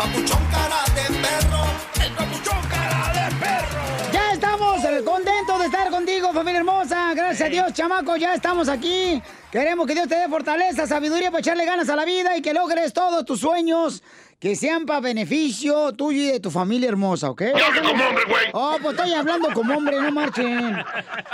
[0.00, 1.62] papuchón cara de perro,
[2.02, 4.12] el papuchón cara de perro.
[4.12, 7.12] Ya estamos eh, contentos de estar contigo, familia hermosa.
[7.14, 9.22] Gracias a Dios, chamaco, ya estamos aquí.
[9.52, 12.54] Queremos que Dios te dé fortaleza, sabiduría para echarle ganas a la vida y que
[12.54, 14.02] logres todos tus sueños
[14.40, 17.42] que sean para beneficio tuyo y de tu familia hermosa, ¿ok?
[17.42, 18.46] Habla como hombre, güey.
[18.54, 20.78] Oh, pues estoy hablando como hombre, no marchen.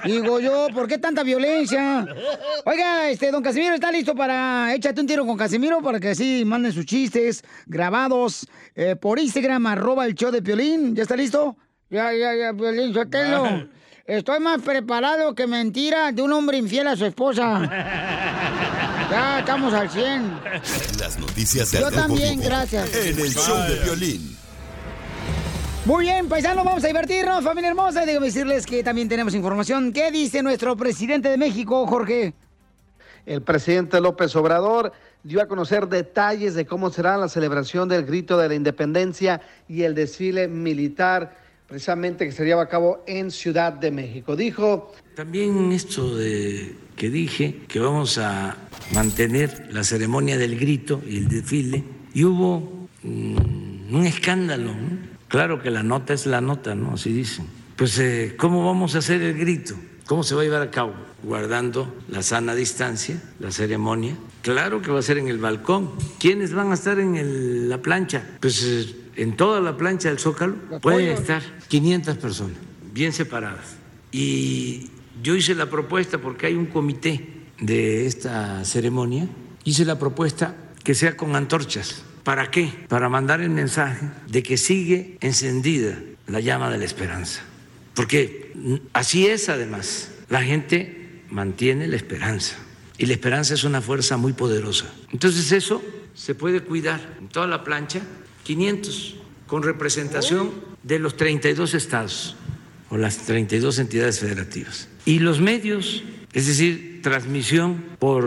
[0.04, 2.04] Digo yo, ¿por qué tanta violencia?
[2.64, 6.44] Oiga, este, don Casimiro, ¿está listo para échate un tiro con Casimiro para que así
[6.44, 10.96] manden sus chistes grabados eh, por Instagram, arroba el show de Piolín?
[10.96, 11.56] ¿Ya está listo?
[11.88, 13.68] Ya, ya, ya, Piolín, Sotelo.
[14.04, 18.92] Estoy más preparado que mentira de un hombre infiel a su esposa.
[19.10, 20.40] Ya estamos al 100.
[20.98, 22.94] Las noticias del Yo también, gracias.
[22.94, 24.36] En el show de Piolín.
[25.84, 28.02] Muy bien, paisanos, vamos a divertirnos, familia hermosa.
[28.02, 29.92] Y déjame decirles que también tenemos información.
[29.92, 32.34] ¿Qué dice nuestro presidente de México, Jorge?
[33.24, 38.36] El presidente López Obrador dio a conocer detalles de cómo será la celebración del grito
[38.38, 41.36] de la independencia y el desfile militar,
[41.68, 44.34] precisamente que se lleva a cabo en Ciudad de México.
[44.34, 48.56] Dijo, También esto de que dije que vamos a
[48.94, 54.72] mantener la ceremonia del grito y el desfile, y hubo mm, un escándalo.
[54.74, 54.98] ¿no?
[55.28, 56.94] Claro que la nota es la nota, ¿no?
[56.94, 57.46] Así dicen.
[57.76, 59.74] Pues, eh, ¿cómo vamos a hacer el grito?
[60.06, 60.94] ¿Cómo se va a llevar a cabo?
[61.22, 64.16] Guardando la sana distancia, la ceremonia.
[64.42, 65.90] Claro que va a ser en el balcón.
[66.20, 68.24] ¿Quiénes van a estar en el- la plancha?
[68.40, 72.56] Pues eh, en toda la plancha del Zócalo pueden estar 500 personas,
[72.94, 73.76] bien separadas.
[74.12, 74.88] Y
[75.22, 77.24] yo hice la propuesta porque hay un comité
[77.60, 79.28] de esta ceremonia,
[79.64, 82.02] hice la propuesta que sea con antorchas.
[82.22, 82.72] ¿Para qué?
[82.88, 87.42] Para mandar el mensaje de que sigue encendida la llama de la esperanza.
[87.94, 90.10] Porque así es además.
[90.28, 92.56] La gente mantiene la esperanza.
[92.98, 94.86] Y la esperanza es una fuerza muy poderosa.
[95.12, 95.82] Entonces eso
[96.14, 98.00] se puede cuidar en toda la plancha,
[98.42, 99.16] 500,
[99.46, 100.50] con representación
[100.82, 102.36] de los 32 estados
[102.96, 104.88] o las 32 entidades federativas.
[105.04, 106.02] Y los medios,
[106.32, 108.24] es decir, transmisión por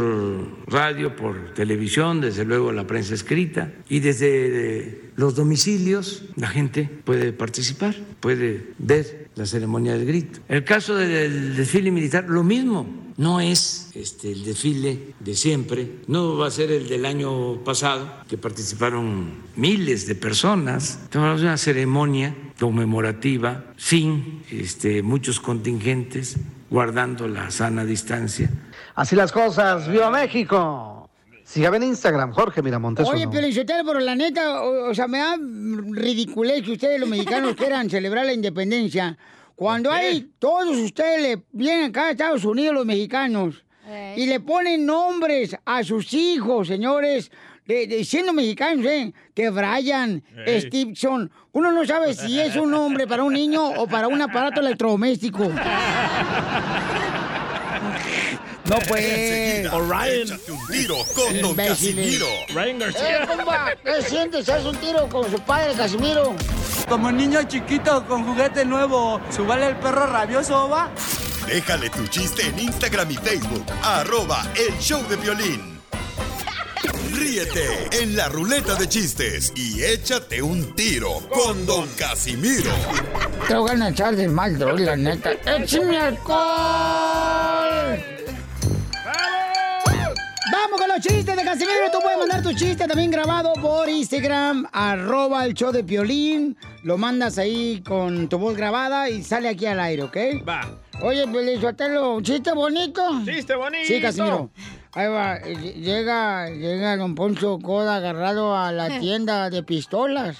[0.68, 6.88] radio, por televisión, desde luego la prensa escrita, y desde eh, los domicilios la gente
[7.03, 10.40] puede participar, puede ver la ceremonia del grito.
[10.47, 13.09] El caso del desfile militar, lo mismo.
[13.18, 18.09] No es este, el desfile de siempre, no va a ser el del año pasado,
[18.30, 21.00] que participaron miles de personas.
[21.03, 26.38] Estamos una ceremonia conmemorativa sin este, muchos contingentes,
[26.70, 28.50] guardando la sana distancia.
[28.96, 31.09] así las cosas, ¡Viva México!
[31.44, 33.08] Sígame en Instagram, Jorge Miramontes.
[33.08, 33.28] Oye.
[33.28, 37.90] Piolinsotelo, pero la neta, o, o sea, me da ridiculez que ustedes, los mexicanos, quieran
[37.90, 39.18] celebrar la independencia.
[39.56, 43.66] Cuando hay, todos ustedes le vienen acá a Estados Unidos, los mexicanos,
[44.16, 47.31] y le ponen nombres a sus hijos, señores,
[47.69, 49.13] de, de- siendo mexicanos, ¿eh?
[49.35, 50.24] Que Brian.
[50.47, 51.31] Stevenson.
[51.52, 55.44] Uno no sabe si es un nombre para un niño o para un aparato electrodoméstico.
[58.66, 59.03] No, pues.
[59.06, 62.18] Échate un tiro con Don Imbéciles.
[62.18, 62.28] Casimiro.
[62.53, 64.50] Ryan Eh, compa, ¿qué sientes?
[64.50, 66.36] ¿Haz un tiro con su padre, Casimiro?
[66.88, 70.90] Como niño chiquito con juguete nuevo, ¿subale el perro rabioso, va?
[71.47, 75.79] Déjale tu chiste en Instagram y Facebook, arroba el show de violín.
[77.14, 82.72] Ríete en la ruleta de chistes y échate un tiro con Don Casimiro.
[83.48, 85.32] Te voy a echar de mal, droga, la neta.
[85.46, 86.40] ¡Échame alcohol!
[90.52, 91.92] Vamos con los chistes de Casimiro.
[91.92, 96.58] Tú puedes mandar tu chiste también grabado por Instagram, arroba el show de Piolín.
[96.84, 100.18] Lo mandas ahí con tu voz grabada y sale aquí al aire, ¿ok?
[100.48, 100.62] Va.
[101.02, 103.02] Oye, Pelizotelo, ¿un chiste bonito?
[103.25, 103.88] Chiste bonito.
[103.88, 104.50] Sí, Casimiro.
[104.94, 110.38] Ahí va, eh, llega, llega don Poncho Coda agarrado a la tienda de pistolas.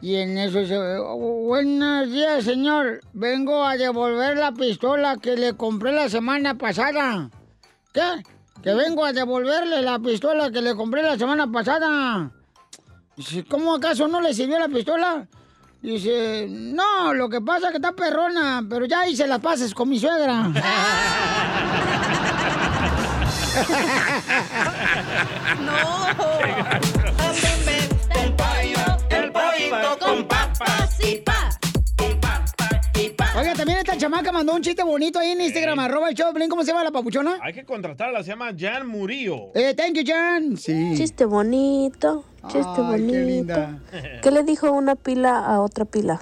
[0.00, 3.00] Y en eso dice, buenos días, señor.
[3.12, 7.30] Vengo a devolver la pistola que le compré la semana pasada.
[7.92, 8.22] ¿Qué?
[8.62, 12.30] Que vengo a devolverle la pistola que le compré la semana pasada.
[13.16, 15.26] Dice, ¿cómo acaso no le sirvió la pistola?
[15.80, 19.88] Dice, no, lo que pasa es que está perrona, pero ya hice las pases con
[19.88, 20.50] mi suegra.
[28.10, 31.50] El pollo, el pollito con papas y pa.
[33.36, 36.32] Oiga, también esta chamaca mandó un chiste bonito ahí en Instagram, arroba el show.
[36.48, 37.38] ¿cómo se llama la papuchona?
[37.42, 39.52] Hay que contratarla, se llama Jan Murillo.
[39.54, 40.56] Eh, thank you, Jan.
[40.56, 40.94] Sí.
[40.96, 43.18] Chiste bonito, chiste Ay, qué bonito.
[43.18, 43.78] linda.
[44.20, 46.20] ¿Qué le dijo una pila a otra pila?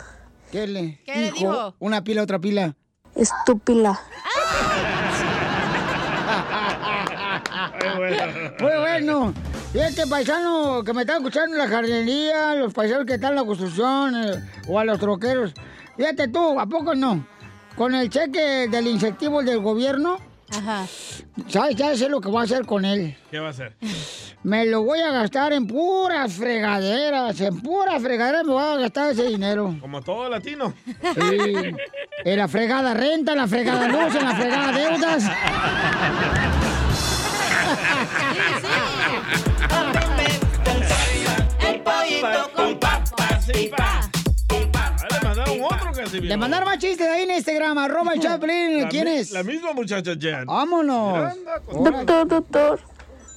[0.50, 1.75] ¿Qué le ¿Qué le dijo?
[1.79, 2.76] Una pila, otra pila.
[3.14, 4.00] Estúpila.
[8.61, 9.34] Muy bueno.
[9.73, 13.44] Fíjate, paisano que me están escuchando en la jardinería, los paisanos que están en la
[13.44, 14.34] construcción, eh,
[14.69, 15.55] o a los troqueros.
[15.96, 17.26] Fíjate tú, ¿a poco no?
[17.76, 20.19] Con el cheque del incentivo del gobierno,
[20.50, 20.87] Ajá.
[21.49, 21.76] ¿sabes?
[21.76, 23.17] Ya sé lo que voy a hacer con él.
[23.31, 23.75] ¿Qué va a hacer?
[24.43, 29.12] Me lo voy a gastar en puras fregaderas, en puras fregaderas me voy a gastar
[29.12, 29.76] ese dinero.
[29.81, 30.75] Como todo latino.
[31.14, 31.75] Sí.
[32.25, 35.25] En la fregada renta, en la fregada luz, en la fregada deudas.
[41.61, 44.11] El pollito con papas y pa.
[44.50, 48.88] Le mandaron otro que se Le mandaron más chistes ahí en Instagram, arroba el Chaplin.
[48.88, 49.32] ¿Quién es?
[49.32, 50.46] La misma muchacha Jan.
[50.46, 51.34] Vámonos.
[51.73, 52.81] Doctor, doctor,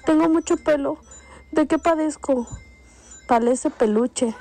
[0.06, 1.00] tengo mucho pelo.
[1.52, 2.48] ¿De qué padezco?
[3.28, 4.34] Parece peluche.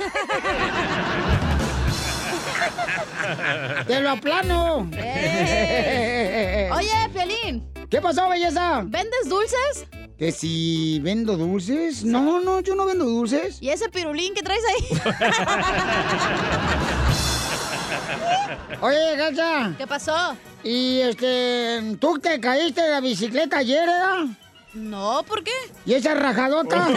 [3.86, 4.88] ¡Te lo aplano!
[4.94, 6.68] Eh.
[6.72, 7.72] Oye, Piolín.
[7.88, 8.82] ¿Qué pasó, belleza?
[8.84, 9.86] ¿Vendes dulces?
[10.18, 12.04] ¿Que si vendo dulces?
[12.04, 13.58] No, no, yo no vendo dulces.
[13.60, 15.00] ¿Y ese pirulín que traes ahí?
[18.80, 19.74] Oye, Gacha.
[19.76, 20.36] ¿Qué pasó?
[20.62, 24.26] ¿Y este, tú te caíste de la bicicleta ayer, ¿verdad?
[24.74, 25.50] No, ¿por qué?
[25.84, 26.88] ¿Y esa rajadota?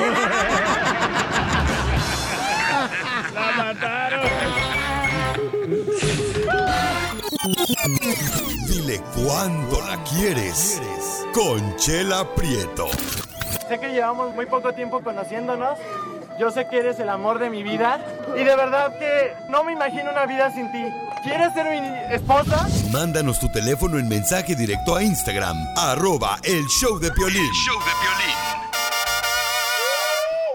[3.33, 4.27] La mataron.
[8.67, 10.79] Dile cuándo la quieres.
[11.37, 12.87] Conchela Prieto.
[13.69, 15.77] Sé que llevamos muy poco tiempo conociéndonos.
[16.39, 18.03] Yo sé que eres el amor de mi vida.
[18.35, 20.83] Y de verdad que no me imagino una vida sin ti.
[21.21, 22.67] ¿Quieres ser mi esposa?
[22.91, 25.55] Mándanos tu teléfono en mensaje directo a Instagram.
[25.77, 27.51] Arroba el show de Piolín.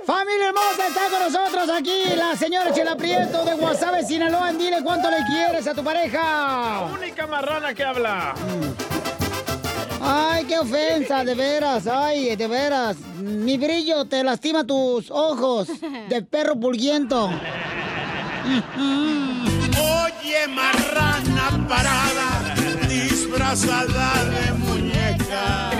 [0.04, 4.52] Familia hermosa, está con nosotros aquí la señora Chela Prieto de Guasave, Sinaloa.
[4.52, 6.88] Dile cuánto le quieres a tu pareja.
[6.92, 8.34] Única marrana que habla.
[10.04, 12.96] Ay, qué ofensa, de veras, ay, de veras.
[13.20, 15.68] Mi brillo te lastima tus ojos
[16.08, 17.26] de perro pulguiento.
[19.76, 22.54] Oye, marrana parada,
[22.88, 25.70] disfrazada de muñeca.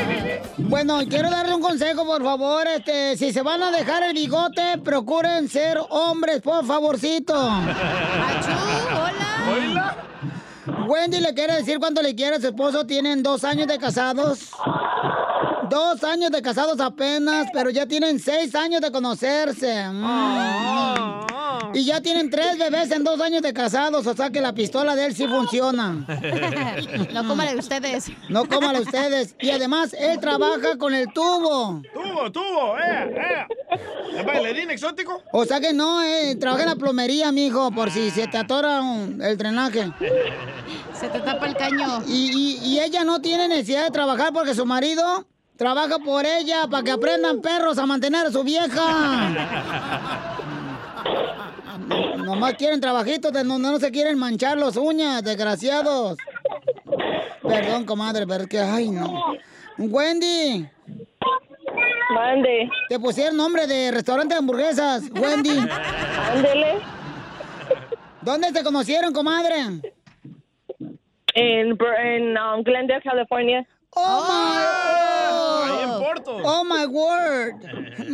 [0.56, 2.66] Bueno, quiero darle un consejo, por favor.
[2.68, 7.34] Este, si se van a dejar el bigote, procuren ser hombres, por favorcito.
[9.44, 9.96] hola.
[10.86, 12.86] Wendy le quiere decir cuánto le quiere a su esposo.
[12.86, 14.50] Tienen dos años de casados.
[15.68, 19.88] Dos años de casados apenas, pero ya tienen seis años de conocerse.
[19.88, 21.31] Mm.
[21.74, 24.94] Y ya tienen tres bebés en dos años de casados, o sea que la pistola
[24.94, 26.04] de él sí funciona.
[27.12, 28.10] No de ustedes.
[28.28, 29.34] No de ustedes.
[29.40, 31.82] Y además, él trabaja con el tubo.
[31.92, 33.78] Tubo, tubo, eh, eh.
[34.18, 35.22] ¿Es bailarín exótico?
[35.32, 38.80] O sea que no, eh, trabaja en la plomería, mijo, por si se te atora
[38.80, 39.90] un- el drenaje.
[40.98, 42.02] Se te tapa el caño.
[42.06, 42.30] Y,
[42.62, 45.26] y- y ella no tiene necesidad de trabajar porque su marido
[45.56, 49.30] trabaja por ella para que aprendan perros a mantener a su vieja.
[51.88, 56.16] No- Nomás quieren trabajitos de donde no se quieren manchar las uñas, desgraciados.
[57.42, 59.34] Perdón, comadre, pero es que, ay, no.
[59.78, 60.68] Wendy.
[62.14, 62.70] Mande.
[62.88, 65.58] Te pusieron nombre de restaurante de hamburguesas, Wendy.
[66.30, 66.78] Ándele.
[68.20, 69.56] ¿Dónde se conocieron, comadre?
[71.34, 73.66] En, en um, Glendale, California.
[73.94, 76.36] Oh, my Ahí en Porto.
[76.44, 77.54] Oh my word.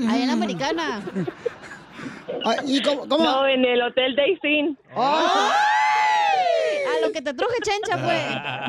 [0.08, 1.02] Ahí en la americana.
[2.48, 3.06] Ah, ¿Y cómo?
[3.08, 3.24] cómo?
[3.24, 4.76] No, en el Hotel Daisy.
[4.94, 5.52] ¡Ay!
[6.96, 8.18] A lo que te truje chencha fue.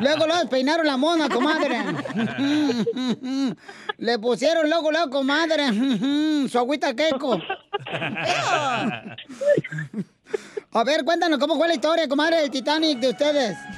[0.00, 1.78] Luego lo despeinaron la mona, comadre.
[3.96, 5.64] Le pusieron luego, luego, comadre,
[6.48, 7.38] su agüita queco.
[10.72, 13.58] A ver, cuéntanos cómo fue la historia, comadre, del Titanic de ustedes.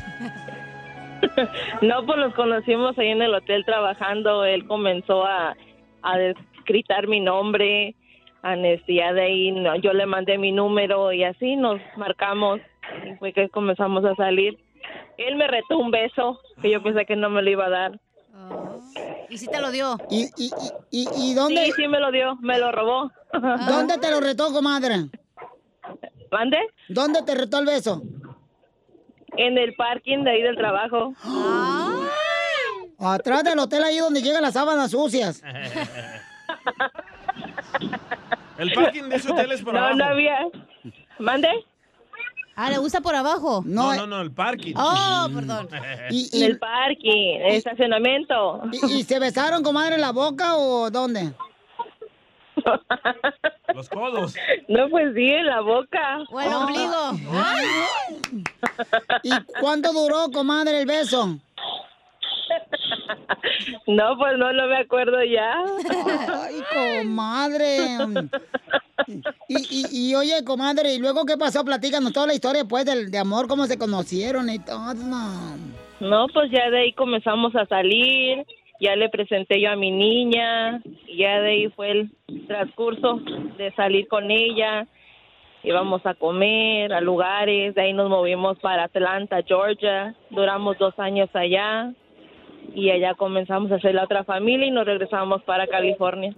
[1.83, 4.45] No, pues nos conocimos ahí en el hotel trabajando.
[4.45, 5.57] Él comenzó a,
[6.03, 6.19] a
[6.67, 7.95] gritar mi nombre.
[8.43, 12.61] A este, ya de ahí no, yo le mandé mi número y así nos marcamos.
[13.07, 14.59] Y fue que comenzamos a salir.
[15.17, 18.01] Él me retó un beso que yo pensé que no me lo iba a dar.
[19.29, 19.97] ¿Y si te lo dio?
[20.11, 20.51] ¿Y, y,
[20.91, 21.67] y, y dónde?
[21.67, 23.13] Sí, sí me lo dio, me lo robó.
[23.69, 25.09] ¿Dónde te lo retó, comadre?
[26.31, 26.59] ¿Mande?
[26.89, 28.03] ¿Dónde te retó el beso?
[29.37, 31.15] En el parking de ahí del trabajo.
[32.99, 35.43] Atrás del hotel ahí donde llegan las sábanas sucias.
[38.63, 39.97] El parking de ese hotel es por No, abajo.
[39.97, 40.39] no había.
[41.19, 41.49] ¿Mande?
[42.55, 43.63] Ah, ¿le gusta por abajo?
[43.65, 44.75] No, no, no, el parking.
[44.77, 45.69] Oh, perdón.
[46.11, 48.63] En el parking, en el estacionamiento.
[48.73, 51.33] ¿Y, y se besaron, comadre, en la boca o dónde?
[53.75, 54.35] Los codos.
[54.69, 56.19] No, pues sí, en la boca.
[56.31, 57.13] O el ombligo.
[59.23, 61.39] ¿Y cuánto duró, comadre, el beso?
[63.87, 65.55] No, pues no, no me acuerdo ya.
[66.45, 66.63] Ay,
[67.03, 67.77] comadre.
[69.49, 71.65] Y, y, y oye, comadre, ¿y luego qué pasó?
[71.65, 74.95] Platícanos toda la historia, pues, del, de amor, cómo se conocieron y todo.
[76.01, 78.45] No, pues ya de ahí comenzamos a salir,
[78.81, 82.11] ya le presenté yo a mi niña, y ya de ahí fue el
[82.47, 83.21] transcurso
[83.59, 84.87] de salir con ella.
[85.65, 91.31] Íbamos a comer a lugares, de ahí nos movimos para Atlanta, Georgia, duramos dos años
[91.35, 91.95] allá
[92.75, 96.35] y allá comenzamos a hacer la otra familia y nos regresamos para California.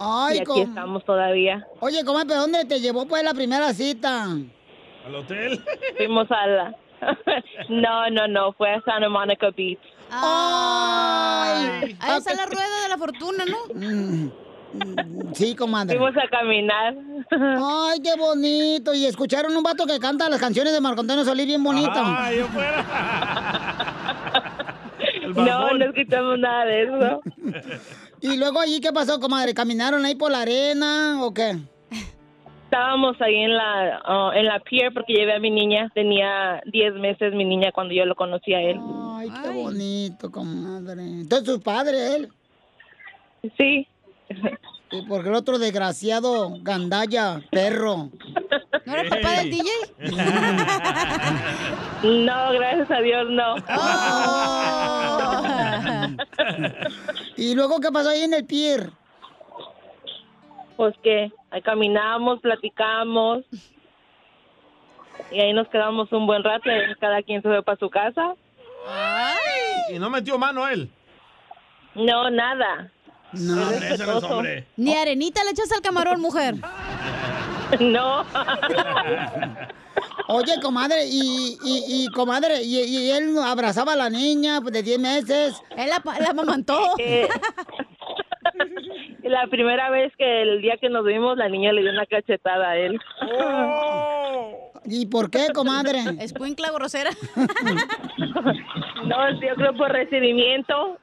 [0.00, 1.66] Ay, y aquí com- estamos todavía.
[1.80, 4.24] Oye, comadre, ¿pero dónde te llevó, pues, la primera cita?
[4.24, 5.60] ¿Al hotel?
[5.96, 6.74] Fuimos a la...
[7.68, 9.78] no, no, no, fue a Santa Monica Beach.
[10.10, 13.56] Ay, Ahí está la rueda de la fortuna, ¿no?
[13.74, 14.28] Mm,
[15.32, 15.96] Sí, comadre.
[15.96, 16.94] Fuimos a caminar.
[17.30, 18.92] Ay, qué bonito.
[18.92, 21.90] Y escucharon un vato que canta las canciones de Marco Antonio Solís bien bonito.
[21.94, 22.84] Ah, yo fuera.
[25.34, 27.20] No, no escuchamos nada de eso.
[28.20, 29.54] Y luego allí, ¿qué pasó, comadre?
[29.54, 31.56] ¿Caminaron ahí por la arena o qué?
[32.64, 35.88] Estábamos ahí en la ah, en la pier porque llevé a mi niña.
[35.94, 38.80] Tenía 10 meses mi niña cuando yo lo conocí a él.
[39.14, 41.02] Ay, qué bonito, comadre.
[41.02, 42.28] Entonces, ¿su padre, él?
[43.56, 43.86] Sí.
[44.90, 48.10] Y porque el otro desgraciado, gandalla, perro.
[48.88, 49.70] ¿No era papá del DJ?
[52.00, 53.56] No, gracias a Dios, no.
[57.36, 58.92] ¿Y luego qué pasó ahí en el pier?
[60.76, 63.42] Pues que ahí caminamos, platicamos.
[65.32, 66.70] Y ahí nos quedamos un buen rato.
[66.70, 68.36] y Cada quien se fue para su casa.
[69.90, 70.88] Y no metió mano él.
[71.96, 72.92] No, nada.
[73.32, 73.70] No.
[73.72, 74.66] Ese no es hombre.
[74.76, 76.54] Ni arenita le echas al camarón, mujer.
[77.80, 78.24] No.
[80.28, 84.82] Oye, comadre, y, y, y comadre, y, y él abrazaba a la niña pues, de
[84.82, 85.62] 10 meses.
[85.76, 86.78] Él la, la amamantó.
[86.98, 87.26] Eh,
[89.22, 92.70] la primera vez que el día que nos vimos, la niña le dio una cachetada
[92.70, 93.00] a él.
[94.84, 96.00] ¿Y por qué, comadre?
[96.20, 97.10] Escuincla grosera.
[99.04, 100.98] No, yo creo por recibimiento.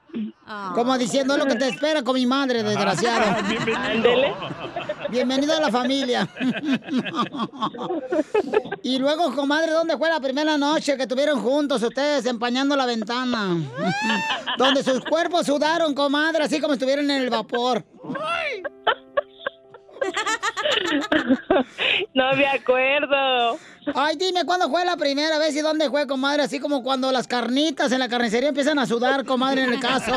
[0.74, 3.24] Como diciendo lo que te espera con mi madre, desgraciado.
[3.76, 4.34] Ándele.
[5.10, 6.28] Bienvenido a la familia.
[8.82, 13.56] y luego, comadre, ¿dónde fue la primera noche que estuvieron juntos ustedes empañando la ventana?
[14.58, 17.84] Donde sus cuerpos sudaron, comadre, así como estuvieron en el vapor.
[22.14, 23.58] No me acuerdo.
[23.94, 26.42] Ay, dime, ¿cuándo fue la primera vez y dónde fue, comadre?
[26.42, 30.12] Así como cuando las carnitas en la carnicería empiezan a sudar, comadre, en el caso.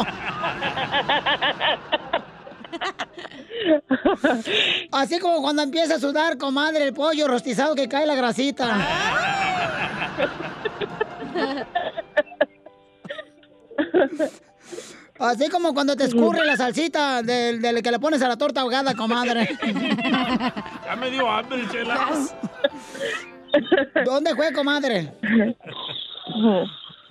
[4.92, 8.78] Así como cuando empieza a sudar, comadre, el pollo rostizado que cae la grasita.
[15.20, 18.62] Así como cuando te escurre la salsita del, del que le pones a la torta
[18.62, 19.50] ahogada, comadre.
[20.86, 22.10] Ya me dio hambre, chela.
[24.06, 25.14] ¿Dónde fue, comadre?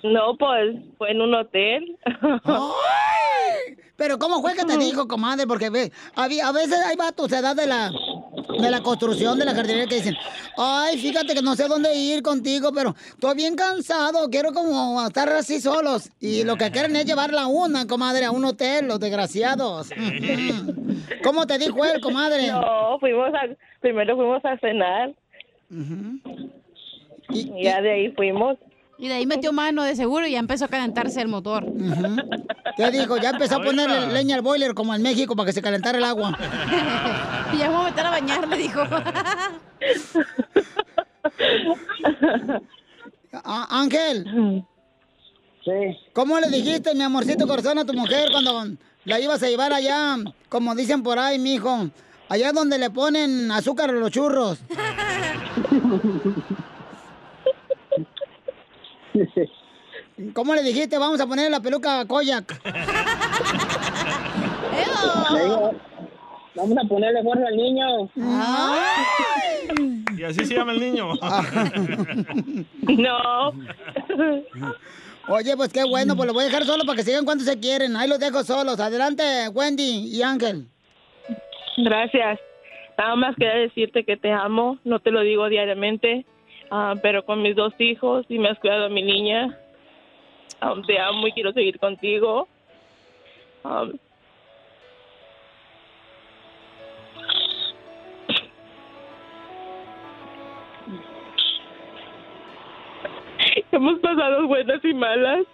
[0.03, 1.97] No, pues fue en un hotel.
[2.43, 3.77] ¡Ay!
[3.95, 5.47] Pero ¿cómo fue que te dijo, comadre?
[5.47, 7.91] Porque ve, a veces hay vatos de edad de la,
[8.59, 10.15] de la construcción, de la jardinería que dicen,
[10.57, 15.29] ay, fíjate que no sé dónde ir contigo, pero estoy bien cansado, quiero como estar
[15.29, 16.09] así solos.
[16.19, 19.89] Y lo que quieren es llevarla a una, comadre, a un hotel, los desgraciados.
[21.23, 22.47] ¿Cómo te dijo él, comadre?
[22.47, 23.47] No, fuimos a,
[23.79, 25.13] primero fuimos a cenar.
[27.29, 28.57] Y ya de ahí fuimos.
[28.99, 31.65] Y de ahí metió mano de seguro y ya empezó a calentarse el motor.
[32.75, 33.15] ¿Qué dijo?
[33.15, 36.03] Ya empezó a ponerle leña al boiler como en México para que se calentara el
[36.03, 36.37] agua.
[37.53, 38.81] y ya me voy a meter a bañar, le dijo.
[43.31, 44.25] Ah, Ángel.
[45.63, 45.71] Sí.
[46.13, 48.75] ¿Cómo le dijiste, mi amorcito corazón, a tu mujer cuando
[49.05, 50.17] la ibas a llevar allá,
[50.49, 51.89] como dicen por ahí, mijo?
[52.27, 54.57] Allá donde le ponen azúcar a los churros.
[60.33, 60.97] ¿Cómo le dijiste?
[60.97, 62.61] Vamos a poner la peluca a Koyak.
[66.55, 68.09] Vamos a ponerle fuerza al niño.
[70.17, 71.13] Y así se llama el niño.
[72.81, 73.49] No.
[75.29, 77.59] Oye, pues qué bueno, pues lo voy a dejar solo para que sigan cuando se
[77.59, 77.95] quieren.
[77.95, 78.79] Ahí los dejo solos.
[78.79, 79.23] Adelante,
[79.53, 80.65] Wendy y Ángel.
[81.77, 82.39] Gracias.
[82.97, 86.25] Nada más quería decirte que te amo, no te lo digo diariamente,
[86.71, 89.57] ah, pero con mis dos hijos y me has cuidado a mi niña.
[90.61, 92.47] Ah, te amo y quiero seguir contigo.
[93.63, 93.85] Ah,
[103.71, 105.45] hemos pasado buenas y malas.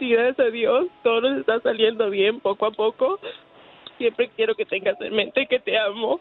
[0.00, 3.20] Y gracias a Dios, todo nos está saliendo bien poco a poco.
[3.98, 6.20] Siempre quiero que tengas en mente que te amo.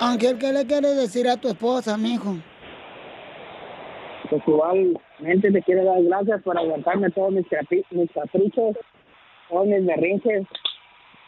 [0.00, 2.34] Ángel, ¿qué le quieres decir a tu esposa, mijo?
[4.30, 7.44] Pues igualmente te quiero dar gracias por aguantarme todos mis,
[7.90, 8.76] mis caprichos,
[9.50, 10.46] todos mis berrinches.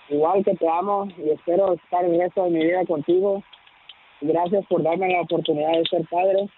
[0.09, 3.43] Igual que te amo y espero estar el resto de mi vida contigo.
[4.23, 6.49] Gracias por darme la oportunidad de ser padre,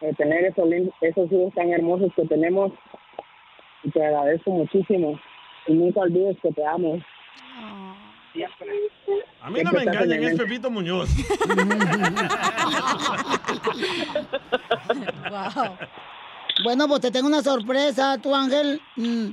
[0.00, 2.72] de tener esos, hijos tan hermosos que tenemos.
[3.84, 5.16] Y te agradezco muchísimo.
[5.68, 6.98] Y nunca olvides que te amo.
[8.32, 8.68] Siempre.
[9.42, 10.38] A mí no me engañan, es.
[10.38, 11.10] Pepito Muñoz.
[16.64, 18.80] Bueno, pues te tengo una sorpresa, tu Ángel.
[18.96, 19.30] Mm,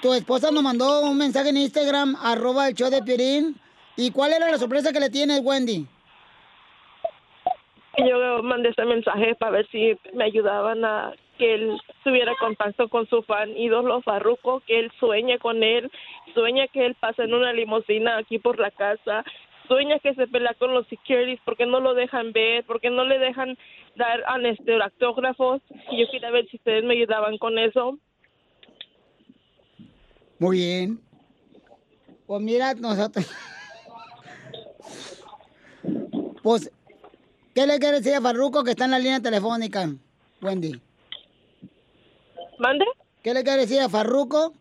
[0.00, 3.56] tu esposa nos mandó un mensaje en Instagram, arroba el show de Pirín.
[3.96, 5.86] ¿Y cuál era la sorpresa que le tienes, Wendy?
[7.98, 13.08] Yo mandé ese mensaje para ver si me ayudaban a que él tuviera contacto con
[13.08, 15.90] su fan ídolo Farruko, que él sueña con él,
[16.34, 19.24] sueña que él pasa en una limusina aquí por la casa,
[19.68, 23.18] sueña que se pelea con los securities porque no lo dejan ver, porque no le
[23.18, 23.56] dejan
[23.96, 25.62] dar este, autógrafos.
[25.90, 27.98] Y yo quería ver si ustedes me ayudaban con eso.
[30.38, 31.00] Muy bien.
[32.26, 33.30] Pues mira, nosotros.
[36.42, 36.70] Pues,
[37.54, 39.88] ¿qué le quieres decir a Farruco que está en la línea telefónica,
[40.42, 40.78] Wendy?
[42.58, 42.84] ¿Mande?
[43.22, 44.52] ¿Qué le quieres decir a Farruco?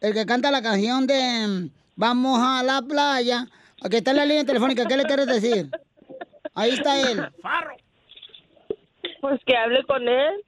[0.00, 3.48] El que canta la canción de mm, Vamos a la playa,
[3.90, 5.68] que está en la línea telefónica, ¿qué le quieres decir?
[6.54, 7.26] Ahí está él.
[9.20, 10.44] Pues que hable con él,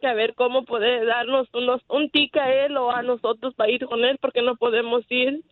[0.00, 3.70] que a ver cómo puede darnos unos, un tic a él o a nosotros para
[3.70, 5.42] ir con él, porque no podemos ir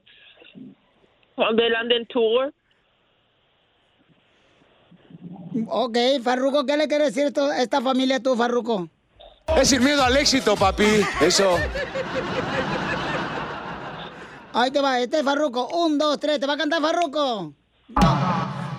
[1.55, 2.55] del London Tour.
[5.69, 8.89] Ok, Farruco, ¿qué le quieres decir a esta familia tú, Farruco?
[9.47, 11.07] Es sin miedo al éxito, papi.
[11.21, 11.57] Eso.
[14.53, 15.69] Ahí te va, este es Farruco.
[15.69, 17.53] Un, dos, tres, ¿te va a cantar Farruco?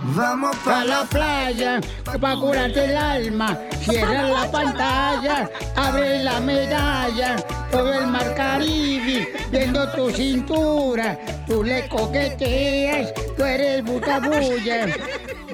[0.08, 1.82] Vamos pa' la playa,
[2.21, 3.58] pa' curarte el alma.
[3.82, 7.36] Cierra la pantalla, abre la medalla.
[7.71, 11.17] Todo el mar Caribe, viendo tu cintura.
[11.47, 14.88] Tú le coqueteas, tú eres bucabulla.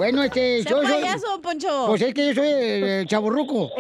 [0.02, 1.04] Bueno, este, yo soy...
[1.04, 1.86] payaso, Poncho.
[1.90, 3.70] Pues es que yo soy eh, chaburruco.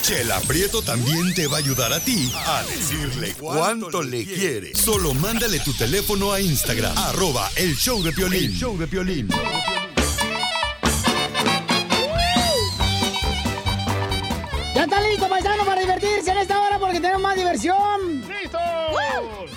[0.00, 4.74] Chela Prieto también te va a ayudar a ti a decirle cuánto le quiere.
[4.74, 8.44] Solo mándale tu teléfono a Instagram, arroba el show de Piolín.
[8.44, 9.28] El show de Piolín.
[14.74, 16.78] ¿Ya está listo, paisano, para divertirse en esta hora?
[16.78, 18.21] Porque tenemos más diversión.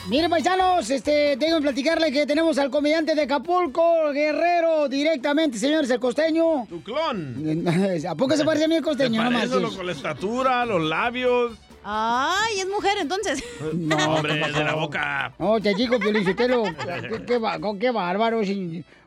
[0.08, 5.90] Miren, paisanos, este, tengo que platicarle que tenemos al comediante de Acapulco, Guerrero, directamente, señores,
[5.90, 6.68] el costeño.
[6.70, 7.66] Tu clon.
[8.08, 9.24] ¿A poco se parece a mí el costeño?
[9.24, 9.76] No marches.
[9.76, 11.58] con la estatura, los labios.
[11.84, 13.44] Ay, es mujer entonces.
[13.74, 15.34] No, Hombre, ¿qué de la boca.
[15.40, 16.64] No, te digo, Piolichotelo,
[17.10, 18.42] qué, qué, ba- qué bárbaro.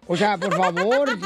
[0.08, 1.18] O sea, por favor.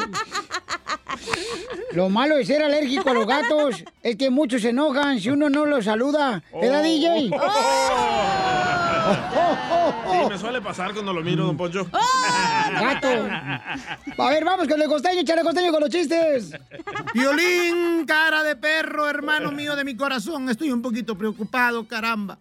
[1.93, 5.49] Lo malo de ser alérgico a los gatos es que muchos se enojan si uno
[5.51, 6.43] no los saluda.
[6.53, 6.85] ¿Verdad, Oh.
[6.85, 7.31] DJ?
[10.13, 11.85] Sí, me suele pasar cuando lo miro, don Poncho.
[11.91, 13.09] Gato.
[14.19, 16.53] A ver, vamos con el costeño, chale costeño con los chistes.
[17.13, 20.49] Violín, cara de perro, hermano mío de mi corazón.
[20.49, 22.39] Estoy un poquito preocupado, caramba.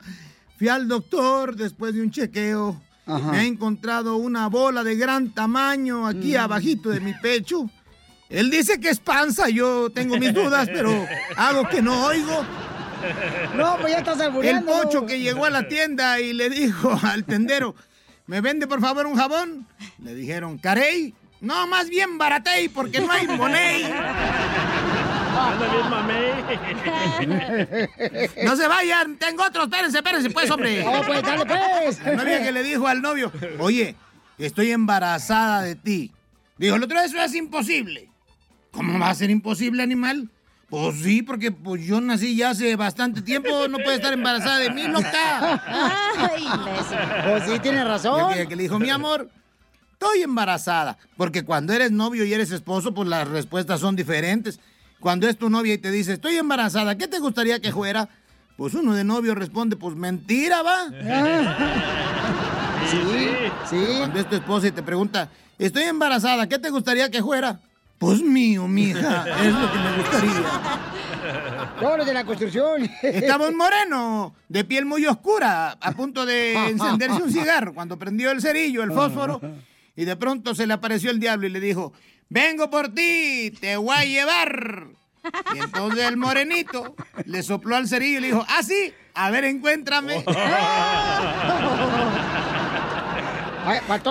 [0.58, 2.80] Fui al doctor después de un chequeo.
[3.06, 3.32] Ajá.
[3.32, 7.70] Me ha encontrado una bola de gran tamaño aquí abajito de mi pecho.
[8.30, 12.46] Él dice que es panza, yo tengo mis dudas, pero hago que no oigo.
[13.58, 14.72] No, pues ya estás El albureando.
[14.72, 17.76] pocho que llegó a la tienda y le dijo al tendero,
[18.28, 19.68] ¿me vende por favor un jabón?
[20.02, 21.14] Le dijeron, ¿carey?
[21.42, 23.84] No, más bien baratey, porque no hay money.
[25.42, 26.32] Anda bien, mamey.
[28.46, 30.86] No se vayan, tengo otros, espérense, espérense, pues, hombre.
[30.86, 32.04] Oh, pues, dale, pues.
[32.06, 33.96] La novia que le dijo al novio, oye,
[34.38, 36.12] estoy embarazada de ti.
[36.58, 38.10] Dijo, el otro eso es imposible.
[38.72, 40.30] ¿Cómo va a ser imposible, animal?
[40.70, 44.70] Pues sí, porque pues yo nací ya hace bastante tiempo, no puede estar embarazada de
[44.70, 45.62] mí, loca.
[46.18, 46.98] Ay, imbécil.
[47.26, 48.34] Pues sí, tiene razón.
[48.48, 49.30] Que le dijo, mi amor,
[49.92, 50.98] estoy embarazada.
[51.18, 54.62] Porque cuando eres novio y eres esposo, pues las respuestas son diferentes.
[55.02, 58.08] Cuando es tu novia y te dice, estoy embarazada, ¿qué te gustaría que fuera?
[58.56, 60.88] Pues uno de novio responde, pues mentira, va.
[62.90, 62.98] Sí,
[63.70, 63.86] sí.
[64.00, 67.60] Cuando es tu esposa y te pregunta, estoy embarazada, ¿qué te gustaría que fuera?
[67.98, 70.44] Pues mío, mija, es lo que me gustaría.
[71.80, 72.90] Todos de la construcción.
[73.02, 78.32] Estaba un moreno, de piel muy oscura, a punto de encenderse un cigarro, cuando prendió
[78.32, 79.40] el cerillo, el fósforo,
[79.96, 81.94] y de pronto se le apareció el diablo y le dijo,
[82.32, 84.88] vengo por ti, te voy a llevar.
[85.54, 89.44] Y entonces el morenito le sopló al cerillo y le dijo, ah, sí, a ver,
[89.44, 90.26] encuéntrame.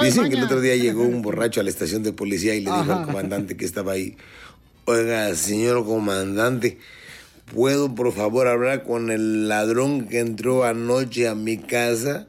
[0.02, 2.70] Dicen que el otro día llegó un borracho a la estación de policía y le
[2.70, 4.16] dijo al comandante que estaba ahí,
[4.84, 6.78] oiga, señor comandante,
[7.52, 12.28] ¿puedo por favor hablar con el ladrón que entró anoche a mi casa?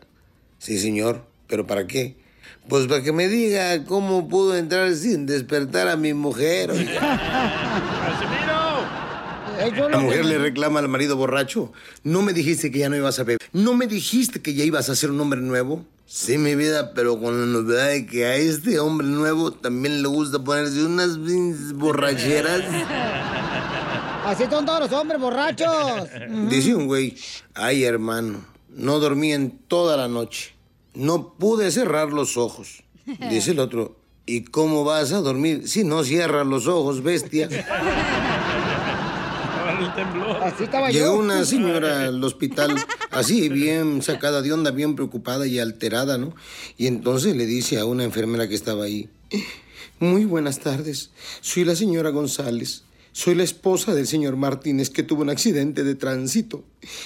[0.57, 2.15] Sí, señor, ¿pero para qué?
[2.67, 6.71] Pues para que me diga cómo pudo entrar sin despertar a mi mujer.
[9.89, 11.71] La mujer le reclama al marido borracho.
[12.03, 13.39] ¿No me dijiste que ya no ibas a beber?
[13.51, 15.85] ¿No me dijiste que ya ibas a ser un hombre nuevo?
[16.05, 20.07] Sí, mi vida, pero con la novedad de que a este hombre nuevo también le
[20.09, 22.63] gusta ponerse unas bins borracheras.
[24.25, 26.09] Así son todos los hombres borrachos.
[26.49, 27.17] Dice un güey,
[27.53, 30.53] ay hermano, no dormí en toda la noche.
[30.93, 32.83] No pude cerrar los ojos.
[33.29, 37.49] Dice el otro, ¿y cómo vas a dormir si no cierras los ojos, bestia?
[40.41, 42.75] Así estaba Llegó una señora al hospital,
[43.09, 46.35] así bien sacada de onda, bien preocupada y alterada, ¿no?
[46.77, 49.09] Y entonces le dice a una enfermera que estaba ahí,
[49.99, 52.83] muy buenas tardes, soy la señora González.
[53.13, 56.63] Soy la esposa del señor Martínez que tuvo un accidente de tránsito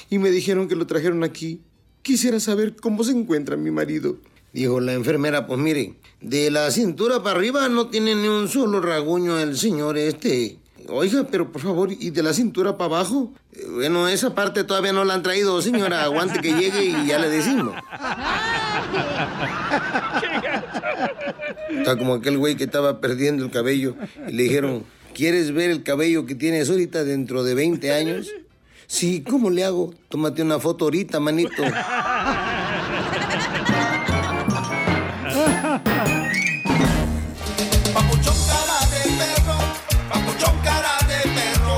[0.07, 1.61] y me dijeron que lo trajeron aquí.
[2.05, 4.17] Quisiera saber cómo se encuentra mi marido.
[4.53, 8.79] Dijo la enfermera, pues mire, de la cintura para arriba no tiene ni un solo
[8.79, 10.59] raguño el señor este.
[10.87, 13.33] Oiga, pero por favor, ¿y de la cintura para abajo?
[13.53, 16.03] Eh, Bueno, esa parte todavía no la han traído, señora.
[16.03, 17.73] Aguante que llegue y ya le decimos.
[21.71, 23.95] Está como aquel güey que estaba perdiendo el cabello
[24.27, 24.83] y le dijeron,
[25.15, 28.29] ¿quieres ver el cabello que tienes ahorita dentro de 20 años?
[28.87, 29.93] Sí, ¿cómo le hago?
[30.09, 31.63] Tómate una foto ahorita, manito.
[37.93, 39.57] Papuchón cara de perro,
[40.09, 41.77] papuchón cara de perro,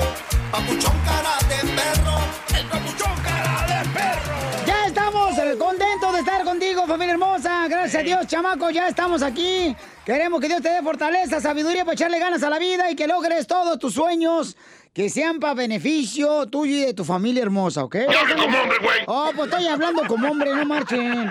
[0.52, 2.18] papuchón cara de perro,
[2.58, 4.66] el papuchón cara de perro.
[4.66, 7.68] Ya estamos eh, contentos de estar contigo, familia hermosa.
[7.68, 9.76] Gracias a Dios, chamaco, ya estamos aquí.
[10.06, 13.08] Queremos que Dios te dé fortaleza, sabiduría para echarle ganas a la vida y que
[13.08, 14.56] logres todos tus sueños
[14.98, 17.98] que sean para beneficio tuyo y de tu familia hermosa, ¿ok?
[18.36, 19.00] como hombre, güey.
[19.06, 21.30] Oh, pues estoy hablando como hombre, no marchen.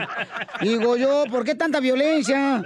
[0.60, 2.62] Digo yo, ¿por qué tanta violencia?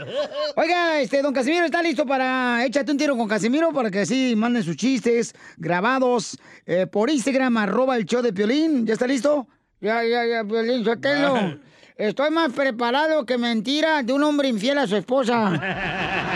[0.56, 4.34] Oiga, este, don Casimiro está listo para échate un tiro con Casimiro para que así
[4.36, 6.36] manden sus chistes grabados
[6.66, 8.86] eh, por Instagram, arroba el show de Piolín.
[8.86, 9.46] ¿Ya está listo?
[9.80, 11.60] Ya, ya, ya, Piolín, suéltelo.
[11.96, 16.28] Estoy más preparado que mentira de un hombre infiel a su esposa.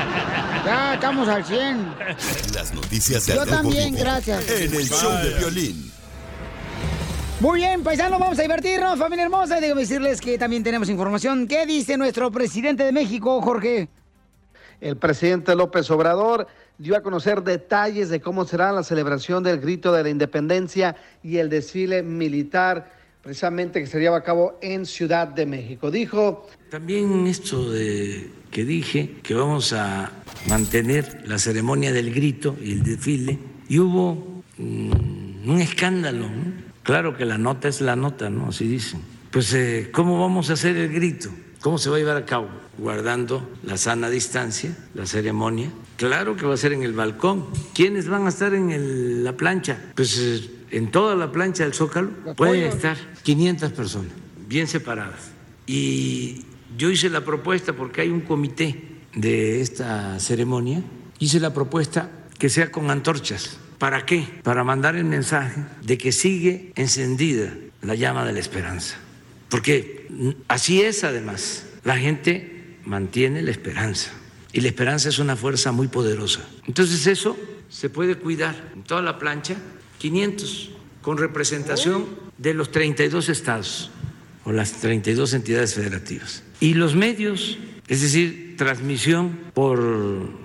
[0.64, 1.94] Ya estamos al 100.
[2.54, 4.50] Las noticias del Yo también, Vivo gracias.
[4.50, 5.92] En el show de violín.
[7.40, 9.60] Muy bien, paisanos, vamos a divertirnos, familia hermosa.
[9.60, 11.46] Déjame decirles que también tenemos información.
[11.46, 13.88] ¿Qué dice nuestro presidente de México, Jorge?
[14.80, 16.46] El presidente López Obrador
[16.78, 21.36] dio a conocer detalles de cómo será la celebración del grito de la independencia y
[21.36, 22.90] el desfile militar,
[23.22, 25.90] precisamente que se lleva a cabo en Ciudad de México.
[25.90, 30.12] Dijo, También esto de que dije que vamos a
[30.48, 33.36] mantener la ceremonia del grito y el desfile,
[33.68, 36.28] y hubo mm, un escándalo.
[36.28, 36.52] ¿no?
[36.84, 38.48] Claro que la nota es la nota, ¿no?
[38.48, 39.00] Así dicen.
[39.32, 41.30] Pues, eh, ¿cómo vamos a hacer el grito?
[41.60, 42.48] ¿Cómo se va a llevar a cabo?
[42.78, 45.70] Guardando la sana distancia, la ceremonia.
[45.96, 47.46] Claro que va a ser en el balcón.
[47.74, 49.78] ¿Quiénes van a estar en el- la plancha?
[49.96, 54.12] Pues eh, en toda la plancha del Zócalo pueden estar 500 personas,
[54.48, 55.32] bien separadas.
[55.66, 56.44] Y
[56.76, 58.80] yo hice la propuesta porque hay un comité
[59.14, 60.82] de esta ceremonia,
[61.18, 63.58] hice la propuesta que sea con antorchas.
[63.78, 64.26] ¿Para qué?
[64.42, 68.96] Para mandar el mensaje de que sigue encendida la llama de la esperanza.
[69.48, 70.08] Porque
[70.48, 71.66] así es además.
[71.84, 74.10] La gente mantiene la esperanza.
[74.52, 76.40] Y la esperanza es una fuerza muy poderosa.
[76.66, 77.36] Entonces eso
[77.68, 79.56] se puede cuidar en toda la plancha,
[79.98, 80.70] 500,
[81.02, 82.06] con representación
[82.38, 83.90] de los 32 estados
[84.44, 86.42] o las 32 entidades federativas.
[86.60, 89.78] Y los medios Es decir, transmisión por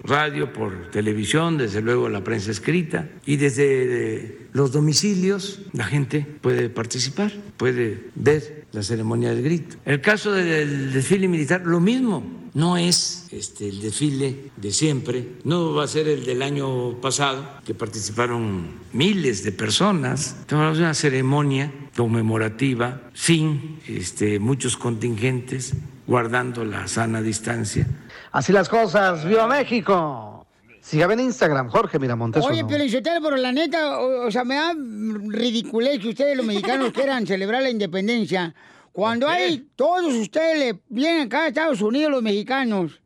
[0.03, 6.25] radio, por televisión, desde luego la prensa escrita y desde eh, los domicilios la gente
[6.41, 9.77] puede participar, puede ver la ceremonia del grito.
[9.85, 12.39] El caso del desfile militar, lo mismo.
[12.53, 17.47] No es este, el desfile de siempre, no va a ser el del año pasado,
[17.63, 20.35] que participaron miles de personas.
[20.41, 25.73] Estamos de una ceremonia conmemorativa sin este, muchos contingentes,
[26.07, 27.85] guardando la sana distancia.
[28.31, 30.47] Así las cosas, ¡Viva México!
[30.79, 32.41] Sígame en Instagram, Jorge Miramontes.
[32.45, 32.69] Oye, uno.
[32.69, 37.27] Piolichotelo, pero la neta, o, o sea, me da ridiculez que ustedes, los mexicanos, quieran
[37.27, 38.55] celebrar la independencia.
[38.93, 43.01] Cuando hay, todos ustedes le vienen acá a Estados Unidos, los mexicanos,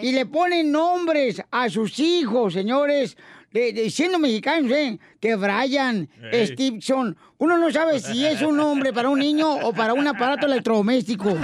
[0.00, 3.18] y le ponen nombres a sus hijos, señores,
[3.52, 4.98] de, de- siendo mexicanos, ¿eh?
[5.20, 6.46] Que Brian, Ey.
[6.48, 7.16] Stevenson.
[7.38, 11.36] Uno no sabe si es un nombre para un niño o para un aparato electrodoméstico.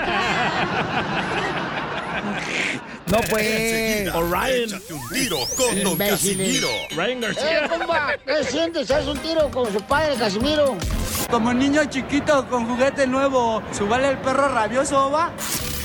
[3.07, 4.13] No, pues.
[4.15, 4.47] Orion.
[4.65, 5.97] Échate un tiro con Don.
[5.99, 6.69] Casimiro.
[6.97, 8.91] Ryan Eh, compa, ¿qué sientes?
[8.91, 10.77] ¿Haz un tiro con su padre, Casimiro?
[11.31, 15.33] Como niño chiquito con juguete nuevo, ¿subale el perro rabioso, va?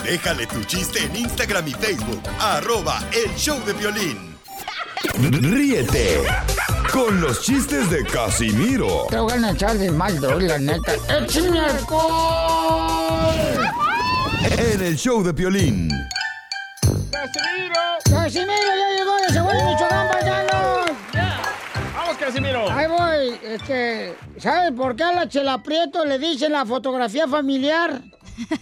[0.03, 2.21] Déjale tu chiste en Instagram y Facebook.
[2.39, 4.29] Arroba el show de violín.
[5.02, 6.24] Ríete
[6.92, 10.94] con los chistes de Casimiro Te voy a echar de mal, la neta.
[11.08, 13.00] ¡Échame alcohol!
[14.58, 15.90] en el show de Piolín.
[17.12, 17.80] ¡Casimiro!
[18.10, 20.92] ¡Casimiro ya llegó de Segundo Michoacán, paisanos!
[21.96, 22.70] ¡Vamos, Casimiro!
[22.70, 23.40] Ahí voy.
[23.44, 28.02] Este, ¿sabes por qué a la Chela Prieto le dicen la fotografía familiar?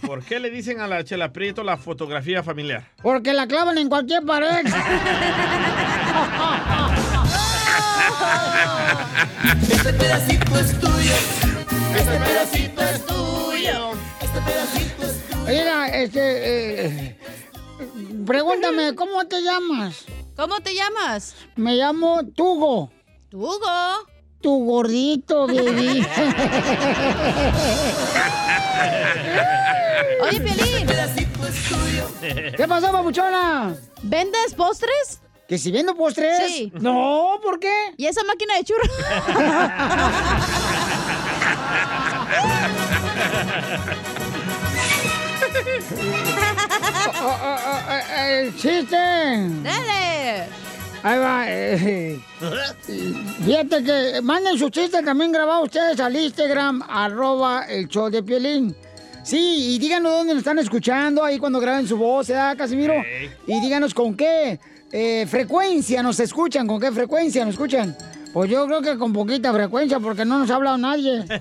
[0.06, 2.84] ¿Por qué le dicen a la Chela Prieto la fotografía familiar?
[3.02, 4.66] Porque la clavan en cualquier pared.
[9.70, 11.14] Este pedacito es tuyo.
[11.96, 13.90] Este pedacito es tuyo.
[14.20, 15.44] Este pedacito es tuyo.
[15.46, 16.20] Mira, este.
[16.96, 17.18] eh,
[18.26, 20.04] pregúntame, ¿cómo te llamas?
[20.36, 21.34] ¿Cómo te llamas?
[21.56, 22.90] Me llamo Tugo.
[23.30, 23.58] ¿Tugo?
[24.40, 26.06] Tu gordito, baby.
[30.22, 30.86] Oye, Piolín.
[32.56, 33.74] ¿Qué pasó, papuchona?
[34.02, 35.20] ¿Vendes postres?
[35.48, 36.46] ¿Que si vendo postres?
[36.46, 36.70] Sí.
[36.78, 37.72] No, ¿por qué?
[37.96, 38.90] ¿Y esa máquina de churros?
[47.20, 48.96] Oh, oh, oh, eh, el chiste.
[48.96, 50.44] Dale.
[51.02, 51.44] Ahí va.
[51.48, 52.20] eh,
[53.44, 58.74] Fíjate que manden sus chistes también grabados ustedes al Instagram, arroba el show de Piolín.
[59.22, 62.94] Sí, y díganos dónde nos están escuchando ahí cuando graben su voz, ¿verdad, Casimiro?
[63.46, 64.58] Y díganos con qué
[64.92, 67.96] eh, frecuencia nos escuchan, con qué frecuencia nos escuchan.
[68.32, 71.24] Pues yo creo que con poquita frecuencia, porque no nos ha hablado nadie.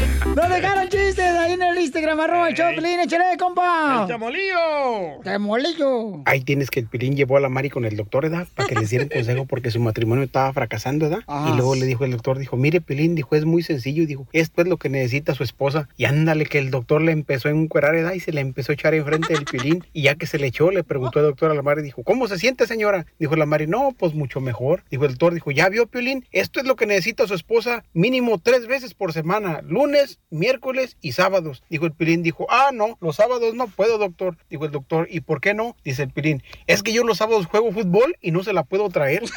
[0.36, 4.02] No dejaron chistes ahí en el Instagram, arroba el Piolín, échale, compa.
[4.02, 5.20] ¡El chamolillo!
[5.24, 6.22] Temolillo.
[6.24, 8.46] Ahí tienes que el Pilín llevó a la Mari con el doctor, ¿verdad?
[8.54, 11.24] Para que les diera un consejo porque su matrimonio estaba fracasando, ¿verdad?
[11.48, 14.62] Y luego le dijo el doctor, dijo, mire Pilín, dijo, es muy sencillo, dijo, esto
[14.62, 15.88] es lo que necesita su esposa.
[15.96, 18.12] Y ándale que el doctor le empezó a encuerar, ¿verdad?
[18.12, 19.84] Y se le empezó a echar enfrente del Pilín.
[19.92, 22.28] Y ya que se le echó, le preguntó el doctor a la Mari, dijo, ¿cómo
[22.28, 23.06] se siente señora?
[23.18, 24.84] Dijo la Mari, no, pues mucho mejor.
[24.90, 26.24] Dijo el doctor, dijo, ¿ya vio Pilín?
[26.30, 31.12] Esto es lo que necesita su esposa mínimo tres veces por semana, lunes, miércoles y
[31.12, 31.62] sábados.
[31.68, 34.36] Dijo el Pilín, dijo, ah, no, los sábados no puedo, doctor.
[34.48, 35.76] Dijo el doctor, ¿y por qué no?
[35.84, 38.88] Dice el Pilín, es que yo los sábados juego fútbol y no se la puedo
[38.88, 39.22] traer.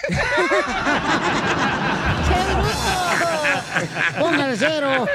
[4.20, 5.06] Póngale cero.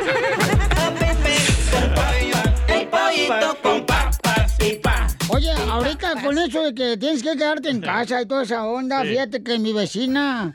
[5.30, 9.02] Oye, ahorita con eso de que tienes que quedarte en casa y toda esa onda,
[9.02, 9.08] Sí.
[9.10, 10.54] fíjate que mi vecina,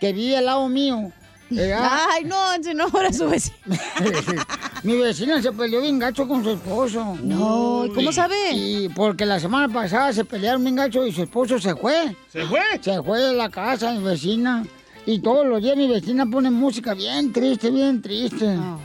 [0.00, 1.12] que vive al lado mío.
[1.50, 1.90] ¿Verdad?
[2.10, 3.56] Ay, no, fuera su vecina.
[4.82, 7.16] mi vecina se peleó bien gacho con su esposo.
[7.22, 8.52] No, ¿y cómo sabe?
[8.52, 12.14] Y porque la semana pasada se pelearon bien gacho y su esposo se fue.
[12.28, 12.60] ¿Se fue?
[12.80, 14.64] Se fue de la casa, mi vecina.
[15.06, 18.56] Y todos los días mi vecina pone música bien triste, bien triste.
[18.58, 18.76] Ah.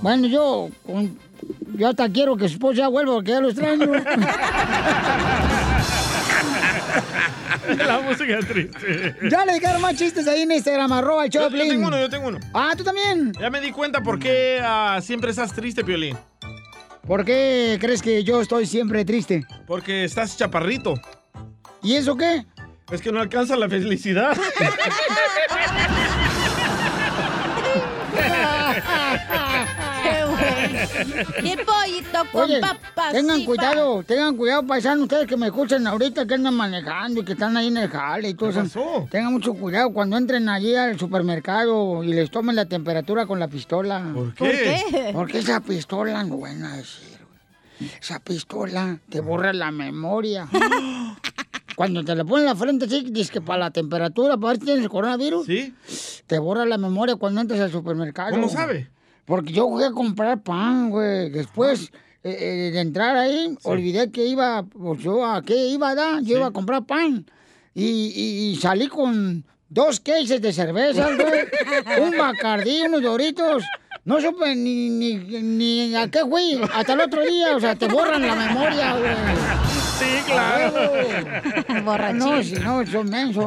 [0.00, 0.68] Bueno, yo,
[1.76, 3.86] yo hasta quiero que su esposo ya vuelva porque ya lo extraño.
[7.86, 9.16] La música es triste.
[9.30, 12.08] ya le dejaron más chistes ahí en Instagram, arroba el Yo, yo tengo uno, yo
[12.08, 12.38] tengo uno.
[12.54, 13.32] Ah, ¿tú también?
[13.40, 16.16] Ya me di cuenta por qué ah, siempre estás triste, Piolín.
[17.06, 19.44] ¿Por qué crees que yo estoy siempre triste?
[19.66, 20.94] Porque estás chaparrito.
[21.82, 22.46] ¿Y eso qué?
[22.90, 24.36] Es que no alcanza la felicidad.
[31.42, 33.12] Qué pollito con Oye, papas.
[33.12, 37.32] tengan cuidado, tengan cuidado, paisanos, ustedes que me escuchan ahorita que andan manejando y que
[37.32, 39.06] están ahí en el jale y todo eso.
[39.10, 43.48] Tengan mucho cuidado cuando entren allí al supermercado y les tomen la temperatura con la
[43.48, 44.04] pistola.
[44.12, 44.44] ¿Por qué?
[44.44, 45.10] ¿Por qué?
[45.12, 47.18] Porque esa pistola, no van a decir,
[47.78, 47.90] güey.
[48.00, 50.48] Esa pistola te borra la memoria.
[51.76, 54.58] Cuando te la ponen en la frente, sí, dices que para la temperatura, para ver
[54.58, 55.46] si tienes el coronavirus.
[55.46, 55.74] Sí.
[56.26, 58.30] Te borra la memoria cuando entras al supermercado.
[58.32, 58.90] ¿Cómo sabe?
[59.24, 61.30] Porque yo fui a comprar pan, güey.
[61.30, 61.90] Después
[62.24, 66.20] eh, eh, de entrar ahí, olvidé que iba, pues yo a qué iba, da?
[66.20, 67.24] Yo iba a comprar pan.
[67.74, 72.02] Y, y- y salí con dos cases de cervezas, güey.
[72.02, 73.62] un bacardí, unos doritos.
[74.04, 76.60] No supe ni, ni, ni a qué fui.
[76.74, 79.14] Hasta el otro día, o sea, te borran la memoria, güey.
[79.98, 80.92] Sí, claro.
[81.84, 82.18] Borrachín.
[82.18, 83.46] No, si no, son mensos.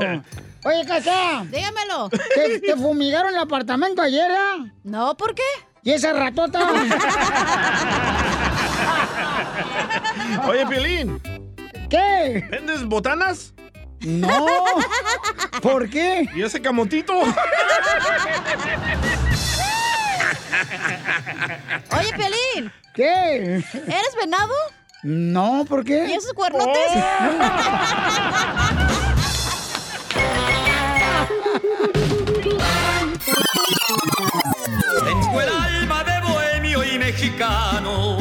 [0.65, 1.45] Oye, Casa.
[1.51, 2.09] Dígamelo.
[2.09, 4.65] ¿Te, te fumigaron el apartamento ayer, ah?
[4.83, 5.43] No, ¿por qué?
[5.83, 6.59] ¿Y esa ratota?
[10.47, 11.21] Oye, Piolín.
[11.89, 12.45] ¿Qué?
[12.49, 13.53] ¿Vendes botanas?
[14.01, 14.45] No.
[15.61, 16.27] ¿Por qué?
[16.35, 17.13] ¿Y ese camotito?
[21.91, 22.71] Oye, Pelín.
[22.93, 23.55] ¿Qué?
[23.55, 24.53] ¿Eres venado?
[25.03, 26.07] No, ¿por qué?
[26.07, 26.91] ¿Y esos cuernotes?
[35.03, 38.17] Tengo el alma de bohemio y mexicano,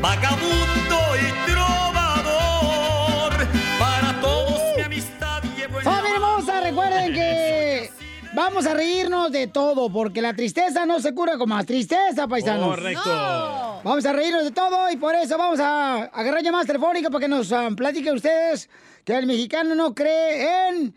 [0.00, 3.32] vagabundo y trovador.
[3.78, 6.60] Para todos mi amistad llevo en ¡Familia hermosa!
[6.60, 7.90] Recuerden que
[8.34, 12.68] vamos a reírnos de todo, porque la tristeza no se cura con más tristeza, paisanos.
[12.68, 13.02] Correcto.
[13.06, 13.80] No.
[13.84, 17.28] Vamos a reírnos de todo y por eso vamos a agarrar llamadas telefónicas para que
[17.28, 18.68] nos platiquen ustedes
[19.04, 20.94] que el mexicano no cree en...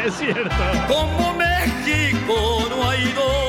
[0.02, 0.56] Es cierto.
[0.88, 3.47] Como México no hay dos.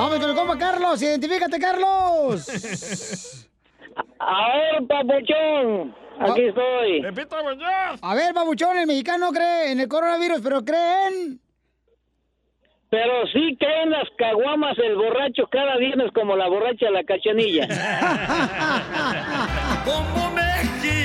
[0.00, 3.46] Vamos con el compa Carlos, identifícate, Carlos.
[4.18, 7.02] A ver, papuchón, aquí estoy.
[8.00, 11.38] A ver, babuchón, el mexicano no cree en el coronavirus, pero creen.
[12.88, 17.68] Pero sí creen las caguamas el borracho cada viernes como la borracha la cachanilla.
[19.84, 20.99] Como México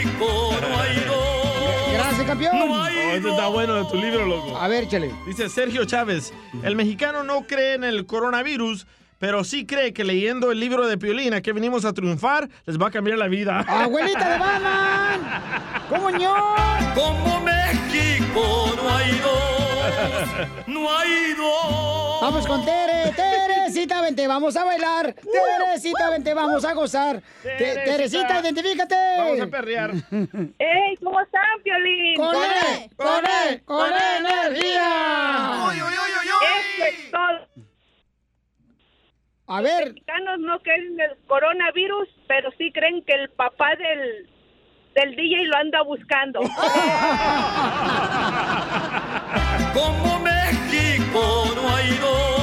[2.26, 2.56] campeón.
[2.56, 4.58] Oh, este está bueno de tu libro, loco.
[4.58, 5.12] A ver, échale.
[5.26, 6.34] Dice Sergio Chávez,
[6.64, 8.88] el mexicano no cree en el coronavirus,
[9.20, 12.80] pero sí cree que leyendo el libro de Piolín, a que venimos a triunfar, les
[12.80, 13.60] va a cambiar la vida.
[13.68, 15.22] ¡Abuelita de Batman!
[15.90, 16.36] ¿Cómo no?
[16.96, 20.68] Como México no hay dos.
[20.68, 22.22] No hay dos.
[22.22, 23.14] Vamos con Tere,
[23.66, 25.16] Teresita, vente, vamos a bailar.
[25.16, 27.20] Teresita, vente, vamos a gozar.
[27.42, 27.86] Te- Teresita.
[27.98, 28.96] Teresita, identifícate.
[29.18, 29.92] Vamos a perrear.
[30.60, 30.96] ¡Ey!
[31.04, 32.16] ¿Cómo están, Piolín?
[32.16, 32.90] ¡Con él!
[32.96, 33.64] ¡Con él!
[33.66, 35.66] ¡Con energía!
[35.68, 36.46] ¡Uy, uy, uy, uy!
[36.60, 37.66] Eso es todo.
[39.48, 39.80] A ver.
[39.86, 44.30] Los mexicanos no creen en el coronavirus, pero sí creen que el papá del,
[44.94, 46.40] del DJ lo anda buscando.
[49.74, 52.35] Como México no hay dos.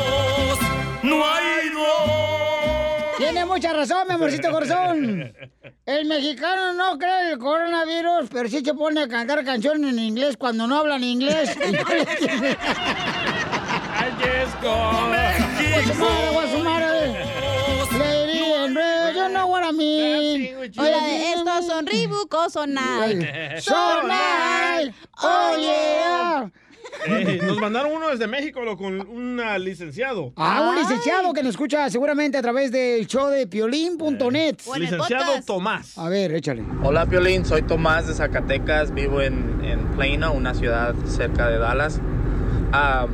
[1.02, 3.16] No hay dos.
[3.18, 5.32] Tiene mucha razón, mi amorcito corazón.
[5.84, 9.98] El mexicano no cree en el coronavirus, pero sí se pone a cantar canciones en
[9.98, 11.56] inglés cuando no hablan inglés.
[11.62, 12.56] Y no le entienden.
[15.72, 17.98] What's the matter, what's the matter?
[17.98, 20.54] Lady in red, you know what I mean.
[20.76, 23.60] Hola, de estos son Reebok o son Nike.
[23.60, 24.92] So nice.
[25.22, 26.48] Oh, yeah.
[27.06, 30.32] Eh, nos mandaron uno desde México lo- con un licenciado.
[30.36, 34.56] Ah, un licenciado que nos escucha seguramente a través del show de piolín.net.
[34.78, 35.98] Licenciado Tomás.
[35.98, 36.62] A ver, échale.
[36.82, 42.00] Hola Piolín, soy Tomás de Zacatecas, vivo en, en Plano, una ciudad cerca de Dallas.
[42.72, 43.06] Ah,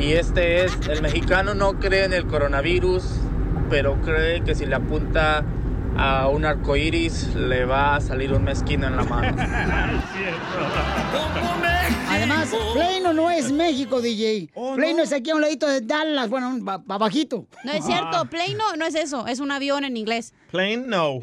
[0.00, 3.04] y este es, el mexicano no cree en el coronavirus,
[3.70, 5.44] pero cree que si le apunta
[5.96, 9.36] a un arco iris le va a salir un mezquino en la mano.
[12.24, 14.48] Además, Plano no es México, DJ.
[14.54, 17.46] Oh, Plano es aquí a un ladito de Dallas, bueno, ba- ba- bajito.
[17.64, 20.32] No es cierto, plane no, no es eso, es un avión en inglés.
[20.50, 21.20] Plane, no.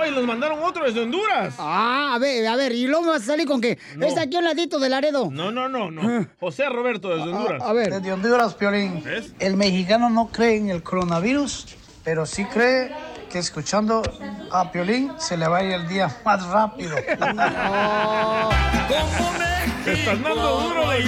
[0.00, 1.54] Hoy nos mandaron otro desde Honduras.
[1.58, 4.06] Ah, a ver, a ver, y luego vas a salir con que No.
[4.06, 5.28] está aquí a un ladito de Laredo.
[5.30, 6.26] No, no, no, no.
[6.38, 7.62] José Roberto desde Honduras.
[7.62, 7.92] a ver.
[7.94, 9.02] Desde Honduras, Piolín.
[9.40, 11.66] El mexicano no cree en el coronavirus,
[12.04, 12.92] pero sí cree
[13.28, 14.02] que escuchando
[14.50, 16.96] a Piolín se le va a ir el día más rápido.
[19.84, 21.04] Te estás dando duro de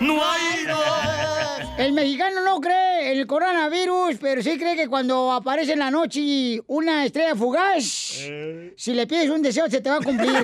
[0.00, 0.58] No hay
[1.78, 5.90] El mexicano no cree en el coronavirus, pero sí cree que cuando aparece en la
[5.92, 10.32] noche una estrella fugaz, si le pides un deseo se te va a cumplir.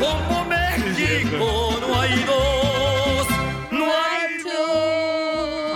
[0.00, 2.61] Como México no hay dos,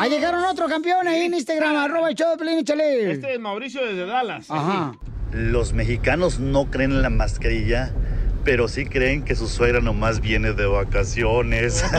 [0.08, 3.12] llegaron otro campeón ahí en Instagram, arroba el show de Pelín, échale.
[3.12, 4.50] Este es Mauricio desde Dallas.
[4.50, 4.94] Ajá.
[5.32, 7.92] Los mexicanos no creen en la mascarilla,
[8.44, 11.84] pero sí creen que su suegra nomás viene de vacaciones.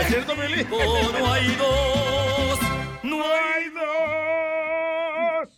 [0.00, 0.66] ¿Es cierto, Piolín?
[0.70, 2.58] No hay dos,
[3.02, 5.48] no hay dos.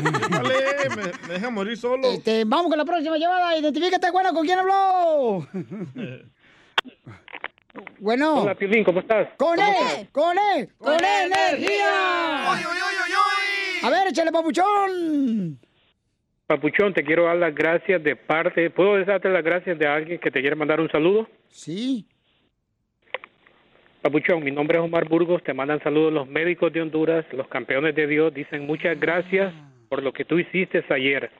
[0.30, 0.54] Vale,
[0.96, 2.08] me, me deja morir solo.
[2.08, 3.56] Este, vamos con la próxima llamada.
[3.58, 5.46] Identifícate, bueno, ¿con quién habló?
[7.98, 8.42] Bueno.
[8.42, 9.28] Hola, Piolín, ¿cómo estás?
[9.36, 9.74] ¡Con ¿Cómo él!
[9.86, 10.08] estás?
[10.10, 10.68] ¡Con él!
[10.78, 12.52] ¡Con, ¡Con energía!
[13.82, 15.58] A ver, échale, papuchón.
[16.46, 18.70] Papuchón, te quiero dar las gracias de parte.
[18.70, 21.28] ¿Puedo darte las gracias de alguien que te quiere mandar un saludo?
[21.48, 22.06] Sí.
[24.02, 25.42] Papuchón, mi nombre es Omar Burgos.
[25.44, 28.34] Te mandan saludos los médicos de Honduras, los campeones de Dios.
[28.34, 29.54] Dicen muchas gracias
[29.88, 31.30] por lo que tú hiciste ayer.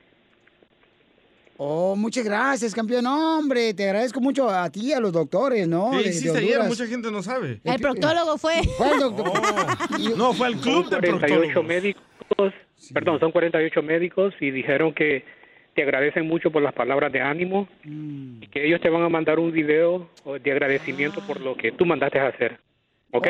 [1.63, 3.05] Oh, muchas gracias, campeón.
[3.05, 5.91] No, hombre, te agradezco mucho a ti y a los doctores, ¿no?
[5.91, 6.63] ¿Qué De- de hiciste ayer?
[6.63, 7.61] Mucha gente no sabe.
[7.63, 8.63] El proctólogo fue.
[8.79, 9.31] Fue el doctor.
[10.17, 11.65] No, fue el club de 48 proctólogos.
[11.67, 12.53] médicos,
[12.95, 15.23] perdón, son 48 médicos y dijeron que
[15.75, 18.43] te agradecen mucho por las palabras de ánimo Mm.
[18.43, 20.09] y que ellos te van a mandar un video
[20.43, 22.59] de agradecimiento por lo que tú mandaste a hacer.
[23.13, 23.27] ¿Ok?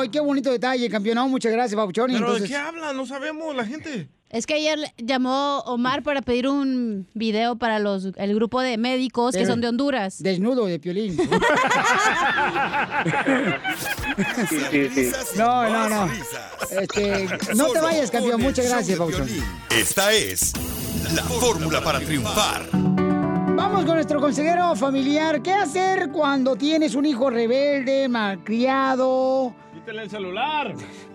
[0.00, 1.14] ¡Ay, qué bonito detalle, campeón!
[1.16, 2.06] No, muchas gracias, papuchón.
[2.06, 2.42] ¿Pero entonces...
[2.42, 2.92] de qué habla?
[2.92, 4.08] No sabemos la gente.
[4.32, 9.36] Es que ayer llamó Omar para pedir un video para los el grupo de médicos
[9.36, 10.22] que son de Honduras.
[10.22, 11.16] Desnudo de piolín.
[14.48, 15.12] Sí, sí, sí.
[15.36, 16.12] No, no, no.
[16.70, 18.40] Este, no te vayas, campeón.
[18.40, 18.98] Muchas gracias.
[18.98, 19.42] Piolín.
[19.70, 20.52] Esta es
[21.14, 22.68] la fórmula para triunfar.
[23.62, 25.40] Vamos con nuestro consejero familiar.
[25.40, 29.54] ¿Qué hacer cuando tienes un hijo rebelde, malcriado?
[29.72, 30.74] Quítale el celular.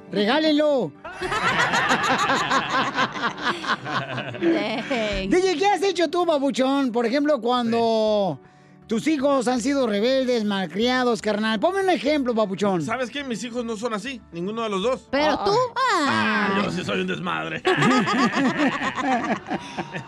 [0.10, 0.93] Regálenlo.
[4.39, 6.93] DJ, ¿qué has hecho tú, babuchón?
[6.93, 8.39] Por ejemplo, cuando
[8.88, 11.59] tus hijos han sido rebeldes, malcriados, carnal.
[11.59, 12.81] Ponme un ejemplo, babuchón.
[12.81, 13.23] ¿Sabes qué?
[13.23, 14.21] Mis hijos no son así.
[14.31, 15.07] Ninguno de los dos.
[15.11, 15.51] Pero tú,
[15.99, 17.61] Ah, yo sí soy un desmadre.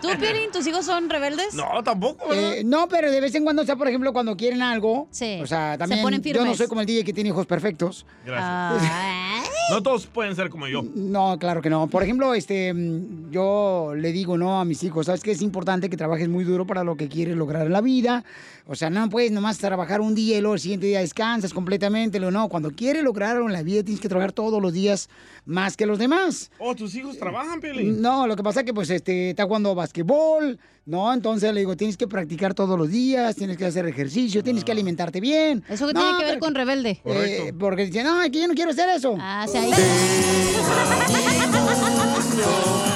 [0.02, 1.54] ¿Tú, Piolín, tus hijos son rebeldes?
[1.54, 2.54] No, tampoco, ¿verdad?
[2.54, 5.08] Eh, no, pero de vez en cuando, o sea, por ejemplo, cuando quieren algo.
[5.12, 5.40] Sí.
[5.42, 6.02] O sea, también.
[6.02, 8.06] ponen yo no soy como el DJ que tiene hijos perfectos.
[8.26, 9.50] Gracias.
[9.70, 10.84] No todos pueden ser como yo.
[10.96, 11.88] No, claro que no.
[11.88, 15.90] Por ejemplo, este, mm, yo le digo no a mis hijos, sabes que es importante
[15.90, 18.24] que trabajes muy duro para lo que quieres lograr en la vida.
[18.72, 22.20] O sea, no puedes nomás trabajar un día y luego el siguiente día descansas completamente.
[22.20, 25.10] Lo no, cuando quieres lograr algo en la vida tienes que trabajar todos los días
[25.46, 26.52] más que los demás.
[26.60, 28.00] Oh, tus hijos trabajan, Piolín.
[28.00, 31.12] No, lo que pasa es que pues este está jugando basquetbol, ¿no?
[31.12, 34.72] Entonces le digo, tienes que practicar todos los días, tienes que hacer ejercicio, tienes que
[34.72, 35.64] alimentarte bien.
[35.68, 37.02] ¿Eso qué No, tiene que ver pero- con rebelde?
[37.06, 39.16] Eh, porque dicen, no, es que yo no quiero hacer eso.
[39.20, 39.72] Ah, sea, ahí-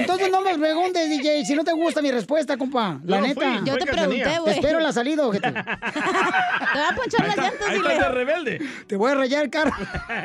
[0.00, 3.00] Entonces no me preguntes, DJ, si no te gusta mi respuesta, compa.
[3.04, 3.40] La no neta.
[3.40, 4.54] fui, Yo te pregunté, güey.
[4.54, 5.52] espero la salida, ojete.
[5.52, 7.92] Te va a ponchar las llantas, Ahí dile.
[7.94, 8.60] está de rebelde.
[8.86, 9.72] Te voy a rayar el carro.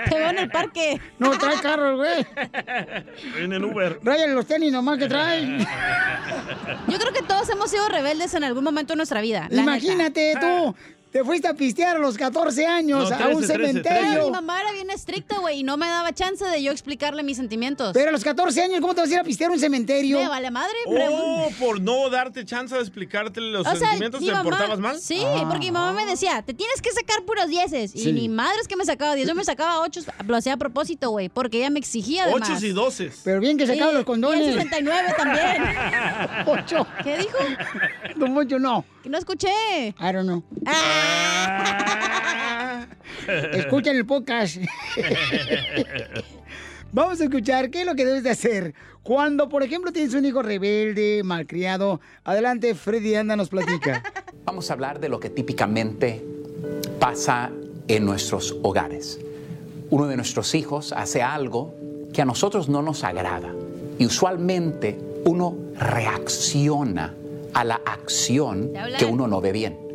[0.09, 0.99] Te veo en el parque.
[1.19, 2.26] No trae carro, güey.
[3.38, 3.99] En el Uber.
[4.03, 5.57] Ráyale los tenis nomás que trae.
[6.88, 9.47] Yo creo que todos hemos sido rebeldes en algún momento de nuestra vida.
[9.49, 10.39] la Imagínate neta.
[10.39, 10.76] tú.
[11.12, 14.09] Te fuiste a pistear a los 14 años No, a un 13, 13, cementerio.
[14.14, 17.22] Pero mi mamá era bien estricta, güey, y no me daba chance de yo explicarle
[17.22, 17.91] mis sentimientos.
[17.93, 20.20] Pero a los 14 años, ¿cómo te vas a ir a pistear a un cementerio?
[20.20, 24.28] Me vale madre, Oh, por no darte chance de explicarte los O sea, sentimientos, mi
[24.28, 24.99] ¿te mamá- portabas mal?
[24.99, 27.91] Sí, porque mi mamá me decía, te tienes que sacar puros dieces.
[27.91, 28.09] Sí.
[28.09, 29.28] Y mi madre es que me sacaba diez.
[29.28, 32.49] Yo me sacaba ocho, lo hacía a propósito, güey, porque ella me exigía además.
[32.49, 33.20] Ochos y doces.
[33.26, 34.45] Pero bien que sacaba Sí, los condones.
[34.45, 35.64] Y el 69 también.
[36.45, 36.88] Ocho.
[37.03, 37.38] ¿Qué dijo?
[38.16, 38.86] Don Poncho, no.
[39.02, 39.95] Que no escuché.
[39.99, 40.43] I don't know.
[43.54, 44.58] Escuchen el podcast.
[46.91, 50.26] Vamos a escuchar qué es lo que debes de hacer cuando, por ejemplo, tienes un
[50.26, 52.02] hijo rebelde, malcriado.
[52.24, 54.04] Adelante, Freddy Anda nos platica.
[54.45, 56.24] Vamos a hablar de lo que típicamente
[56.99, 57.49] pasa
[57.88, 59.20] en nuestros hogares.
[59.89, 61.74] Uno de nuestros hijos hace algo
[62.14, 63.54] que a nosotros no nos agrada
[63.97, 67.16] y usualmente uno reacciona
[67.54, 69.91] a la acción que uno no ve bien.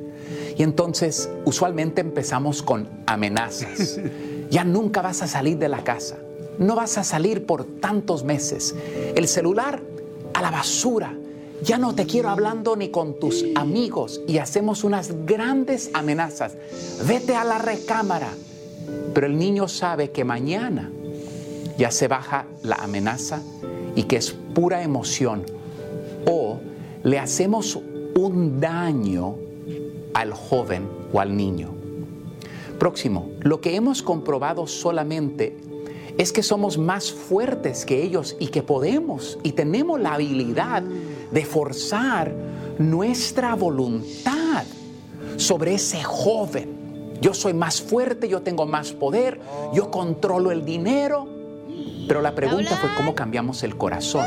[0.56, 4.00] Y entonces usualmente empezamos con amenazas.
[4.48, 6.18] Ya nunca vas a salir de la casa.
[6.58, 8.76] No vas a salir por tantos meses.
[9.16, 9.82] El celular
[10.34, 11.18] a la basura.
[11.62, 14.20] Ya no te quiero hablando ni con tus amigos.
[14.28, 16.54] Y hacemos unas grandes amenazas.
[17.06, 18.28] Vete a la recámara.
[19.12, 20.92] Pero el niño sabe que mañana
[21.76, 23.42] ya se baja la amenaza
[23.96, 25.44] y que es pura emoción.
[26.24, 26.60] O
[27.06, 27.78] le hacemos
[28.16, 29.36] un daño
[30.12, 31.70] al joven o al niño.
[32.80, 35.56] Próximo, lo que hemos comprobado solamente
[36.18, 40.82] es que somos más fuertes que ellos y que podemos y tenemos la habilidad
[41.30, 42.34] de forzar
[42.80, 44.64] nuestra voluntad
[45.36, 47.14] sobre ese joven.
[47.20, 49.40] Yo soy más fuerte, yo tengo más poder,
[49.72, 51.28] yo controlo el dinero.
[52.08, 54.26] Pero la pregunta fue cómo cambiamos el corazón.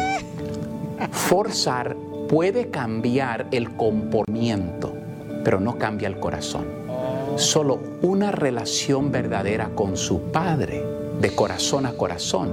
[1.11, 1.97] Forzar
[2.29, 4.93] puede cambiar el comportamiento,
[5.43, 6.65] pero no cambia el corazón.
[7.35, 10.85] Solo una relación verdadera con su padre,
[11.19, 12.51] de corazón a corazón,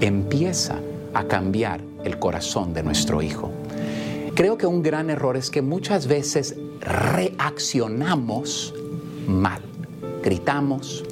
[0.00, 0.78] empieza
[1.14, 3.50] a cambiar el corazón de nuestro hijo.
[4.34, 8.74] Creo que un gran error es que muchas veces reaccionamos
[9.26, 9.62] mal.
[10.22, 11.02] Gritamos,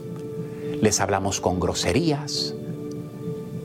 [0.82, 2.54] les hablamos con groserías,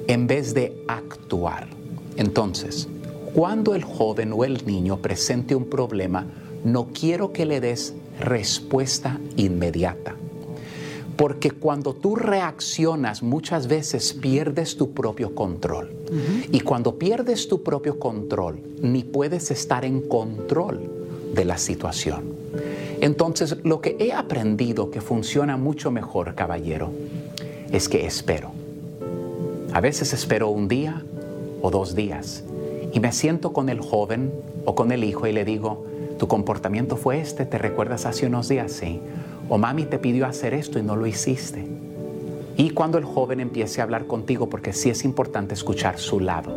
[0.07, 1.67] en vez de actuar.
[2.15, 2.87] Entonces,
[3.33, 6.25] cuando el joven o el niño presente un problema,
[6.63, 10.15] no quiero que le des respuesta inmediata.
[11.15, 15.91] Porque cuando tú reaccionas muchas veces pierdes tu propio control.
[16.51, 20.81] Y cuando pierdes tu propio control, ni puedes estar en control
[21.33, 22.23] de la situación.
[23.01, 26.91] Entonces, lo que he aprendido que funciona mucho mejor, caballero,
[27.71, 28.51] es que espero.
[29.73, 31.03] A veces espero un día
[31.61, 32.43] o dos días
[32.93, 34.31] y me siento con el joven
[34.65, 35.85] o con el hijo y le digo,
[36.17, 38.71] tu comportamiento fue este, ¿te recuerdas hace unos días?
[38.71, 38.99] Sí.
[39.49, 41.65] O mami te pidió hacer esto y no lo hiciste.
[42.57, 46.51] Y cuando el joven empiece a hablar contigo, porque sí es importante escuchar su lado.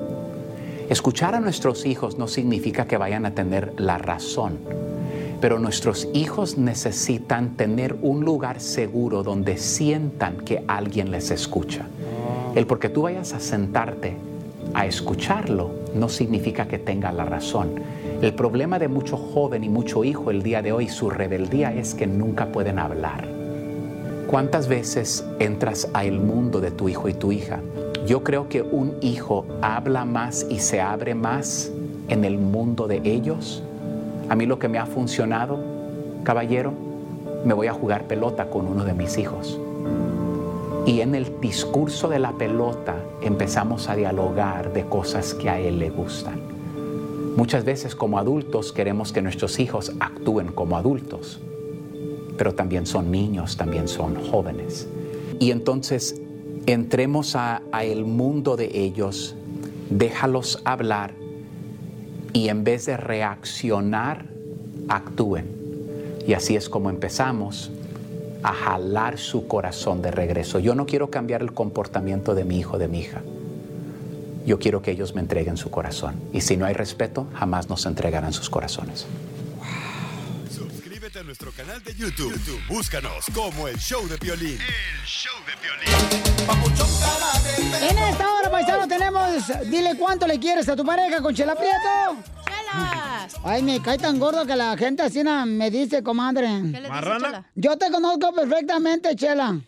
[0.89, 4.59] Escuchar a nuestros hijos no significa que vayan a tener la razón,
[5.41, 11.87] pero nuestros hijos necesitan tener un lugar seguro donde sientan que alguien les escucha.
[12.55, 14.17] El porque tú vayas a sentarte
[14.75, 17.71] a escucharlo no significa que tenga la razón.
[18.23, 21.95] El problema de mucho joven y mucho hijo el día de hoy, su rebeldía es
[21.95, 23.27] que nunca pueden hablar.
[24.27, 27.61] ¿Cuántas veces entras al mundo de tu hijo y tu hija?
[28.07, 31.73] Yo creo que un hijo habla más y se abre más
[32.09, 33.63] en el mundo de ellos.
[34.29, 35.59] A mí lo que me ha funcionado,
[36.23, 36.73] caballero,
[37.45, 39.59] me voy a jugar pelota con uno de mis hijos.
[40.87, 45.79] Y en el discurso de la pelota empezamos a dialogar de cosas que a él
[45.79, 46.41] le gustan.
[47.37, 51.41] Muchas veces como adultos queremos que nuestros hijos actúen como adultos,
[52.37, 54.89] pero también son niños, también son jóvenes.
[55.39, 56.21] Y entonces
[56.67, 59.35] entremos a, el mundo de ellos,
[59.91, 61.15] déjalos hablar
[62.33, 64.27] y en vez de reaccionar,
[64.89, 65.47] actúen.
[66.27, 67.71] Y así es como empezamos
[68.43, 70.59] a jalar su corazón de regreso.
[70.59, 73.23] Yo no quiero cambiar el comportamiento de mi hijo, de mi hija.
[74.47, 76.15] Yo quiero que ellos me entreguen su corazón.
[76.33, 79.07] Y si no hay respeto, jamás nos entregarán sus corazones.
[80.51, 82.33] Suscríbete a nuestro canal de YouTube.
[82.33, 84.59] YouTube, Búscanos como el show de violín.
[84.61, 85.53] El show de
[87.87, 89.45] En esta hora, paisano, tenemos.
[89.71, 92.40] Dile cuánto le quieres a tu pareja con Chela Prieto.
[93.45, 96.47] Ay, me cae tan gordo que la gente así na- me dice, comadre.
[96.47, 97.27] ¿Qué le dice, ¿Marrana?
[97.27, 97.45] Chela?
[97.55, 99.59] Yo te conozco perfectamente, Chela.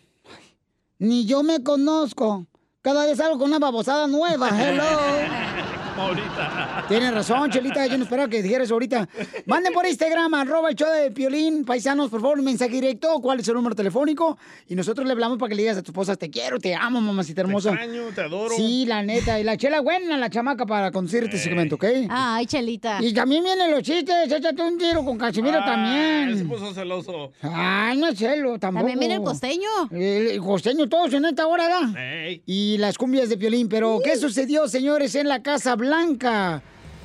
[0.99, 2.45] Ni yo me conozco.
[2.81, 4.49] Cada vez salgo con una babosada nueva.
[4.49, 4.83] Hello.
[6.01, 6.85] ahorita.
[6.87, 9.07] Tienes razón, Chelita, yo no esperaba que dijeras ahorita.
[9.45, 13.39] Manden por Instagram, arroba el show de Piolín, paisanos, por favor, un mensaje directo, cuál
[13.39, 14.37] es su número telefónico,
[14.67, 16.99] y nosotros le hablamos para que le digas a tu esposa, te quiero, te amo,
[17.01, 17.71] mamacita hermosa.
[17.71, 18.55] Te extraño, te adoro.
[18.55, 21.85] Sí, la neta, y la chela buena, la chamaca, para conducir este segmento, ¿ok?
[22.09, 22.99] Ay, Chelita.
[23.01, 26.37] Y también vienen los chistes, échate un tiro con Casimiro Ah, también.
[26.37, 27.31] Se puso celoso.
[27.41, 28.81] Ay, no es celo, tampoco.
[28.81, 29.69] También viene el costeño.
[29.91, 32.01] El, el costeño, todos en esta hora, ¿verdad?
[32.45, 33.69] Y las cumbias de Piolín.
[33.69, 36.61] Pero, ¿qué sucedió, señores, en la Casa Blanca?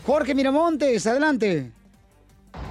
[0.06, 1.72] Jorge Miramontes, adelante.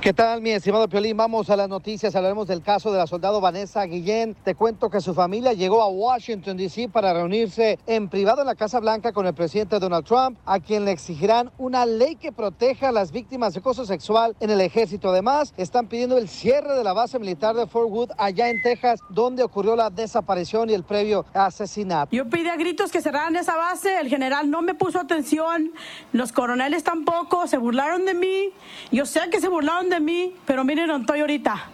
[0.01, 1.17] ¿Qué tal, mi estimado Piolín?
[1.17, 2.15] Vamos a las noticias.
[2.15, 4.35] Hablaremos del caso de la soldado Vanessa Guillén.
[4.35, 6.87] Te cuento que su familia llegó a Washington, D.C.
[6.87, 10.85] para reunirse en privado en la Casa Blanca con el presidente Donald Trump, a quien
[10.85, 15.09] le exigirán una ley que proteja a las víctimas de acoso sexual en el ejército.
[15.09, 19.01] Además, están pidiendo el cierre de la base militar de Fort Wood, allá en Texas,
[19.09, 22.15] donde ocurrió la desaparición y el previo asesinato.
[22.15, 25.73] Yo pedí a gritos que cerraran esa base, el general no me puso atención,
[26.13, 28.51] los coroneles tampoco, se burlaron de mí.
[28.91, 31.65] Yo sé que se burlaron de mí, pero miren donde estoy ahorita.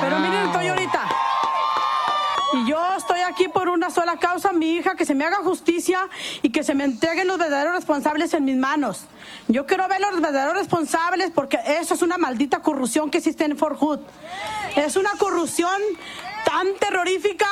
[0.00, 1.00] Pero miren donde estoy ahorita.
[2.54, 6.08] Y yo estoy aquí por una sola causa, mi hija, que se me haga justicia
[6.42, 9.04] y que se me entreguen los verdaderos responsables en mis manos.
[9.46, 13.56] Yo quiero ver los verdaderos responsables porque eso es una maldita corrupción que existe en
[13.56, 14.00] Fort Hood.
[14.74, 15.80] Es una corrupción
[16.44, 17.46] tan terrorífica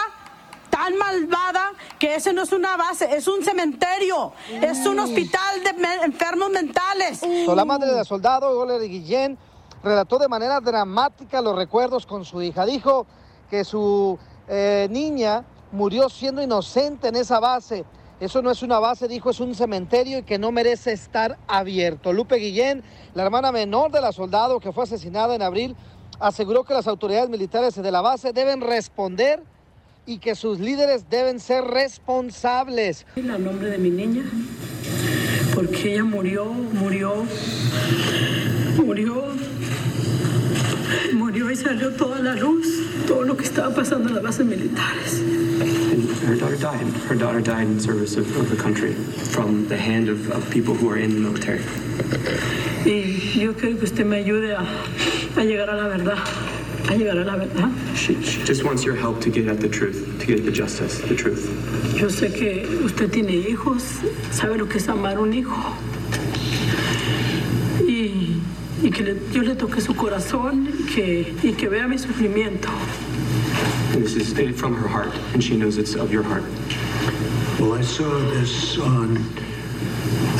[0.73, 5.71] tan malvada que ese no es una base, es un cementerio, es un hospital de
[6.03, 7.21] enfermos mentales.
[7.45, 9.37] So, la madre del soldado, Goler Guillén,
[9.83, 12.65] relató de manera dramática los recuerdos con su hija.
[12.67, 13.07] Dijo
[13.51, 14.19] que su
[14.49, 17.85] eh, niña murió siendo inocente en esa base.
[18.21, 22.13] Eso no es una base, dijo, es un cementerio y que no merece estar abierto.
[22.13, 25.75] Lupe Guillén, la hermana menor de la soldado que fue asesinada en abril,
[26.21, 29.43] aseguró que las autoridades militares de la base deben responder
[30.07, 33.07] y que sus líderes deben ser responsables.
[33.17, 34.23] El nombre de mi niña,
[35.55, 37.25] porque ella murió, murió,
[38.77, 39.32] murió,
[41.15, 42.67] murió y salió toda la luz,
[43.07, 45.23] todo lo que estaba pasando en las bases militares.
[46.25, 46.87] Her daughter died.
[47.09, 50.75] Her daughter died in service of, of the country from the hand of, of people
[50.75, 51.63] who are in the military.
[52.85, 54.63] Y yo quiero que usted me ayude a,
[55.41, 56.19] a llegar a la verdad,
[56.89, 57.71] a llegar a la verdad.
[57.97, 60.53] She, she just wants your help to get at the truth, to get at the
[60.53, 61.47] justice, the truth.
[61.97, 63.83] Yo sé que usted tiene hijos,
[64.33, 65.57] sabe lo que es amar un hijo.
[68.83, 72.69] Y, que le- yo le toque su corazón y que, y que vea mi sufrimiento.
[73.95, 76.43] And this is from her heart, and she knows it's of your heart.
[77.61, 79.19] Well, I saw this on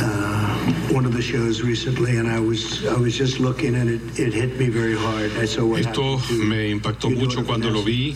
[0.01, 0.55] uh,
[0.91, 4.33] one of the shows recently, and I was I was just looking, and it, it
[4.33, 5.31] hit me very hard.
[5.37, 8.15] I saw what Esto me impactó mucho cuando lo vi.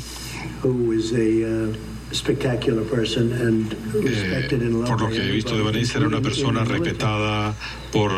[0.61, 1.73] who was a uh,
[2.11, 6.21] spectacular person and respected and loved Por lo que he visto de Vanessa, era una
[6.21, 7.55] persona respetada
[7.91, 8.11] por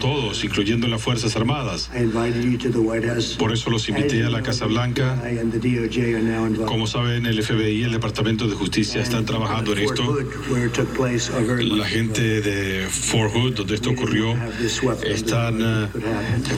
[0.00, 1.90] todos, incluyendo las Fuerzas Armadas.
[1.94, 3.36] I invited you to the White House.
[3.36, 5.20] Por eso los invité a la Casa Blanca.
[6.66, 10.18] Como saben, el FBI y el Departamento de Justicia están trabajando en esto.
[11.60, 14.34] La gente de Fort Hood, donde esto ocurrió,
[15.04, 15.88] están eh,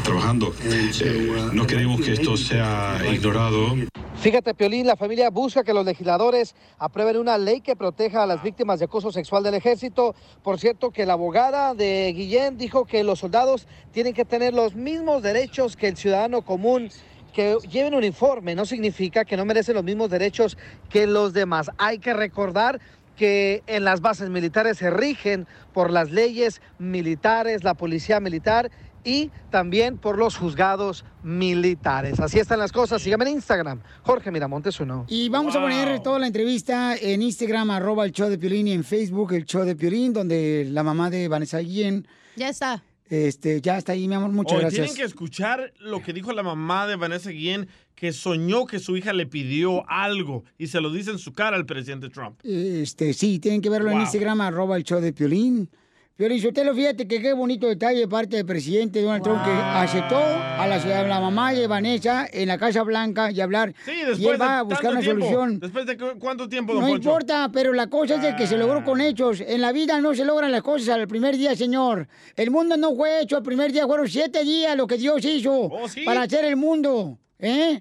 [0.04, 0.54] trabajando.
[0.64, 3.76] Eh, no queremos que esto sea ignorado.
[4.20, 8.42] Fíjate, Piolín, la familia busca que los legisladores aprueben una ley que proteja a las
[8.42, 10.16] víctimas de acoso sexual del ejército.
[10.42, 14.74] Por cierto, que la abogada de Guillén dijo que los soldados tienen que tener los
[14.74, 16.90] mismos derechos que el ciudadano común.
[17.32, 20.58] Que lleven uniforme no significa que no merecen los mismos derechos
[20.90, 21.70] que los demás.
[21.78, 22.80] Hay que recordar
[23.16, 28.70] que en las bases militares se rigen por las leyes militares, la policía militar
[29.08, 32.20] y también por los juzgados militares.
[32.20, 33.00] Así están las cosas.
[33.00, 35.06] Síganme en Instagram, Jorge Miramontes uno.
[35.08, 38.72] Y vamos a poner toda la entrevista en Instagram, arroba el show de Piolín, y
[38.72, 42.06] en Facebook el show de Piolín, donde la mamá de Vanessa Guillén
[42.36, 42.82] Ya está.
[43.08, 44.30] este, ya está ahí, mi amor.
[44.30, 44.80] Muchas Hoy gracias.
[44.86, 48.96] tienen que escuchar lo que dijo la mamá de Vanessa Guillén, que soñó que su
[48.96, 52.38] hija le pidió algo y se lo dice en su cara al presidente Trump.
[52.44, 54.02] Este, sí, tienen que verlo en.
[54.02, 55.70] Instagram, arroba el show de Piolín.
[56.18, 60.16] Piolín Sotelo, fíjate que qué bonito detalle de parte del presidente Donald Trump que aceptó
[60.16, 63.72] a la, a la mamá de Vanessa en la Casa Blanca y hablar.
[63.84, 65.24] Sí, y después él va a buscar una tiempo.
[65.24, 65.60] solución.
[65.60, 67.08] ¿Después de cu- cuánto tiempo, don No Poncho?
[67.10, 69.40] importa, pero la cosa es de que se logró con hechos.
[69.46, 72.08] En la vida no se logran las cosas al primer día, señor.
[72.34, 75.52] El mundo no fue hecho al primer día, fueron siete días lo que Dios hizo
[75.52, 76.00] Oh, ¿sí?
[76.04, 77.16] para hacer el mundo.
[77.38, 77.80] ¿Eh?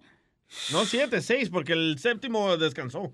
[0.72, 3.12] No, siete, seis, porque el séptimo descansó.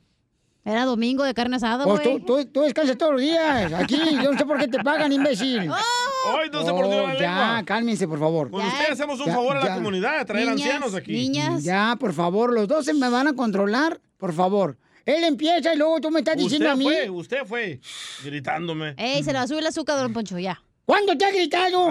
[0.66, 2.20] Era domingo de carne asada, Pues güey.
[2.20, 3.74] tú, tú, tú descansas todos los días.
[3.74, 5.60] Aquí, yo no sé por qué te pagan, imbécil.
[5.60, 7.64] ¡Ay, no se mordió la Oh, Ya, lengua!
[7.66, 8.50] cálmense, por favor.
[8.50, 11.32] Con usted hacemos un favor a la comunidad, traer ancianos aquí.
[11.62, 14.78] Ya, por favor, los dos se me van a controlar, por favor.
[15.06, 16.86] Él empieza y luego tú me estás diciendo Usted a mí.
[16.86, 17.82] fue, usted fue
[18.24, 18.94] gritándome.
[18.98, 20.64] Ey, se le va a subir el azúcar, don Poncho, ya.
[20.86, 21.90] ¿Cuándo te ha gritado?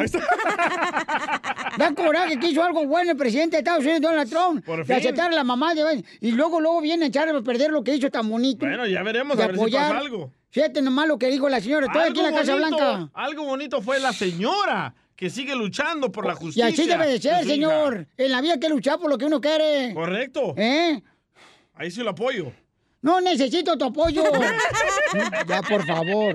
[1.79, 4.65] Da coraje que hizo algo bueno el presidente de Estados Unidos, Donald Trump.
[4.65, 6.05] Por De aceptar a la mamá de...
[6.21, 8.67] Y luego, luego viene a echar a perder lo que hizo tan bonito.
[8.67, 10.31] Bueno, ya veremos, De a ver si pasa algo.
[10.51, 11.87] Fíjate nomás lo que dijo la señora.
[11.87, 13.09] Estoy aquí en la Casa Blanca.
[13.15, 16.67] algo bonito fue la señora que sigue luchando por la Y justicia.
[16.67, 18.07] así debe de ser, señor.
[18.19, 19.95] En la vida hay que luchar por lo que uno quiere.
[19.95, 20.53] Correcto.
[20.59, 21.01] ¿Eh?
[21.75, 22.53] Ahí sí lo apoyo.
[23.01, 24.23] No necesito tu apoyo.
[25.49, 26.35] ya, por favor.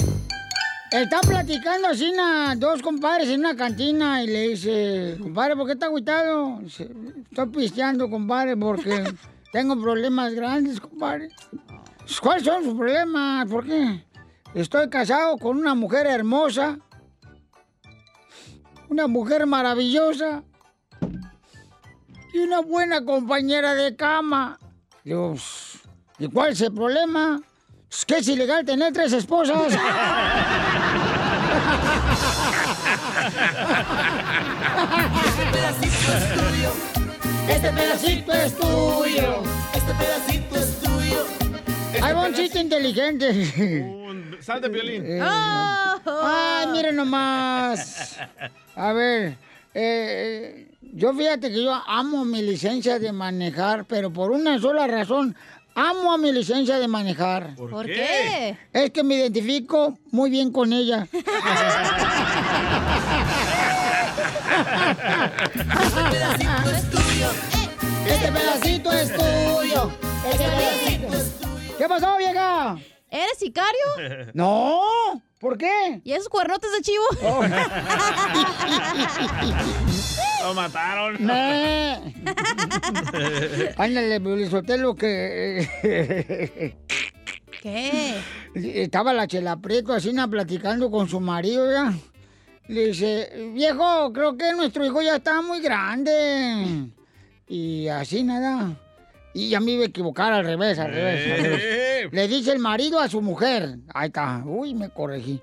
[0.91, 5.71] Están platicando así na, dos compadres en una cantina y le dice, compadre, ¿por qué
[5.71, 6.59] está agüitado?
[6.61, 6.91] Dice,
[7.29, 9.01] Estoy pisteando, compadre, porque
[9.53, 11.29] tengo problemas grandes, compadre.
[12.21, 13.47] ¿Cuáles son sus problemas?
[13.49, 14.03] ¿Por qué?
[14.53, 16.77] Estoy casado con una mujer hermosa,
[18.89, 20.43] una mujer maravillosa
[22.33, 24.59] y una buena compañera de cama.
[25.05, 25.79] Dios,
[26.19, 27.41] ¿y cuál es el problema?
[27.89, 29.73] Es que es ilegal tener tres esposas.
[33.21, 34.31] Este
[35.51, 36.71] pedacito es tuyo.
[37.47, 39.43] Este pedacito es tuyo.
[39.73, 41.25] Este pedacito es tuyo.
[42.01, 44.37] Va un chiste inteligente.
[44.41, 45.03] Sal de violín.
[45.05, 48.17] Eh, Ay, miren nomás.
[48.75, 49.37] A ver,
[49.73, 55.35] eh, yo fíjate que yo amo mi licencia de manejar, pero por una sola razón.
[55.75, 57.55] Amo a mi licencia de manejar.
[57.55, 58.57] ¿Por ¿Por qué?
[58.73, 61.07] Es que me identifico muy bien con ella.
[65.81, 67.29] Este pedacito es tuyo.
[68.05, 69.91] Este pedacito es tuyo.
[70.29, 71.77] Este pedacito es tuyo.
[71.77, 72.77] ¿Qué pasó, vieja?
[73.09, 74.31] ¿Eres sicario?
[74.33, 74.81] No.
[75.39, 76.01] ¿Por qué?
[76.03, 77.03] ¿Y esos cuernotes de chivo?
[80.43, 81.25] Lo mataron.
[81.25, 82.13] Me.
[83.77, 84.19] Ándale,
[84.77, 86.75] lo que...
[87.61, 88.15] ¿Qué?
[88.55, 91.93] Estaba la Chela Prieto así platicando con su marido ya.
[92.67, 96.89] Le dice, viejo, creo que nuestro hijo ya está muy grande.
[97.47, 98.77] Y así nada.
[99.33, 102.13] Y a mí me equivocar al revés, al revés, al revés.
[102.13, 103.77] Le dice el marido a su mujer.
[103.93, 104.41] Ahí está.
[104.45, 105.41] Uy, me corregí.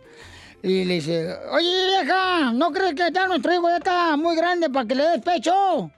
[0.62, 4.68] Y le dice, oye, vieja, ¿no crees que ya nuestro hijo ya está muy grande
[4.68, 5.90] para que le des pecho?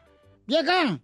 [0.47, 1.01] Vieja,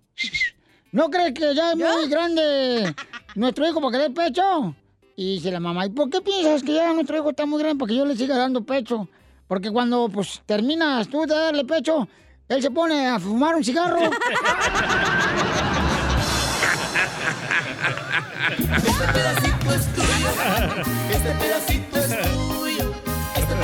[0.92, 2.94] ¿no crees que ya es muy grande
[3.34, 4.74] nuestro hijo para que le des pecho?
[5.16, 7.78] Y dice la mamá, ¿y por qué piensas que ya nuestro hijo está muy grande
[7.78, 9.08] para que yo le siga dando pecho?
[9.48, 12.06] Porque cuando pues terminas tú de darle pecho,
[12.48, 13.98] él se pone a fumar un cigarro.
[18.76, 20.28] Este pedacito es tuyo.
[21.10, 22.65] Este pedacito es tuyo.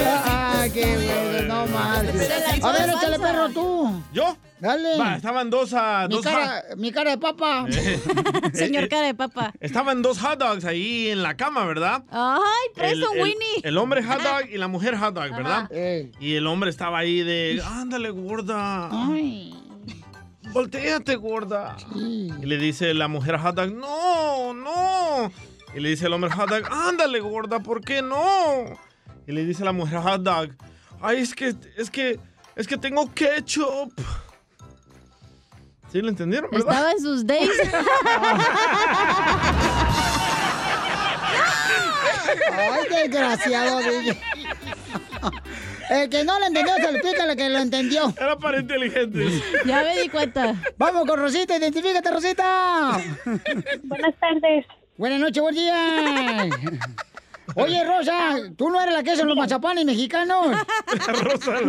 [0.07, 2.63] Ah, qué bueno, no marches.
[2.63, 4.03] A ver, échale perro tú.
[4.13, 4.37] ¿Yo?
[4.61, 4.97] Dale.
[4.97, 7.67] Va, estaban dos a Mi dos cara, mi cara de papa.
[8.55, 9.53] Señor cara de papa.
[9.59, 12.05] Estaban dos hot dogs ahí en la cama, ¿verdad?
[12.11, 13.61] Ay, preso, el, el- Winnie.
[13.65, 15.63] el hombre hot dog y la mujer hot dog, ¿verdad?
[15.65, 15.69] Ajá.
[16.21, 18.89] Y el hombre estaba ahí de, ándale, gorda.
[20.53, 21.77] Voltéate, gorda.
[21.97, 25.33] Y le dice la mujer hot dog, no, no.
[25.75, 28.79] Y le dice el hombre hot dog, ándale, gorda, ¿por qué no?
[29.27, 30.51] Y le dice la mujer hot dog,
[31.01, 32.19] ay, es que, es que,
[32.57, 33.93] es que tengo ketchup.
[35.91, 36.69] ¿Sí lo entendieron, verdad?
[36.71, 37.51] Estaba en sus days.
[42.53, 44.19] Ay, qué desgraciado, DJ.
[45.91, 48.15] El que no lo entendió, se le explica lo que lo entendió.
[48.17, 49.43] Era para inteligentes.
[49.67, 50.55] Ya me di cuenta.
[50.79, 52.99] Vamos con Rosita, identifícate, Rosita.
[53.83, 54.65] Buenas tardes.
[54.97, 56.49] Buenas noches, buen día.
[57.57, 60.47] Oye, Rosa, ¿tú no eres la que hacen los mazapanes mexicanos?
[61.23, 61.61] Rosa,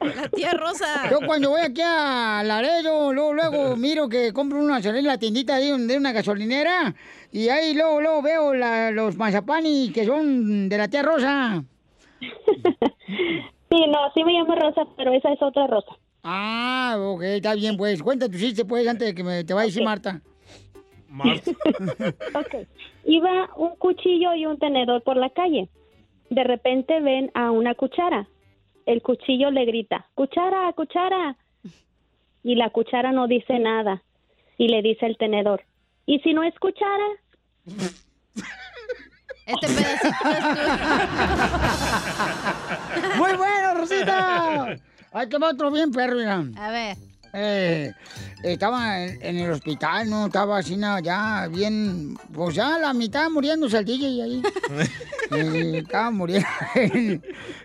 [0.00, 1.10] La tía Rosa.
[1.10, 5.56] Yo cuando voy aquí a Laredo, luego, luego miro que compro una en la tiendita
[5.56, 6.94] ahí de una gasolinera
[7.30, 11.62] y ahí luego, luego veo la- los mazapanes que son de la tía Rosa.
[12.20, 15.92] Sí, no, sí me llamo Rosa, pero esa es otra Rosa.
[16.24, 18.02] Ah, ok, está bien, pues.
[18.02, 20.20] Cuenta tu chiste, pues, antes de que me, te vaya a decir Marta.
[22.34, 22.66] Ok.
[23.04, 25.68] Iba un cuchillo y un tenedor por la calle.
[26.30, 28.26] De repente ven a una cuchara.
[28.86, 31.36] El cuchillo le grita, cuchara, cuchara.
[32.42, 34.02] Y la cuchara no dice nada.
[34.58, 35.62] Y le dice el tenedor,
[36.06, 37.06] ¿y si no es cuchara?
[39.46, 40.44] Este pedacito es
[43.18, 44.76] Muy bueno, Rosita.
[45.12, 46.44] Ahí te va otro bien, perro, mira.
[46.56, 46.96] A ver.
[47.34, 47.94] Eh,
[48.42, 50.26] estaba en, en el hospital, ¿no?
[50.26, 54.42] Estaba así, nada, ya bien, pues ya la mitad muriéndose el DJ ahí.
[55.34, 56.46] Eh, estaba muriendo.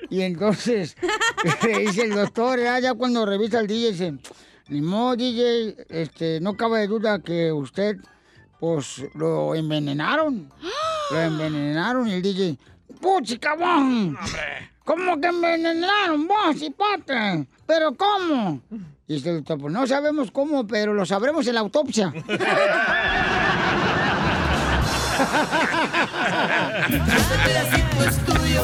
[0.09, 0.95] y entonces
[1.86, 4.13] dice el doctor, ya, ya cuando revisa el DJ, dice,
[4.70, 7.97] ni modo, DJ, este, no cabe de duda que usted,
[8.61, 10.49] pues, lo envenenaron.
[11.11, 12.57] Lo envenenaron y el DJ,
[12.99, 14.18] ¡puchi, cabrón!
[14.84, 17.47] ¿Cómo que envenenaron vos, cipote?
[17.68, 18.61] ¿Pero cómo?
[19.07, 22.13] Y dice el pues no sabemos cómo, pero lo sabremos en la autopsia.
[22.15, 22.38] Este
[27.45, 28.63] pedacito es tuyo.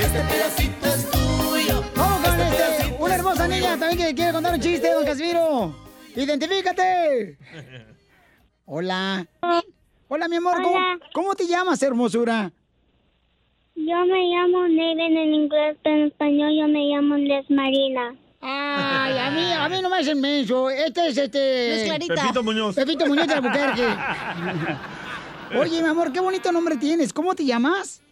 [0.00, 1.84] Este pedacito es tuyo.
[1.96, 5.74] Vamos con este, una hermosa niña también que quiere contar un chiste, don Casimiro.
[6.16, 7.38] ¡Identifícate!
[8.64, 9.26] Hola.
[10.08, 10.56] Hola, mi amor.
[10.62, 10.98] ¿Cómo, Hola.
[11.14, 12.52] cómo te llamas, hermosura?
[13.86, 18.16] Yo me llamo Neven en inglés, pero en español yo me llamo Les Marina.
[18.40, 20.68] Ay, a mí, a mí no me hacen menso.
[20.68, 21.82] Este es este...
[21.82, 22.14] Es Clarita.
[22.14, 22.74] Pepito Muñoz.
[22.74, 23.86] Pepito Muñoz de Albuquerque.
[25.56, 27.12] Oye, mi amor, qué bonito nombre tienes.
[27.12, 28.02] ¿Cómo te llamas?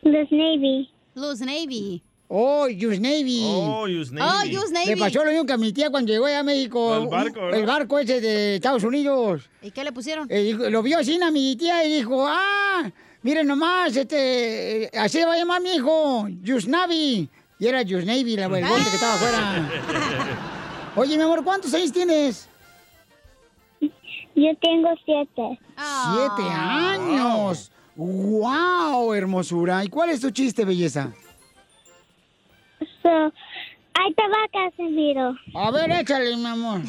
[0.00, 0.90] Les Navy.
[1.14, 2.02] Luz Navy.
[2.28, 3.42] Oh, Use Navy.
[3.44, 4.56] Oh, Use Navy.
[4.56, 4.86] Oh, Navy.
[4.86, 6.96] Le pasó lo mismo que a mi tía cuando llegó allá a México.
[6.96, 7.48] El barco.
[7.50, 9.50] El barco ese de Estados Unidos.
[9.60, 10.28] ¿Y qué le pusieron?
[10.30, 12.90] Eh, lo vio así a mi tía y dijo, ah,
[13.22, 17.28] miren nomás, este, eh, así se va a llamar mi hijo, Yusnavi.
[17.58, 19.68] Y era Yusnavi, la bote que estaba afuera.
[20.96, 22.48] Oye, mi amor, ¿cuántos años tienes?
[24.34, 25.58] Yo tengo siete.
[25.76, 27.70] Siete años.
[27.94, 29.84] ¡Wow, hermosura!
[29.84, 31.12] ¿Y cuál es tu chiste, belleza?
[33.02, 33.32] So,
[33.94, 35.36] ahí te va, Casimiro.
[35.54, 36.80] A ver, échale, mi amor.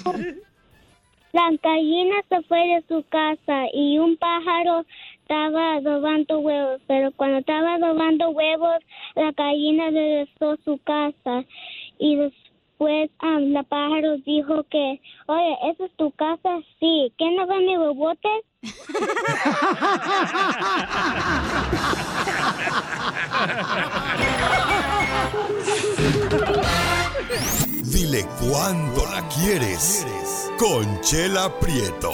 [1.34, 4.86] La gallina se fue de su casa y un pájaro
[5.24, 8.78] estaba adobando huevos, pero cuando estaba adobando huevos,
[9.16, 11.46] la gallina regresó a su casa
[11.98, 16.60] y después ah, la pájaro dijo que, oye, ¿esa es tu casa?
[16.80, 18.30] Sí, ¿qué no ven mi huevote?
[27.84, 30.06] Dile cuándo la quieres.
[30.58, 32.14] Conchela Prieto.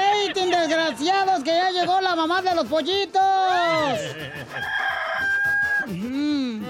[2.41, 3.21] llegó la mamá de los pollitos.
[5.87, 6.63] Mm.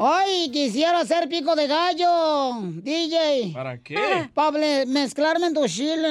[0.00, 3.52] Ay, quisiera hacer pico de gallo, DJ.
[3.52, 4.28] ¿Para qué?
[4.34, 6.08] Para mezclarme en tu chile.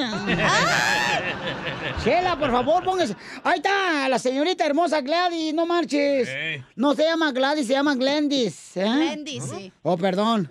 [2.04, 3.16] Chela, por favor, póngase.
[3.44, 6.28] Ahí está, la señorita hermosa Gladys, no marches.
[6.76, 8.76] No se llama Gladys, se llama Glendis.
[8.76, 8.84] ¿eh?
[8.84, 9.72] Glendis, sí.
[9.82, 10.50] Oh, perdón.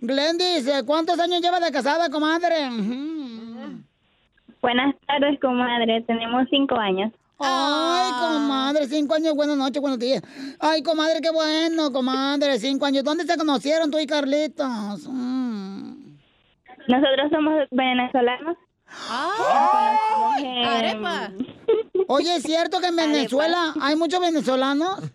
[0.00, 2.68] Glendis, ¿eh, ¿cuántos años lleva de casada, comadre?
[4.60, 6.02] Buenas tardes, comadre.
[6.02, 7.12] Tenemos cinco años.
[7.42, 10.22] Ay, comadre, cinco años, buenas noches, buenos días.
[10.60, 13.04] Ay, comadre, qué bueno, comadre, cinco años.
[13.04, 15.06] ¿Dónde se conocieron tú y Carlitos?
[15.08, 15.92] Mm.
[16.88, 18.56] Nosotros somos venezolanos.
[19.08, 20.36] ¡Ah!
[20.40, 21.30] en- Arepa.
[22.08, 25.00] Oye, ¿es cierto que en Venezuela hay muchos venezolanos?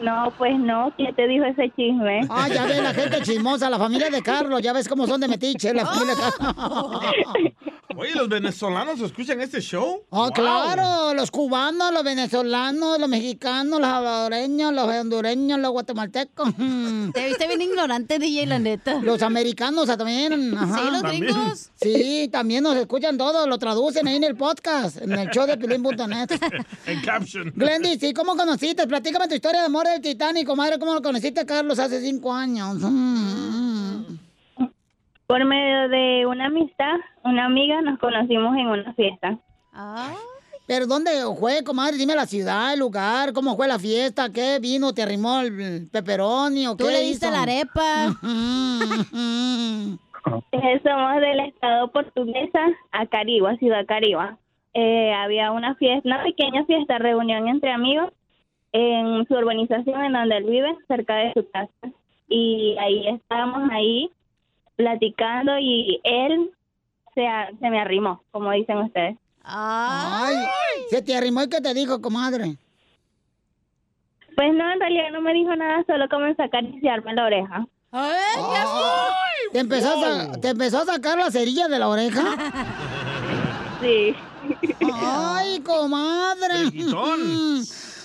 [0.00, 0.92] No, pues no.
[0.96, 2.20] ¿Quién te dijo ese chisme?
[2.30, 5.28] Ah, ya ves, la gente chismosa, la familia de Carlos, ya ves cómo son de
[5.28, 7.02] metiche, la familia de Carlos.
[7.96, 10.02] Oye, ¿los venezolanos escuchan este show?
[10.10, 10.30] Oh, Wow.
[10.32, 16.48] claro, los cubanos, los venezolanos, los mexicanos, los salvadoreños, los hondureños, los guatemaltecos.
[17.14, 19.00] Te viste bien ignorante, DJ, la neta.
[19.02, 20.56] Los americanos también.
[20.56, 20.78] ajá.
[20.78, 21.22] Sí, los También.
[21.24, 21.70] gringos.
[21.80, 25.56] Sí, también nos escuchan todos, lo traducen ahí en el podcast, en el show de
[25.56, 26.30] pilín.net.
[26.86, 27.52] En caption.
[27.54, 28.86] Glendy, sí, ¿cómo conociste?
[28.86, 32.78] Platícame tu historia de amor del Titanic, madre, ¿cómo lo conociste, Carlos, hace cinco años?
[35.26, 39.38] Por medio de una amistad, una amiga, nos conocimos en una fiesta.
[40.66, 41.96] ¿Pero dónde fue, comadre?
[41.96, 46.66] Dime la ciudad, el lugar, cómo fue la fiesta, qué vino, te arrimó el pepperoni
[46.66, 47.34] o Tú qué le diste hizo?
[47.34, 48.14] la arepa.
[50.52, 52.60] Eh, somos del estado portuguesa,
[52.92, 54.38] a Cariba, ciudad Cariba.
[54.72, 58.12] Eh, había una fiesta, una pequeña fiesta, reunión entre amigos
[58.70, 61.92] en su urbanización en donde él vive, cerca de su casa.
[62.28, 64.10] Y ahí estábamos ahí
[64.76, 66.50] platicando y él
[67.14, 67.22] se,
[67.60, 69.16] se me arrimó, como dicen ustedes.
[69.44, 70.36] Ay,
[70.90, 72.56] se te arrimó y qué te dijo, comadre.
[74.36, 77.66] Pues no, en realidad no me dijo nada, solo comenzó a acariciarme la oreja.
[79.52, 82.22] ¿Te empezó, a, ¿Te empezó a sacar la cerilla de la oreja?
[83.82, 84.14] Sí.
[84.94, 86.70] Ay, comadre.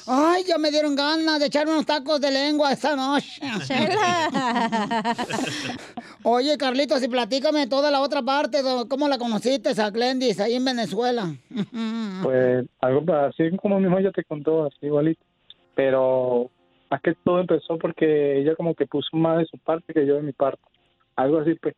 [0.08, 3.42] Ay, ya me dieron ganas de echar unos tacos de lengua esta noche.
[6.24, 10.66] Oye, Carlitos, y platícame toda la otra parte, ¿cómo la conociste a Glendis ahí en
[10.66, 11.34] Venezuela?
[12.24, 15.22] Pues algo así como mi mamá ya te contó, así igualito.
[15.76, 16.50] Pero
[16.90, 20.16] más que todo empezó porque ella como que puso más de su parte que yo
[20.16, 20.62] de mi parte.
[21.16, 21.76] Algo así, pues.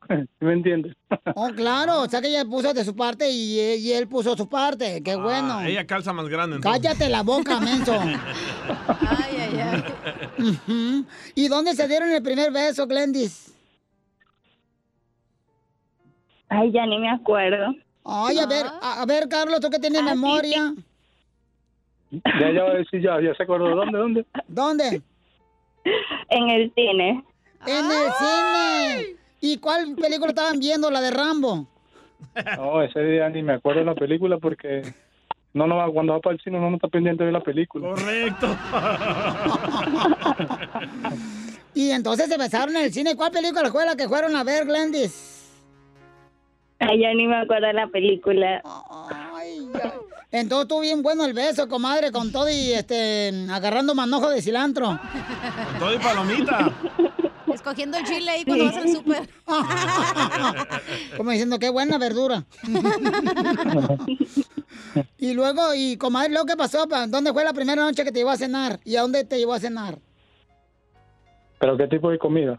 [0.08, 0.96] ¿Sí ¿Me entiendes?
[1.34, 4.48] Oh, claro, o sea que ella puso de su parte y, y él puso su
[4.48, 5.58] parte, qué bueno.
[5.58, 6.56] Ah, ella calza más grande.
[6.56, 6.82] entonces.
[6.82, 7.92] Cállate la boca, menso.
[8.00, 9.60] Ay, ay,
[10.38, 11.04] ay.
[11.34, 13.54] ¿Y dónde se dieron el primer beso, Glendis?
[16.48, 17.74] Ay, ya ni me acuerdo.
[18.04, 20.74] Ay, a ver, a, a ver, Carlos, tú que tienes memoria.
[22.10, 23.76] Ya, ya va a decir, ya, ya se acordó.
[23.76, 24.26] ¿Dónde, dónde?
[24.48, 25.02] ¿Dónde?
[26.28, 27.24] En el cine.
[27.66, 29.19] En el cine.
[29.40, 30.90] ¿Y cuál película estaban viendo?
[30.90, 31.66] La de Rambo.
[32.56, 34.82] No, ese día ni me acuerdo de la película porque
[35.54, 37.88] no, no, cuando va para el cine uno no está pendiente de la película.
[37.88, 38.46] Correcto.
[41.74, 43.16] Y entonces se besaron en el cine.
[43.16, 45.48] ¿Cuál película fue la que fueron a ver, Glendis?
[46.78, 48.62] Ay, ya ni me acuerdo de la película.
[50.32, 54.88] Entonces estuvo bien bueno el beso, comadre, con todo y este agarrando manojo de cilantro.
[54.88, 56.72] Con todo y palomita.
[57.60, 59.28] Escogiendo el chile ahí cuando vas al súper.
[61.18, 62.42] Como diciendo, qué buena verdura.
[65.18, 66.88] y luego, y comadre, ¿luego qué pasó?
[66.88, 67.06] Pa?
[67.06, 68.80] ¿Dónde fue la primera noche que te llevó a cenar?
[68.82, 69.98] ¿Y a dónde te llevó a cenar?
[71.58, 72.58] ¿Pero qué tipo de comida?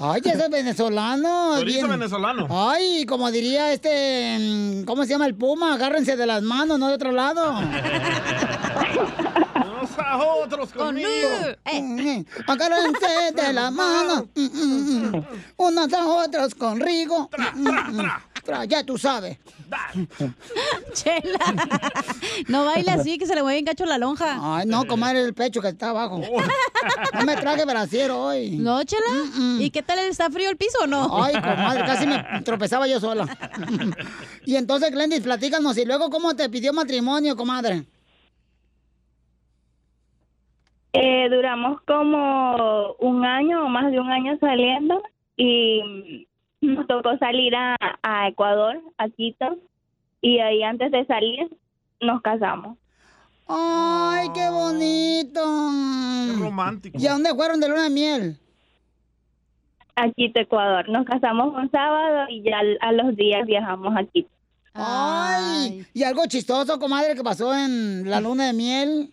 [0.00, 1.56] Ay, ese es venezolano.
[1.64, 2.46] Bien- venezolano.
[2.48, 5.74] Ay, como diría este, mm, ¿cómo se llama el puma?
[5.74, 7.60] Agárrense de las manos, no de otro lado.
[9.98, 11.08] Unos a otros conmigo.
[11.64, 15.26] Mm, Agárrense de mm, mm.
[15.56, 17.28] Unos a otros con Rigo.
[17.54, 18.10] Mm, mm, mm.
[18.44, 19.38] Tra, Ya tú sabes.
[20.92, 21.38] Chela.
[22.48, 24.38] No baile así, que se le mueve en cacho la lonja.
[24.40, 26.20] Ay, no, comadre, el pecho que está abajo.
[27.14, 28.50] No me traje brasiero hoy.
[28.52, 29.10] ¿No, Chela?
[29.58, 29.98] ¿Y qué tal?
[29.98, 31.22] ¿Está frío el piso o no?
[31.22, 33.26] Ay, comadre, casi me tropezaba yo sola.
[34.46, 37.84] y entonces, Glendis, platícanos, y luego, ¿cómo te pidió matrimonio, comadre?
[41.00, 45.00] Eh, duramos como un año o más de un año saliendo
[45.36, 46.26] y
[46.60, 49.58] nos tocó salir a, a Ecuador, a Quito,
[50.20, 51.48] y ahí antes de salir
[52.00, 52.76] nos casamos.
[53.46, 55.40] Ay, qué bonito.
[56.26, 56.98] Qué romántico.
[56.98, 58.36] ¿Y a dónde fueron de luna de miel?
[59.94, 60.88] A Quito, Ecuador.
[60.88, 64.30] Nos casamos un sábado y ya a los días viajamos a Quito.
[64.74, 69.12] Ay, ¿y algo chistoso, comadre, que pasó en la luna de miel?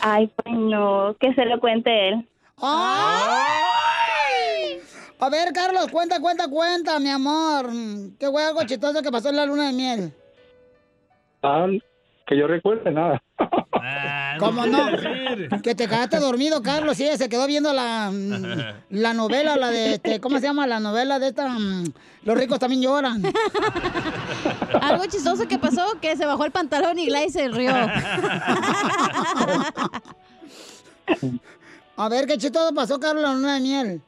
[0.00, 2.28] Ay, pues no, que se lo cuente él.
[2.60, 3.18] ¡Ay!
[5.20, 7.66] A ver, Carlos, cuenta, cuenta, cuenta, mi amor.
[8.18, 10.14] ¿Qué fue algo chistoso que pasó en la luna de miel?
[11.42, 11.66] Ah,
[12.28, 13.22] que yo recuerde nada.
[14.38, 14.86] ¿Cómo no?
[15.62, 16.96] Que te quedaste dormido, Carlos.
[16.96, 20.66] Sí, se quedó viendo la, mm, la novela, la de, este, ¿cómo se llama?
[20.66, 21.84] La novela de esta, mm,
[22.24, 23.22] Los ricos también lloran.
[24.82, 27.72] Algo chistoso que pasó, que se bajó el pantalón y Gladys se rió.
[31.96, 34.02] A ver, ¿qué chistoso pasó, Carlos, en la luna de miel?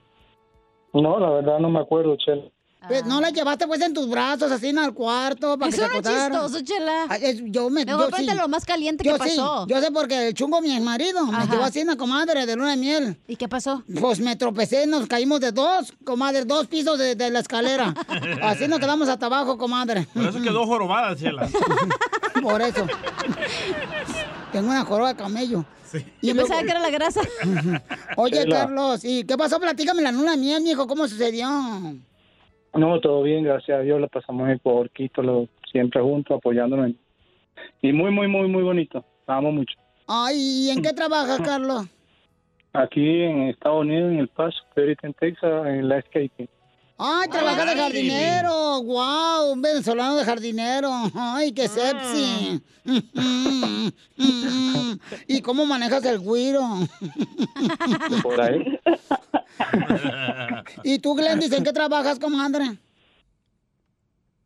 [0.93, 2.43] No, la verdad no me acuerdo, Chela.
[2.89, 5.87] Pues, ¿No la llevaste pues en tus brazos así en al cuarto para que Eso
[5.87, 7.05] se no es chistoso, Chela.
[7.09, 8.27] Ay, es- yo me Luego yo sí.
[8.35, 9.65] lo más caliente yo que pasó.
[9.67, 12.71] Sí, yo sé porque el chungo, mi marido, me llevó así una comadre de luna
[12.71, 13.17] de miel.
[13.29, 13.85] ¿Y qué pasó?
[14.01, 17.95] Pues me tropecé, nos caímos de dos, comadre, dos pisos de, de la escalera.
[18.43, 20.09] Así nos quedamos hasta abajo, comadre.
[20.15, 21.49] Por eso quedó jorobada, Chela.
[22.43, 22.87] Por eso.
[24.53, 25.65] Tengo una joroba de camello.
[26.23, 27.21] Yo pensaba que era la grasa.
[28.17, 28.49] Oye.
[28.49, 29.59] Carlos, ¿y qué pasó?
[29.61, 31.49] Platícame la luna de miel, mijo, ¿cómo sucedió?
[32.75, 34.01] No, todo bien, gracias a Dios.
[34.01, 36.93] La pasamos en Ecuador, Quito, lo- siempre juntos, apoyándonos.
[37.83, 39.05] Y muy, muy, muy, muy bonito.
[39.27, 39.77] La amo mucho.
[40.07, 41.87] Ay, ¿y en qué trabajas, Carlos?
[42.73, 46.49] Aquí en Estados Unidos, en El Paso, estoy ahorita en Texas, en landscaping.
[47.03, 48.83] Ay, trabajas de jardinero.
[48.83, 50.91] Wow, un venezolano de jardinero.
[51.15, 52.63] Ay, qué sexy.
[55.27, 56.61] ¿Y cómo manejas el guiro?
[58.23, 58.79] Por ahí.
[60.85, 62.77] ¿Y tú, Glendis, en qué trabajas, comadre?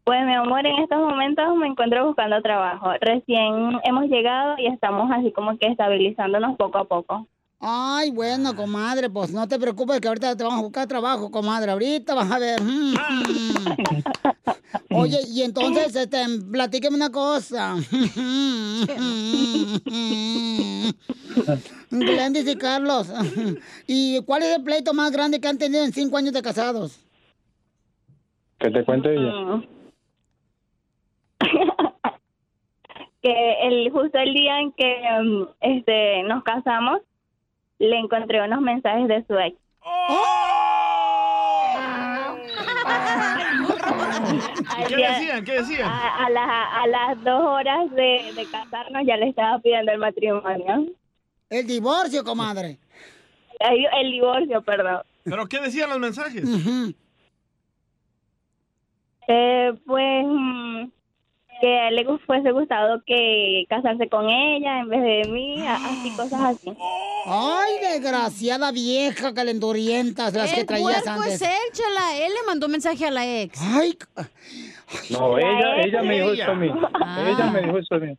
[0.04, 2.92] Pues mi amor, en estos momentos me encuentro buscando trabajo.
[3.00, 7.26] Recién hemos llegado y estamos así como que estabilizándonos poco a poco.
[7.66, 11.70] Ay, bueno, comadre, pues no te preocupes que ahorita te vamos a buscar trabajo, comadre.
[11.70, 12.60] Ahorita vas a ver.
[12.60, 12.92] Mm,
[14.90, 14.94] mm.
[14.94, 17.76] Oye, y entonces, este, platíqueme una cosa.
[21.90, 23.10] Glendy y Carlos.
[23.86, 27.02] ¿Y cuál es el pleito más grande que han tenido en cinco años de casados?
[28.58, 29.62] Que te cuente ella.
[33.22, 37.00] Que el justo el día en que um, este nos casamos
[37.78, 39.56] le encontré unos mensajes de su ex.
[44.76, 45.44] Al ¿Qué decían?
[45.44, 45.88] ¿Qué decían?
[45.88, 49.98] A, a las, a las dos horas de, de casarnos ya le estaba pidiendo el
[49.98, 50.86] matrimonio.
[51.50, 52.78] El divorcio, comadre.
[53.60, 55.02] El, el divorcio, perdón.
[55.24, 56.44] ¿Pero qué decían los mensajes?
[59.28, 60.84] Eh, pues mm,
[61.60, 66.10] que a él le fuese gustado que casarse con ella en vez de mí, así
[66.16, 66.72] cosas así.
[67.26, 71.34] Ay, desgraciada vieja calenturienta, las que traías antes.
[71.34, 72.16] es él, chala.
[72.16, 73.60] Él le mandó mensaje a la ex.
[73.60, 73.96] Ay.
[75.10, 76.70] No, ella, ella me dijo eso a mí.
[76.94, 77.24] Ah.
[77.26, 78.16] Ella me dijo eso a mí.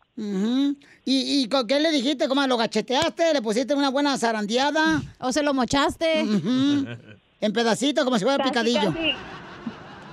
[1.05, 2.27] ¿Y, ¿Y con qué le dijiste?
[2.27, 3.33] ¿Cómo lo gacheteaste?
[3.33, 5.01] ¿Le pusiste una buena zarandeada?
[5.19, 6.21] ¿O se lo mochaste?
[6.21, 8.91] En pedacitos, como si fuera Casi, picadillo.
[8.91, 9.13] Casi,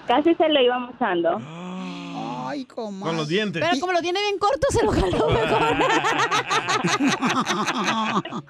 [0.07, 1.41] casi se lo iba mostrando.
[2.53, 3.07] Ay, comadre.
[3.09, 3.63] Con los dientes.
[3.67, 5.63] Pero como lo tiene bien corto, se lo jaló mejor.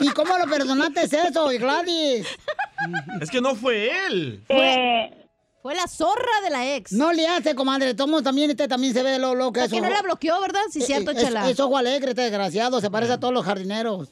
[0.00, 2.26] ¿Y cómo lo perdonaste eso, Gladys?
[3.20, 4.42] Es que no fue él.
[4.48, 5.10] Eh,
[5.60, 6.92] Fue la zorra de la ex.
[6.92, 7.94] No le hace, comadre.
[7.94, 9.70] Tomo también, este también se ve lo, lo que O es.
[9.70, 10.60] sea, que no la bloqueó, ¿verdad?
[10.70, 11.44] Sí, Eh, cierto, eh, chala.
[11.46, 12.80] Es, es ojo alegre, este desgraciado.
[12.80, 14.10] Se parece a todos los jardineros.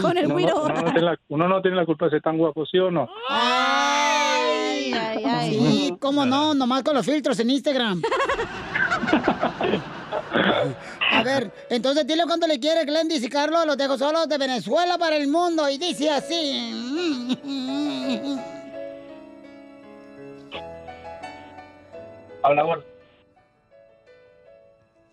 [0.00, 0.62] Con el Uno no- güiro.
[0.64, 2.90] uno no tiene la- uno no tiene la culpa de ser tan guapo, ¿sí o
[2.90, 3.08] no?
[3.28, 4.33] Ay,
[4.92, 5.50] ay, ay.
[5.50, 8.02] Sí, cómo no, nomás con los filtros en Instagram.
[11.12, 14.98] A ver, entonces dile cuánto le quiere Glendis y Carlos, los dejo solos de Venezuela
[14.98, 16.70] para el mundo y dice así.
[22.42, 22.84] Habla, gordo.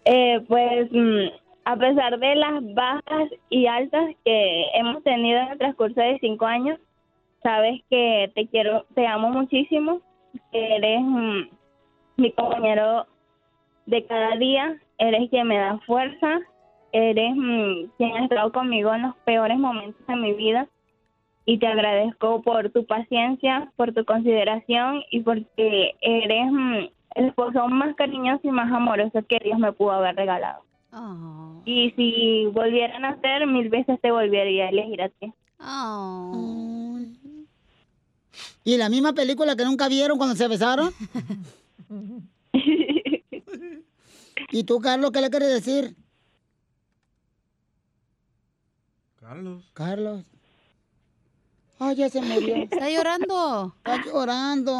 [0.06, 1.28] Eh, pues mm,
[1.66, 6.46] a pesar de las bajas y altas que hemos tenido en el transcurso de cinco
[6.46, 6.80] años,
[7.44, 10.02] sabes que te quiero, te amo muchísimo,
[10.52, 11.42] que eres mm,
[12.18, 13.08] mi compañero
[13.86, 16.40] de cada día, eres quien me da fuerza,
[16.92, 20.68] eres mm, quien ha estado conmigo en los peores momentos de mi vida
[21.46, 26.76] y te agradezco por tu paciencia, por tu consideración y porque eres mm,
[27.16, 30.64] el esposo más cariñoso y más amoroso que Dios me pudo haber regalado.
[31.66, 35.34] Y si volvieran a ser, mil veces te volvería a elegir a ti.
[38.64, 40.94] ¿Y la misma película que nunca vieron cuando se besaron?
[44.52, 45.96] ¿Y tú, Carlos, qué le quieres decir?
[49.20, 49.64] Carlos.
[49.74, 50.24] Carlos.
[51.80, 52.56] Ay, ya se murió.
[52.56, 53.74] Está llorando.
[53.78, 54.76] Está llorando.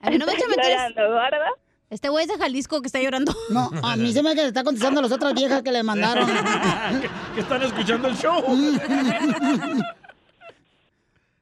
[0.00, 0.90] A mí no me echa mentiras.
[0.90, 1.63] Llorando, ¿verdad?
[1.94, 3.32] Este güey es de Jalisco que está llorando.
[3.50, 6.26] No, a mí se me que está contestando a las otras viejas que le mandaron.
[7.36, 8.42] que están escuchando el show.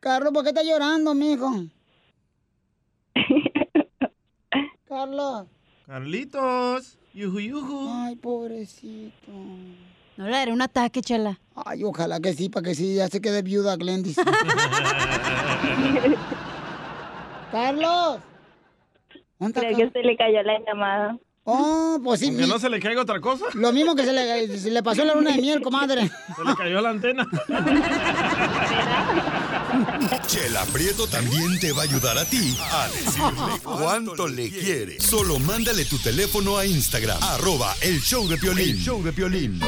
[0.01, 1.51] Carlos, ¿por qué estás llorando, mijo?
[4.87, 5.47] Carlos.
[5.87, 6.99] Carlitos.
[7.15, 7.89] Yuju, yuju.
[7.91, 9.33] Ay, pobrecito.
[10.19, 11.41] No le daré un ataque, chela.
[11.55, 14.17] Ay, ojalá que sí, para que sí, ya se quede viuda Glendis.
[17.51, 18.19] Carlos.
[19.53, 21.19] Creo que se le cayó la llamada.
[21.45, 22.37] Oh, pues sí.
[22.37, 23.47] ¿Que no se le caiga otra cosa?
[23.55, 26.03] Lo mismo que se le, se le pasó la luna de miel, comadre.
[26.37, 27.27] Se le cayó la antena.
[30.29, 35.01] Chela Prieto también te va a ayudar a ti a decirle cuánto le quiere.
[35.01, 38.77] Solo mándale tu teléfono a Instagram, arroba el show de Piolín.
[38.77, 39.61] El show de Piolín.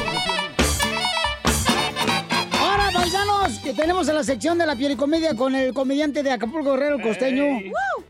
[3.05, 6.99] Paisanos, que tenemos en la sección de la pielicomedia con el comediante de Acapulco Guerrero
[6.99, 7.43] Costeño.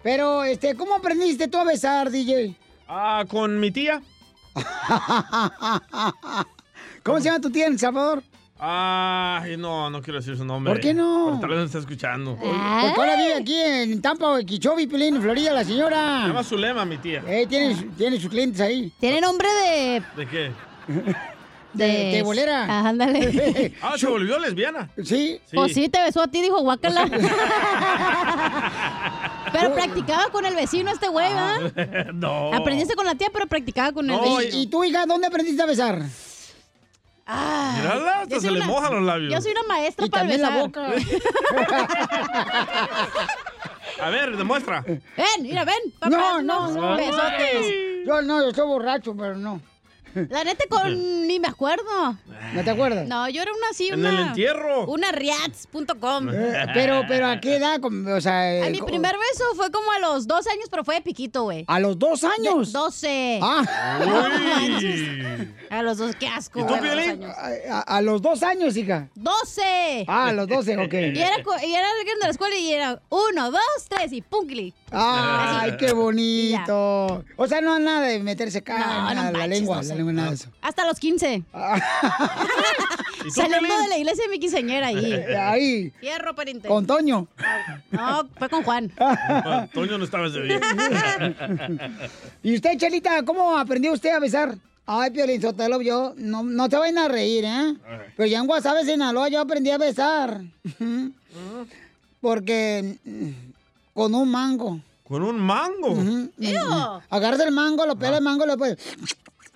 [0.01, 2.55] Pero, este, ¿cómo aprendiste tú a besar, DJ?
[2.87, 4.01] Ah, con mi tía.
[7.03, 8.23] ¿Cómo se llama tu tía en El Salvador?
[8.57, 10.71] Ay, no, no quiero decir su nombre.
[10.71, 11.25] ¿Por qué no?
[11.25, 12.37] Porque tal vez me está escuchando.
[12.37, 12.55] Porque
[12.97, 16.25] ahora vive aquí en Tampa o en Quichobi, Pilín, Florida, la Se señora.
[16.25, 17.21] llama Zulema, mi tía.
[17.27, 18.93] Eh, tiene, tiene sus clientes ahí.
[18.97, 20.01] Tiene nombre de...
[20.15, 20.51] ¿De qué?
[21.75, 22.65] De, de bolera.
[22.69, 23.73] Ah, ándale.
[23.81, 24.89] Ah, se volvió lesbiana.
[25.03, 25.39] Sí.
[25.53, 27.05] Pues sí, te besó a ti, dijo guácala.
[29.51, 32.11] pero practicaba con el vecino este güey, ¿verdad?
[32.13, 32.53] no.
[32.53, 34.61] Aprendiste con la tía, pero practicaba con el No, vecino.
[34.61, 36.01] ¿Y tú, hija, dónde aprendiste a besar?
[37.27, 39.33] Ah, Mírala, hasta se le mojan los labios.
[39.33, 40.55] Yo soy una maestra Y para también besar.
[40.55, 40.91] la boca.
[44.01, 44.81] A ver, demuestra.
[44.81, 45.01] Ven,
[45.41, 45.75] mira, ven.
[45.97, 46.97] papá, No, no, no.
[46.97, 47.65] Besotes.
[48.05, 49.59] Yo no, yo estoy borracho, pero no.
[50.29, 52.17] La neta con ni me acuerdo.
[52.53, 53.07] ¿No te acuerdas?
[53.07, 54.09] No, yo era una así, En una...
[54.09, 54.85] el entierro.
[54.87, 56.29] Una riats.com.
[56.31, 57.79] Eh, pero, pero ¿a qué edad?
[57.83, 60.95] O sea, A eh, mi primer beso fue como a los dos años, pero fue
[60.95, 61.65] de piquito, güey.
[61.67, 62.71] ¿A los dos años?
[62.71, 63.39] De- 12.
[63.41, 63.63] Ah.
[65.69, 66.63] A los dos, qué asco.
[66.63, 67.35] güey, a los dos años.
[67.69, 69.09] A, a los dos años, hija.
[69.15, 70.05] 12.
[70.07, 70.93] Ah, a los 12, ok.
[70.93, 74.73] Y era, y era alguien de la escuela y era uno, dos, tres y punkli.
[74.97, 77.23] Ay, qué bonito.
[77.35, 80.13] O sea, no nada de meterse acá, No, nada, no la lengua, no la lengua,
[80.13, 80.49] nada de eso.
[80.61, 81.43] Hasta los 15.
[83.23, 85.13] tú, Saliendo de la iglesia de mi quinceañera ahí.
[85.13, 85.93] Ahí.
[85.99, 86.67] Fierro, pariente.
[86.67, 87.27] Con Toño.
[87.91, 88.91] No, fue con Juan.
[89.73, 90.59] Toño no estaba ese día.
[92.43, 94.55] ¿Y usted, Chelita, cómo aprendió usted a besar?
[94.87, 97.73] Ay, Piolín Sotelo, yo, no, no te vayan a reír, ¿eh?
[98.15, 100.41] Pero ya en Guasave, Sinaloa, yo aprendí a besar.
[102.21, 103.29] Porque mm,
[103.95, 104.81] con un mango.
[105.07, 105.91] ¿Con un mango?
[105.91, 106.29] Ujú.
[107.09, 108.77] Agarras el mango, lo pelas el mango, lo puedes...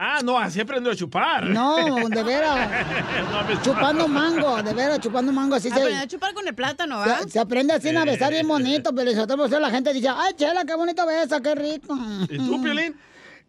[0.02, 1.44] Ah, no, así aprendió a chupar.
[1.44, 1.76] No,
[2.10, 2.70] de veras.
[3.30, 6.07] No, me- Chupando mango, de veras, chupando mango así Aprendí a se...
[6.07, 7.24] chupar con el plátano, ¿verdad?
[7.24, 10.64] Se, se aprende así a besar bien bonito, pero nosotros la gente dice, ay, Chela,
[10.64, 11.98] qué bonito besa, qué rico.
[12.30, 12.95] ¿Y tú, Piolín?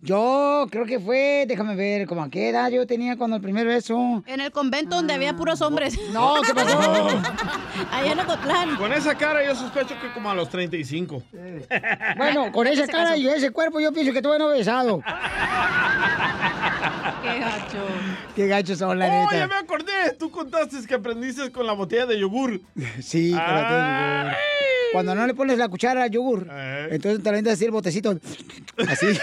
[0.02, 3.66] Yo creo que fue, déjame ver, como a qué edad yo tenía cuando el primer
[3.66, 4.22] beso.
[4.27, 5.98] En el convento donde había puros hombres.
[6.12, 6.78] No, ¿qué pasó?
[7.93, 8.77] Allá en Ocotlán.
[8.77, 11.22] Con esa cara yo sospecho que como a los 35.
[12.16, 15.02] Bueno, con esa cara y ese cuerpo yo pienso que todavía no he besado.
[17.22, 17.86] Qué gacho.
[18.35, 19.36] Qué gachos son, la Oh, neta.
[19.36, 20.14] ya me acordé.
[20.18, 22.60] Tú contaste que aprendiste con la botella de yogur.
[23.02, 24.36] Sí, con la de yogur.
[24.93, 26.47] Cuando no le pones la cuchara al yogur,
[26.91, 28.19] entonces te le así el botecito.
[28.89, 29.07] Así.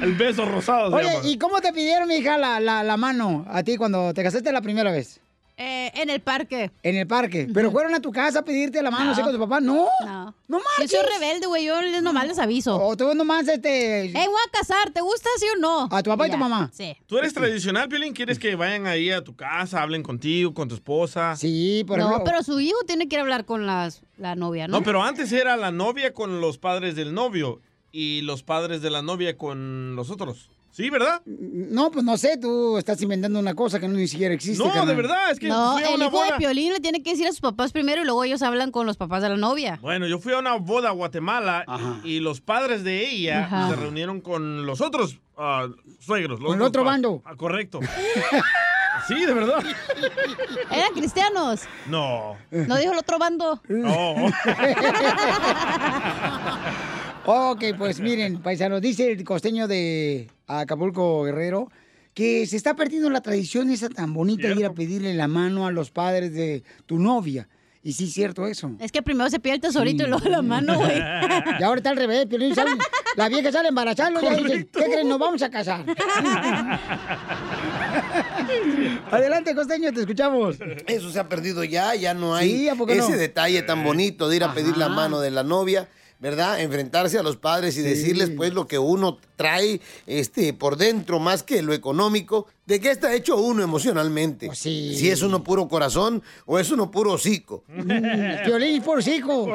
[0.00, 1.20] El beso rosado Oye, llama.
[1.28, 4.50] ¿y cómo te pidieron, mi hija, la, la, la mano a ti cuando te casaste
[4.50, 5.20] la primera vez?
[5.62, 6.70] Eh, en el parque.
[6.82, 7.46] En el parque.
[7.52, 9.60] ¿Pero fueron a tu casa a pedirte la mano así con tu papá?
[9.60, 9.88] No.
[10.06, 10.34] No.
[10.48, 11.66] No Yo soy rebelde, güey.
[11.66, 12.82] Yo les- nomás les aviso.
[12.82, 14.06] O tú nomás este...
[14.06, 14.90] Eh, voy a casar.
[14.90, 15.86] ¿Te gusta, sí o no?
[15.90, 16.70] ¿A tu papá y tu mamá?
[16.72, 16.96] Sí.
[17.06, 18.14] ¿Tú eres tradicional, Piolín?
[18.14, 21.36] ¿Quieres que vayan ahí a tu casa, hablen contigo, con tu esposa?
[21.36, 24.78] Sí, No, pero su hijo tiene que ir a hablar con las, la novia, ¿no?
[24.78, 27.60] No, pero antes era la novia con los padres del novio
[27.92, 30.48] y los padres de la novia con los otros.
[30.72, 31.20] ¿Sí, verdad?
[31.26, 34.62] No, pues no sé, tú estás inventando una cosa que no ni siquiera existe.
[34.62, 34.86] No, carnal.
[34.88, 36.26] de verdad, es que No, fui a el una hijo boda.
[36.32, 38.86] de Piolín le tiene que decir a sus papás primero y luego ellos hablan con
[38.86, 39.78] los papás de la novia.
[39.82, 41.64] Bueno, yo fui a una boda a Guatemala
[42.04, 43.70] y, y los padres de ella Ajá.
[43.70, 45.66] se reunieron con los otros ah,
[45.98, 46.38] suegros.
[46.40, 47.20] los Con el otro bando.
[47.24, 47.80] Ah, correcto.
[49.08, 49.62] sí, de verdad.
[50.70, 51.62] Eran cristianos.
[51.88, 52.36] No.
[52.52, 53.60] No dijo el otro bando.
[53.68, 54.14] No.
[57.26, 61.68] Ok, pues miren, paisanos, dice el costeño de Acapulco Guerrero
[62.14, 65.66] que se está perdiendo la tradición esa tan bonita de ir a pedirle la mano
[65.66, 67.48] a los padres de tu novia.
[67.82, 68.72] Y sí, es cierto eso.
[68.78, 70.98] Es que primero se pide el tesorito y luego la mano, güey.
[71.60, 72.72] Y ahora está al revés, Piolín, sale-
[73.16, 74.66] la vieja sale embarazada, ya dice.
[74.70, 75.08] ¿qué creen?
[75.08, 75.84] Nos vamos a casar.
[79.10, 80.56] Adelante, costeño, te escuchamos.
[80.86, 83.16] Eso se ha perdido ya, ya no hay Sí, ¿a poco ese no?
[83.16, 85.88] detalle tan bonito de ir a pedir la mano de la novia,
[86.20, 86.60] ¿verdad?
[86.60, 91.42] Enfrentarse a los padres y decirles pues lo que uno trae este por dentro más
[91.42, 94.46] que lo económico, de qué está hecho uno emocionalmente.
[94.46, 97.64] Pues Si es uno puro corazón o es uno puro hocico.
[98.44, 99.48] Piolín por hijo.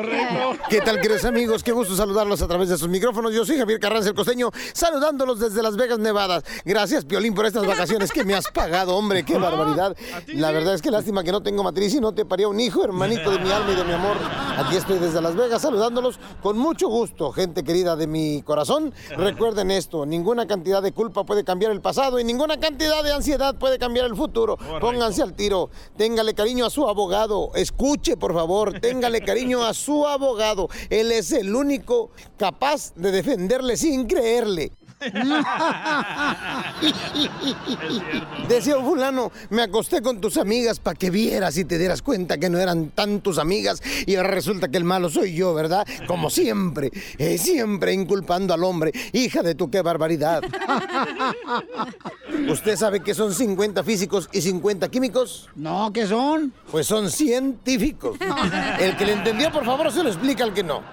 [0.69, 1.63] ¿Qué tal, queridos amigos?
[1.63, 3.33] Qué gusto saludarlos a través de sus micrófonos.
[3.33, 6.43] Yo soy Javier Carranza, el costeño, saludándolos desde Las Vegas, Nevada.
[6.65, 9.23] Gracias, Piolín, por estas vacaciones que me has pagado, hombre.
[9.23, 9.95] Qué barbaridad.
[10.33, 12.83] La verdad es que lástima que no tengo matriz y no te paría un hijo,
[12.83, 14.17] hermanito de mi alma y de mi amor.
[14.57, 18.93] Aquí estoy desde Las Vegas saludándolos con mucho gusto, gente querida de mi corazón.
[19.15, 23.55] Recuerden esto, ninguna cantidad de culpa puede cambiar el pasado y ninguna cantidad de ansiedad
[23.55, 24.57] puede cambiar el futuro.
[24.81, 30.05] Pónganse al tiro, téngale cariño a su abogado, escuche por favor, téngale cariño a su
[30.05, 30.67] abogado.
[30.89, 34.71] Él es el único capaz de defenderle sin creerle.
[38.47, 42.37] Decía un fulano, me acosté con tus amigas para que vieras y te dieras cuenta
[42.37, 45.85] que no eran tan tus amigas y ahora resulta que el malo soy yo, ¿verdad?
[46.07, 48.93] Como siempre, eh, siempre inculpando al hombre.
[49.13, 50.41] Hija de tu qué barbaridad.
[52.49, 55.49] ¿Usted sabe que son 50 físicos y 50 químicos?
[55.55, 56.53] No, ¿qué son?
[56.71, 58.17] Pues son científicos.
[58.79, 60.83] El que le entendió, por favor, se lo explica al que no.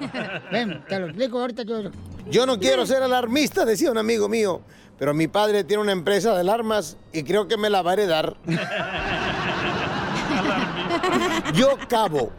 [0.50, 1.82] Ven, te lo explico ahorita yo.
[2.30, 4.60] Yo no quiero ser alarmista, decía un amigo mío,
[4.98, 7.94] pero mi padre tiene una empresa de alarmas y creo que me la va a
[7.94, 8.36] heredar.
[11.54, 12.30] Yo cavo,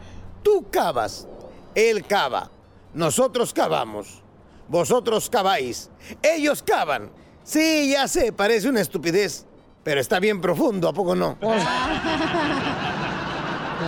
[0.42, 1.28] tú cavas,
[1.74, 2.50] él cava,
[2.92, 4.22] nosotros cavamos,
[4.68, 5.90] vosotros caváis,
[6.22, 7.10] ellos cavan.
[7.42, 9.44] Sí, ya sé, parece una estupidez,
[9.82, 11.36] pero está bien profundo, ¿a poco no?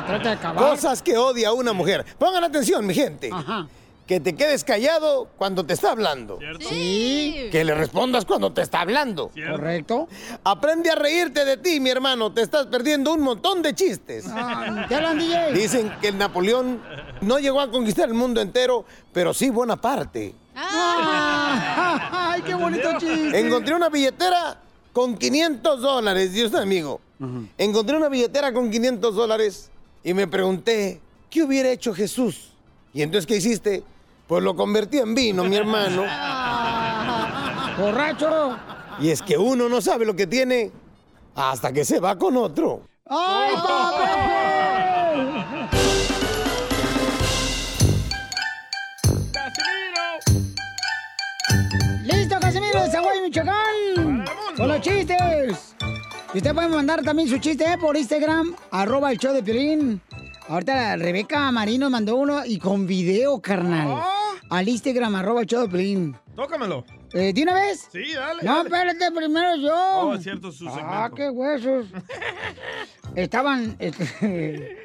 [0.07, 0.59] Trata de.
[0.59, 2.05] Cosas que odia una mujer.
[2.19, 3.31] Pongan atención, mi gente.
[4.07, 6.39] Que te quedes callado cuando te está hablando.
[6.61, 7.49] Sí.
[7.51, 9.31] Que le respondas cuando te está hablando.
[9.51, 10.09] Correcto.
[10.45, 12.33] Aprende a reírte de ti, mi hermano.
[12.33, 14.27] Te estás perdiendo un montón de chistes.
[14.29, 15.53] Ah, ¿Qué hablan, DJ?
[15.53, 16.81] Dicen que el Napoleón
[17.21, 20.35] no llegó a conquistar el mundo entero, pero sí buena parte.
[20.55, 23.41] Ah, ¡Ay, qué bonito chiste!
[23.41, 24.61] Encontré una billetera
[24.93, 27.01] con 500 dólares, Dios amigo.
[27.59, 29.71] Encontré una billetera con 500 dólares
[30.05, 32.53] y me pregunté, ¿qué hubiera hecho Jesús?
[32.93, 33.83] Y entonces, ¿qué hiciste?
[34.27, 36.03] Pues lo convertí en vino, mi hermano.
[37.79, 38.57] ¡Borracho!
[38.99, 40.73] Y es que uno no sabe lo que tiene
[41.37, 42.83] hasta que se va con otro.
[43.09, 43.55] ¡Ay!
[52.03, 54.25] ¡Listo, Casimiro de Zaguay, Michoacán!
[54.57, 55.77] ¡Con los chistes!
[56.35, 57.79] Y usted puede mandar también su chiste ¿eh?
[57.79, 60.01] por Instagram, arroba el show de Piolín.
[60.49, 64.01] Ahorita Rebeca Marino mandó uno y con video, carnal.
[64.49, 66.17] Al Instagram, arroba Choplin.
[66.37, 66.85] Tócamelo.
[67.13, 67.89] Eh, ¿De una vez?
[67.91, 68.45] Sí, dale.
[68.45, 69.75] No, espérate, primero yo.
[69.75, 70.83] Oh, es su segmento.
[70.85, 71.87] Ah, qué huesos.
[73.17, 73.77] Estaban.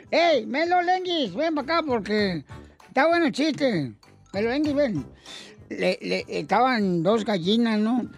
[0.10, 1.36] ¡Ey, Melo Lenguis!
[1.36, 2.44] Ven para acá porque
[2.88, 3.94] está bueno el chiste.
[4.34, 5.06] Melo Lenguis, ven.
[5.70, 8.10] Le, le, estaban dos gallinas, ¿no?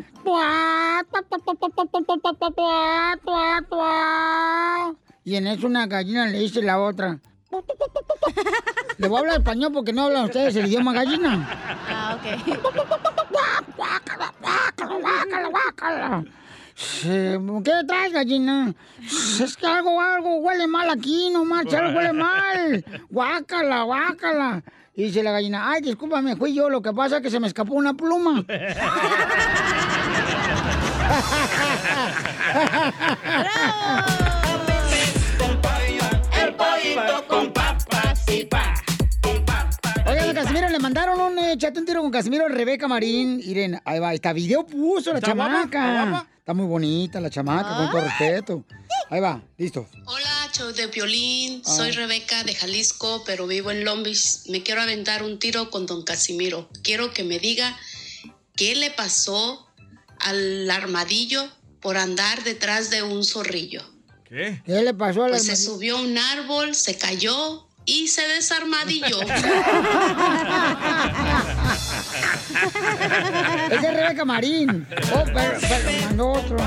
[5.25, 7.19] Y en eso una gallina le dice la otra.
[8.97, 11.49] Le voy a hablar español porque no hablan ustedes el idioma gallina.
[11.89, 12.23] Ah, ok.
[17.63, 18.73] ¿Qué traes, gallina?
[19.01, 22.85] Es que algo, algo huele mal aquí, no marcha, algo huele mal.
[23.09, 24.63] Guácala, guácala.
[24.95, 27.47] Y dice la gallina, ay, discúlpame, fui yo, lo que pasa es que se me
[27.47, 28.45] escapó una pluma.
[34.19, 34.22] El
[40.07, 43.37] Oigan, Casimiro, le mandaron un eh, chate un tiro con Casimiro Rebeca Marín.
[43.37, 45.51] Miren, ahí va, esta video puso la ¿Está guapa?
[45.51, 45.87] chamaca.
[45.91, 46.27] ¿Está guapa?
[46.39, 48.65] Está muy bonita la chamaca, con todo respeto.
[49.11, 49.87] Ahí va, listo.
[50.05, 51.63] Hola, show de violín.
[51.63, 51.95] Soy Ah.
[51.95, 54.47] Rebeca de Jalisco, pero vivo en Long Beach.
[54.49, 56.69] Me quiero aventar un tiro con don Casimiro.
[56.81, 57.77] Quiero que me diga
[58.55, 59.67] qué le pasó
[60.17, 61.47] al armadillo
[61.81, 63.83] por andar detrás de un zorrillo.
[64.23, 64.59] ¿Qué?
[64.65, 68.27] ¿Qué le pasó a la Pues se subió a un árbol, se cayó y se
[68.27, 69.21] desarmadilló.
[73.71, 74.87] Esa es Rebeca Marín.
[75.13, 76.57] Oh, pero, pero mandó otro.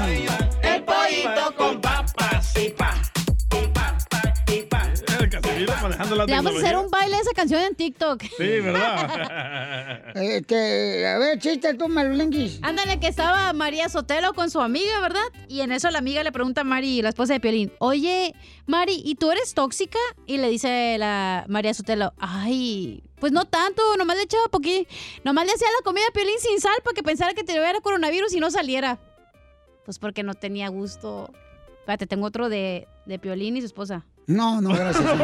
[0.62, 1.80] El pollito con
[5.88, 8.22] manejando la Le vamos a hacer un baile de esa canción en TikTok.
[8.22, 10.12] Sí, ¿verdad?
[10.16, 12.58] Este, a ver, chiste tú, Melolenguis.
[12.62, 15.24] Ándale, que estaba María Sotelo con su amiga, ¿verdad?
[15.48, 18.34] Y en eso la amiga le pregunta a Mari, la esposa de Piolín, oye,
[18.66, 19.98] Mari, ¿y tú eres tóxica?
[20.26, 24.90] Y le dice la María Sotelo, ay, pues no tanto, nomás le echaba poquito,
[25.24, 27.80] nomás le hacía la comida a Piolín sin sal para que pensara que te hubiera
[27.80, 28.98] coronavirus y no saliera.
[29.84, 31.30] Pues porque no tenía gusto.
[31.80, 34.04] Espérate, tengo otro de, de Piolín y su esposa.
[34.26, 35.04] No, no, gracias.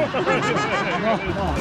[1.02, 1.54] No, no, no,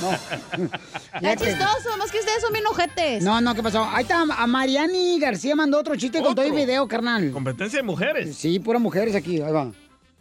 [0.00, 0.10] no.
[0.58, 1.30] no.
[1.30, 3.22] Está chistoso, más que ustedes son bien ojetes.
[3.22, 3.84] No, no, ¿qué pasó?
[3.84, 7.30] Ahí está, a Mariani García mandó otro chiste con todo el video, carnal.
[7.30, 8.36] Competencia de mujeres.
[8.36, 9.72] Sí, puras mujeres aquí, ahí va.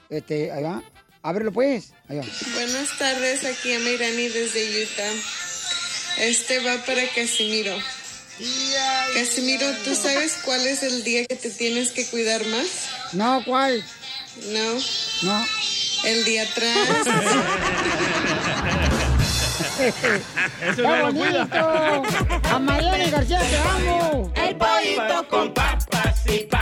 [0.09, 0.83] Este, ahí va.
[1.23, 1.93] Ábrelo pues.
[2.07, 2.23] Ahí va.
[2.53, 5.11] Buenas tardes, aquí a Mayrani desde Utah.
[6.19, 7.75] Este va para Casimiro.
[9.15, 12.67] Casimiro, ¿tú sabes cuál es el día que te tienes que cuidar más?
[13.13, 13.83] No, ¿cuál?
[14.51, 14.73] No.
[15.23, 15.45] No.
[16.05, 17.07] El día atrás.
[20.61, 22.03] Eso ¡Qué bonito!
[22.53, 24.31] A Mariani García te amo.
[24.35, 26.61] El pollito con papas y pa.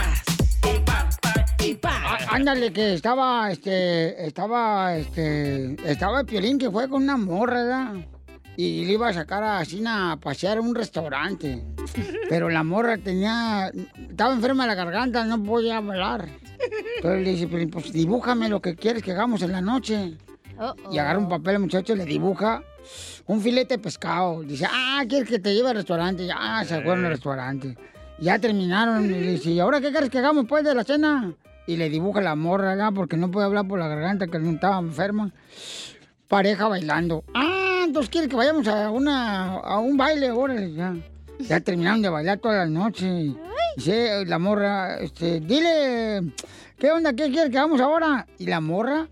[1.92, 7.62] Á- Ándale, que estaba, este, estaba, este, estaba el Piolín que fue con una morra,
[7.62, 7.92] ¿verdad?
[8.56, 11.64] Y le iba a sacar a Sina a pasear a un restaurante.
[12.28, 13.70] Pero la morra tenía,
[14.08, 16.28] estaba enferma de la garganta, no podía hablar.
[16.96, 20.16] Entonces le dice, Piolín, pues dibújame lo que quieres que hagamos en la noche.
[20.90, 22.62] Y agarra un papel al muchacho y le dibuja
[23.26, 24.42] un filete de pescado.
[24.42, 26.26] Dice, ah, ¿quieres que te lleve al restaurante?
[26.26, 27.76] Ya se fueron al restaurante.
[28.20, 29.04] Ya terminaron.
[29.04, 31.34] Y le dice, ¿y ahora qué quieres que hagamos después de la cena?
[31.66, 32.92] Y le dibuja la morra, ¿verdad?
[32.94, 35.32] Porque no puede hablar por la garganta, que no estaba enferma.
[36.28, 37.24] Pareja bailando.
[37.34, 37.53] Ah,
[37.94, 40.96] entonces quiere que vayamos a, una, a un baile, órale, ya.
[41.38, 43.32] Ya terminaron de bailar toda la noche.
[43.76, 46.32] Dice la morra, este, dile,
[46.76, 47.12] ¿qué onda?
[47.12, 48.26] ¿Qué quieres que hagamos ahora?
[48.40, 49.06] Y la morra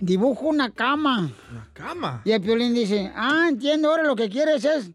[0.00, 1.30] dibuja una cama.
[1.74, 2.22] Cama.
[2.24, 4.90] Y el Piolín dice, ah, entiendo, ahora lo que quieres es...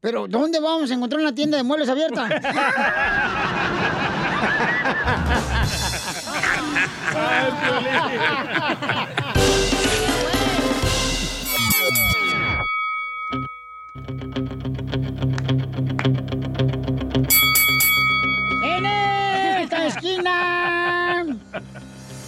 [0.00, 2.28] Pero, ¿dónde vamos a encontrar una tienda de muebles abierta?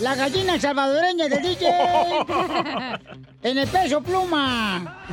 [0.00, 1.68] La gallina salvadoreña del DJ.
[3.42, 5.04] en el peso pluma.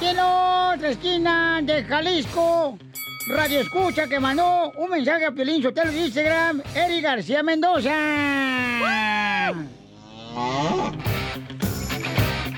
[0.00, 2.78] Y en otra esquina de Jalisco,
[3.28, 7.90] Radio Escucha que mandó un mensaje a Piolín Sotelo de Instagram, Eric García Mendoza.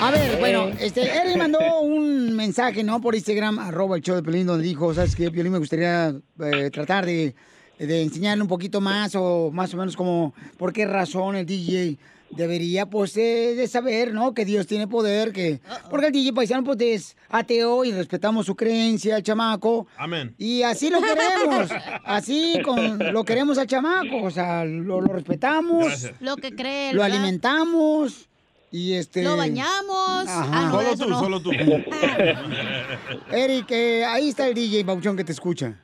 [0.00, 3.00] A ver, bueno, este, Eric mandó un mensaje, ¿no?
[3.00, 5.30] Por Instagram, arroba el show de Piolín, donde dijo, ¿sabes qué?
[5.30, 7.34] Piolín me gustaría eh, tratar de,
[7.78, 11.98] de enseñarle un poquito más o más o menos como por qué razón el DJ
[12.32, 14.34] debería, pues, eh, de saber, ¿no?
[14.34, 15.60] Que Dios tiene poder, que...
[15.90, 19.86] Porque el DJ paisano, pues, es ateo y respetamos su creencia, el chamaco.
[19.96, 20.34] Amén.
[20.38, 21.70] Y así lo queremos.
[22.04, 24.22] Así con, lo queremos al chamaco.
[24.22, 25.84] O sea, lo, lo respetamos.
[25.84, 26.14] Gracias.
[26.20, 26.92] Lo que cree.
[26.92, 27.16] Lo ¿verdad?
[27.18, 28.28] alimentamos.
[28.70, 29.22] Y este.
[29.22, 30.26] Lo bañamos.
[30.26, 30.48] Ajá.
[30.50, 31.20] Ah, no, Solo tú, no.
[31.20, 31.50] solo tú.
[33.32, 35.78] Eric, eh, ahí está el DJ Bauchón que te escucha.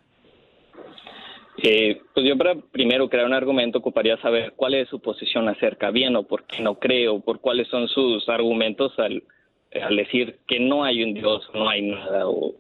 [1.62, 5.90] Eh, pues yo para primero crear un argumento ocuparía saber cuál es su posición acerca
[5.90, 9.22] bien o por qué no creo, por cuáles son sus argumentos al,
[9.82, 12.55] al decir que no hay un Dios, no hay nada o,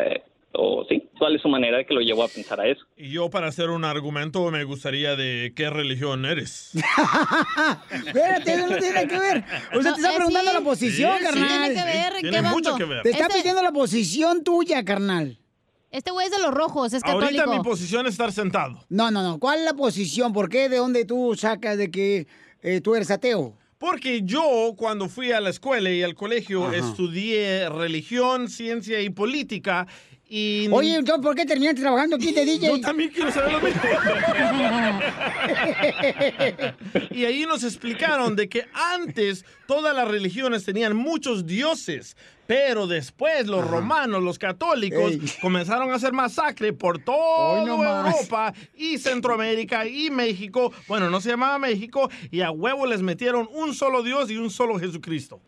[0.00, 0.22] eh,
[0.52, 2.82] o sí, cuál es su manera de que lo llevó a pensar a eso.
[2.96, 6.72] Y yo para hacer un argumento me gustaría de qué religión eres.
[7.90, 9.44] Espérate, eso no tiene que ver.
[9.76, 10.56] O sea, No, te está eh, preguntando sí.
[10.56, 11.24] la posición, Sí, sí.
[11.24, 11.48] carnal.
[11.48, 13.02] Tiene que ver, ¿en Tiene qué mucho que ver.
[13.02, 15.38] Te está Este- pidiendo la posición tuya, carnal.
[15.96, 17.62] Este güey es de los rojos, es Ahorita mi católico.
[17.62, 18.84] posición es estar sentado.
[18.90, 19.38] No, no, no.
[19.38, 20.34] ¿Cuál es la posición?
[20.34, 20.68] ¿Por qué?
[20.68, 22.26] ¿De dónde tú sacas de que
[22.60, 23.56] eh, tú eres ateo?
[23.78, 26.76] Porque yo cuando fui a la escuela y al colegio Ajá.
[26.76, 29.86] estudié religión, ciencia y política
[30.28, 30.68] y...
[30.70, 32.66] Oye, entonces, ¿por qué terminaste trabajando aquí de DJ?
[32.66, 33.80] Yo también quiero saber lo mismo.
[37.10, 42.16] y ahí nos explicaron de que antes todas las religiones tenían muchos dioses,
[42.46, 45.20] pero después los romanos, los católicos, Ey.
[45.40, 48.14] comenzaron a hacer masacre por toda más.
[48.14, 50.72] Europa y Centroamérica y México.
[50.88, 54.50] Bueno, no se llamaba México y a huevo les metieron un solo Dios y un
[54.50, 55.40] solo Jesucristo.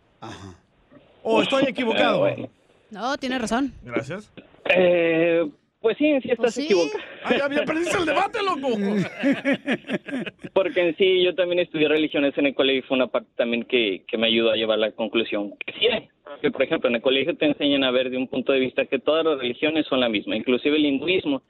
[1.23, 2.21] ¿O estoy equivocado?
[2.21, 2.49] Bueno.
[2.91, 3.73] No, tiene razón.
[3.83, 4.31] Gracias.
[4.65, 5.49] Eh,
[5.81, 6.65] pues sí, en sí estás Pues sí.
[6.65, 7.05] equivocado.
[7.25, 8.69] Ay, ya, ya perdiste el debate, loco.
[10.53, 13.65] Porque en sí yo también estudié religiones en el colegio y fue una parte también
[13.65, 16.09] que, que me ayudó a llevar a la conclusión que sí hay.
[16.43, 18.87] Que, por ejemplo, en el colegio te enseñan a ver de un punto de vista
[18.87, 20.37] que todas las religiones son la misma.
[20.37, 21.43] Inclusive el hinduismo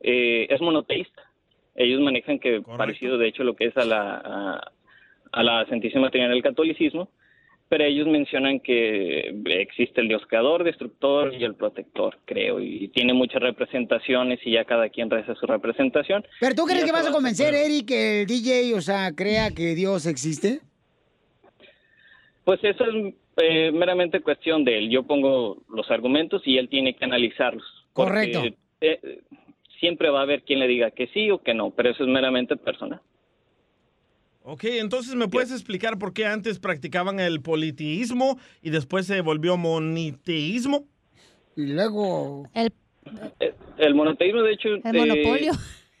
[0.00, 1.22] eh, es monoteísta.
[1.74, 4.72] Ellos manejan que parecido, de hecho, lo que es a la, a,
[5.32, 7.08] a la Santísima Trinidad del catolicismo,
[7.72, 13.14] pero ellos mencionan que existe el Dios creador, destructor y el protector, creo, y tiene
[13.14, 16.22] muchas representaciones y ya cada quien reza su representación.
[16.38, 19.74] ¿Pero tú crees que vas a convencer, Eric, que el DJ, o sea, crea que
[19.74, 20.60] Dios existe?
[22.44, 24.90] Pues eso es eh, meramente cuestión de él.
[24.90, 27.64] Yo pongo los argumentos y él tiene que analizarlos.
[27.94, 28.42] Correcto.
[28.82, 29.20] eh,
[29.80, 32.10] siempre va a haber quien le diga que sí o que no, pero eso es
[32.10, 33.00] meramente personal.
[34.44, 39.56] Ok, entonces me puedes explicar por qué antes practicaban el politeísmo y después se volvió
[39.56, 40.84] moniteísmo.
[41.56, 42.48] Y luego...
[42.54, 42.72] El,
[43.40, 45.52] Eh, El monoteísmo, de hecho, el eh, monopolio.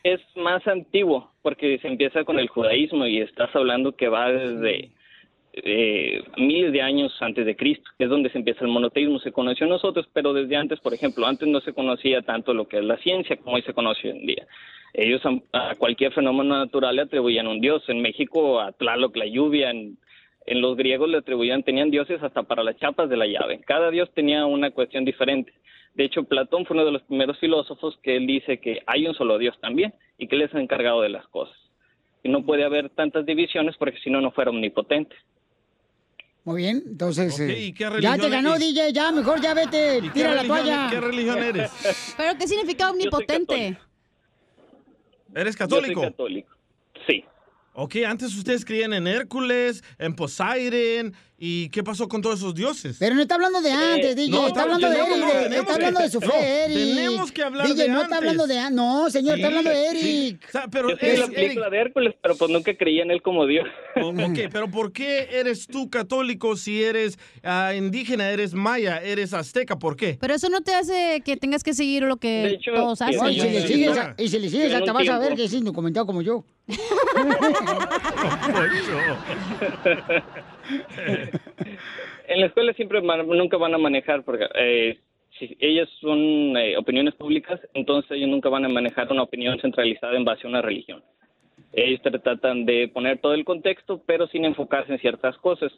[0.04, 4.92] es más antiguo porque se empieza con el judaísmo y estás hablando que va desde
[5.54, 9.18] eh, miles de años antes de Cristo, es donde se empieza el monoteísmo.
[9.18, 12.78] Se conoció nosotros, pero desde antes, por ejemplo, antes no se conocía tanto lo que
[12.78, 14.46] es la ciencia como hoy se conoce hoy en día.
[14.94, 15.22] Ellos
[15.52, 17.82] a, cualquier fenómeno natural le atribuían un dios.
[17.88, 19.98] En México, a Tlaloc, la lluvia, en,
[20.46, 23.60] en los griegos le atribuían, tenían dioses hasta para las chapas de la llave.
[23.66, 25.52] Cada dios tenía una cuestión diferente.
[25.94, 29.14] De hecho, Platón fue uno de los primeros filósofos que él dice que hay un
[29.14, 31.56] solo Dios también y que él es encargado de las cosas.
[32.22, 35.14] Y no puede haber tantas divisiones porque si no, no fuera omnipotente.
[36.44, 37.34] Muy bien, entonces...
[37.34, 38.68] Ok, eh, ¿y qué ya religión te ganó, eres?
[38.74, 40.88] DJ, ya, mejor ya vete, ¿Y qué tira la religión- toalla.
[40.90, 41.70] ¿Qué religión eres?
[42.16, 43.78] ¿Pero qué significa omnipotente?
[45.34, 46.00] ¿Eres Yo católico?
[46.00, 46.56] soy católico.
[47.06, 47.24] Sí.
[47.74, 51.14] Ok, antes ustedes creían en Hércules, en Poseidon,
[51.44, 52.96] ¿y qué pasó con todos esos dioses?
[53.00, 55.52] Pero no está hablando de antes, DJ, no, está no, hablando de Eric, no, tenemos
[55.52, 56.76] está que- hablando de su no, fe, Eric.
[56.94, 58.04] tenemos que hablar DJ, de no antes.
[58.04, 59.98] está hablando de an- No, señor, está hablando de sí.
[60.28, 60.44] Eric.
[60.46, 63.10] O sea, pero Yo de la Eric, película de Hércules, pero pues nunca creí en
[63.10, 63.66] él como Dios.
[64.00, 69.80] Ok, pero ¿por qué eres tú católico si eres ah, indígena, eres maya, eres azteca?
[69.80, 70.18] ¿Por qué?
[70.20, 73.04] Pero eso no te hace que tengas que seguir lo que De hecho, todos sí,
[73.04, 73.18] hacen.
[73.20, 75.42] No, y, si le sigues, a- y si le sigues hasta vas a ver que
[75.44, 76.44] es indocumentado como yo.
[82.28, 84.98] En la escuela siempre van- nunca van a manejar, porque eh,
[85.38, 90.16] si ellas son eh, opiniones públicas, entonces ellos nunca van a manejar una opinión centralizada
[90.16, 91.02] en base a una religión.
[91.72, 95.72] Ellos tra- tratan de poner todo el contexto, pero sin enfocarse en ciertas cosas.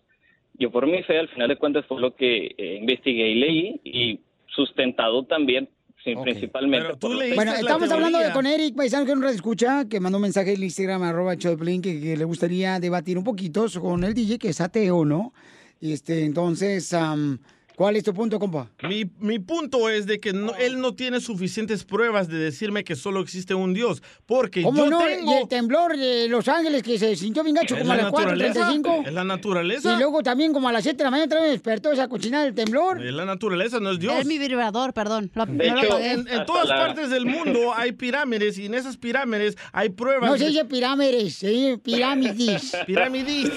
[0.58, 3.80] Yo por mi fe, al final de cuentas, fue lo que eh, investigué y leí,
[3.84, 5.68] y sustentado también
[6.04, 6.94] sí, principalmente.
[6.96, 10.50] por Bueno, estamos hablando de con Eric, paisano que no escucha, que mandó un mensaje
[10.50, 14.38] en el Instagram, arroba Piolín, que, que le gustaría debatir un poquito con el DJ,
[14.38, 15.32] que es ateo, ¿no?
[15.80, 17.38] Y este, entonces, am,
[17.76, 18.70] ¿cuál es tu punto, compa?
[18.88, 22.96] Mi, mi punto es de que no- él no tiene suficientes pruebas de decirme que
[22.96, 24.02] solo existe un Dios.
[24.26, 24.98] Porque ¿Cómo yo no?
[25.04, 25.32] tengo...
[25.32, 28.02] Y el temblor de Los Ángeles que se sintió bien gacho ¿Es como a la
[28.04, 28.70] las naturaleza?
[28.72, 29.06] 4.35.
[29.08, 29.94] ¿Es la naturaleza?
[29.94, 32.44] Y luego también como a las 7 de la mañana otra vez despertó esa cochinada
[32.44, 33.04] del temblor.
[33.04, 34.14] Es la naturaleza, no es Dios.
[34.18, 35.30] Es mi vibrador, perdón.
[35.34, 36.10] Lo- De no lo hecho, apagué.
[36.12, 40.30] en, en todas partes del mundo hay pirámides y en esas pirámides hay pruebas.
[40.30, 42.72] No se dice pirámides, se dice pirámides.
[42.86, 43.50] Pirámides.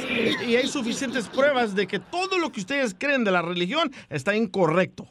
[0.47, 4.35] Y hay suficientes pruebas de que todo lo que ustedes creen de la religión está
[4.35, 5.05] incorrecto.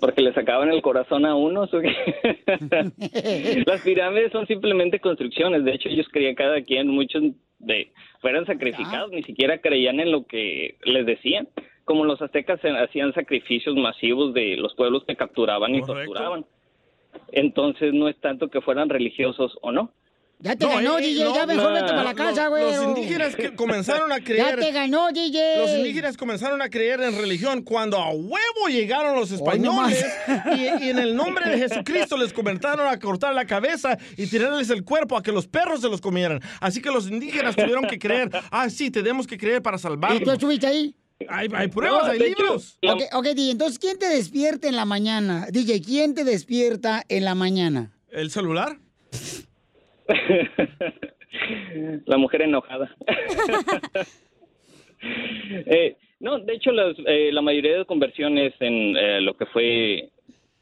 [0.00, 1.72] Porque le sacaban el corazón a unos.
[1.72, 1.92] ¿o qué?
[3.66, 5.64] Las pirámides son simplemente construcciones.
[5.64, 7.22] De hecho, ellos creían cada quien, muchos
[7.58, 11.48] de fueran sacrificados, ni siquiera creían en lo que les decían.
[11.84, 16.44] Como los aztecas hacían sacrificios masivos de los pueblos que capturaban y torturaban.
[17.32, 19.92] Entonces, no es tanto que fueran religiosos o no.
[20.38, 22.62] Ya te No, ganó, eh, DJ, no, ya mejor vete para la casa, güey.
[22.64, 24.56] Los indígenas que comenzaron a creer.
[24.60, 25.58] Ya te ganó, DJ.
[25.58, 30.04] Los indígenas comenzaron a creer en religión cuando a huevo llegaron los españoles
[30.54, 34.68] y, y en el nombre de Jesucristo les comenzaron a cortar la cabeza y tirarles
[34.68, 36.40] el cuerpo a que los perros se los comieran.
[36.60, 39.76] Así que los indígenas tuvieron que creer, ah, sí, tenemos que creer para
[40.14, 40.94] ¿Y tú estuviste ahí?
[41.28, 42.78] Hay, hay pruebas, No, hay hecho, libros.
[42.82, 45.46] la- Ok, ok, DJ, entonces, ¿quién te despierta en la mañana?
[45.50, 47.92] DJ, ¿quién te despierta en la mañana?
[48.10, 48.78] ¿El celular?
[52.06, 52.94] La mujer enojada.
[55.66, 60.10] Eh, no, de hecho, las, eh, la mayoría de conversiones en eh, lo que fue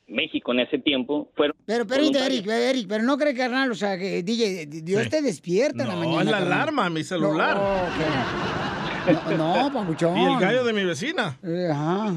[0.09, 1.57] México en ese tiempo fueron.
[1.65, 2.03] Pero, pero.
[2.05, 5.95] Eric, Eric, pero no cree, carnal, o sea, que DJ, Dios te despierta en la
[5.95, 6.21] No, mañana.
[6.23, 6.53] es la carnal.
[6.53, 7.57] alarma, mi celular.
[9.37, 10.19] No, no, papuchón.
[10.19, 11.39] Y el gallo de mi vecina.
[11.45, 12.13] Eh, Ajá.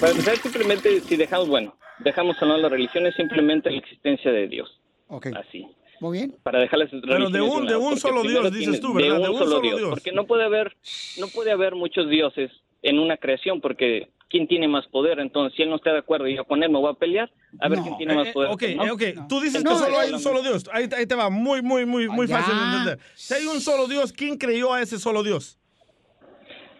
[0.00, 4.48] Para empezar, simplemente, si dejamos, bueno, dejamos un lado las religiones, simplemente la existencia de
[4.48, 4.80] Dios.
[5.12, 5.26] Ok.
[5.36, 5.66] Así.
[6.00, 6.34] Muy bien.
[6.42, 9.20] Para dejarlas Pero de un- de un solo Dios, dices tú, ¿verdad?
[9.20, 9.90] De un, solo, Dios.
[9.90, 10.74] Porque no puede haber,
[11.18, 12.50] no puede haber muchos dioses
[12.82, 15.20] en una creación, porque ¿quién tiene más poder?
[15.20, 17.30] Entonces, si él no está de acuerdo y yo con él me voy a pelear,
[17.60, 18.50] a ver quién tiene más Eh, poder.
[18.50, 18.94] ok, ¿no?
[18.94, 19.02] ok.
[19.28, 20.64] Tú dices que solo hay un solo Dios.
[20.72, 22.98] Ahí, ahí te va, muy, muy, muy, muy fácil de entender.
[23.14, 25.58] Si hay un solo Dios, ¿quién creyó a ese solo Dios?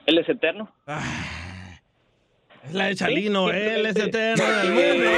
[0.06, 0.74] Él es eterno.
[2.64, 5.10] Es la de Chalino, Sí, él es eterno en el mundo.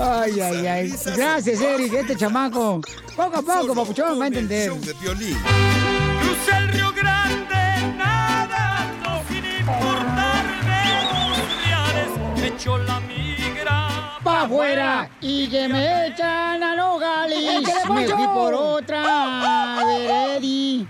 [0.00, 0.94] Ay, ay, ay.
[1.16, 2.80] Gracias, Eric, este chamaco.
[3.16, 4.70] Poco a poco, papuchón, va a entender.
[4.70, 12.40] Crucé el Río Grande nadando sin importarme los.
[12.40, 14.18] Me echó la migra.
[14.24, 17.38] Pa' afuera y que me echan a Nogales.
[17.60, 20.86] ¡Échale, Me fui por otra veredi.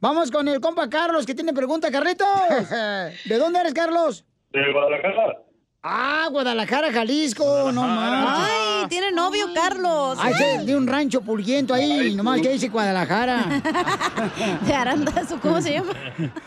[0.00, 2.26] Vamos con el compa Carlos, que tiene pregunta, Carlitos.
[3.28, 4.24] ¿De dónde eres, Carlos?
[4.50, 5.51] De Guadalajara.
[5.84, 8.48] Ah, Guadalajara, Jalisco, no más.
[8.48, 10.16] Ay, tiene novio, Carlos.
[10.20, 13.46] Ay, sí, de un rancho pulguiento ahí, nomás que dice Guadalajara.
[14.64, 15.92] De Arandas, ¿o cómo se llama?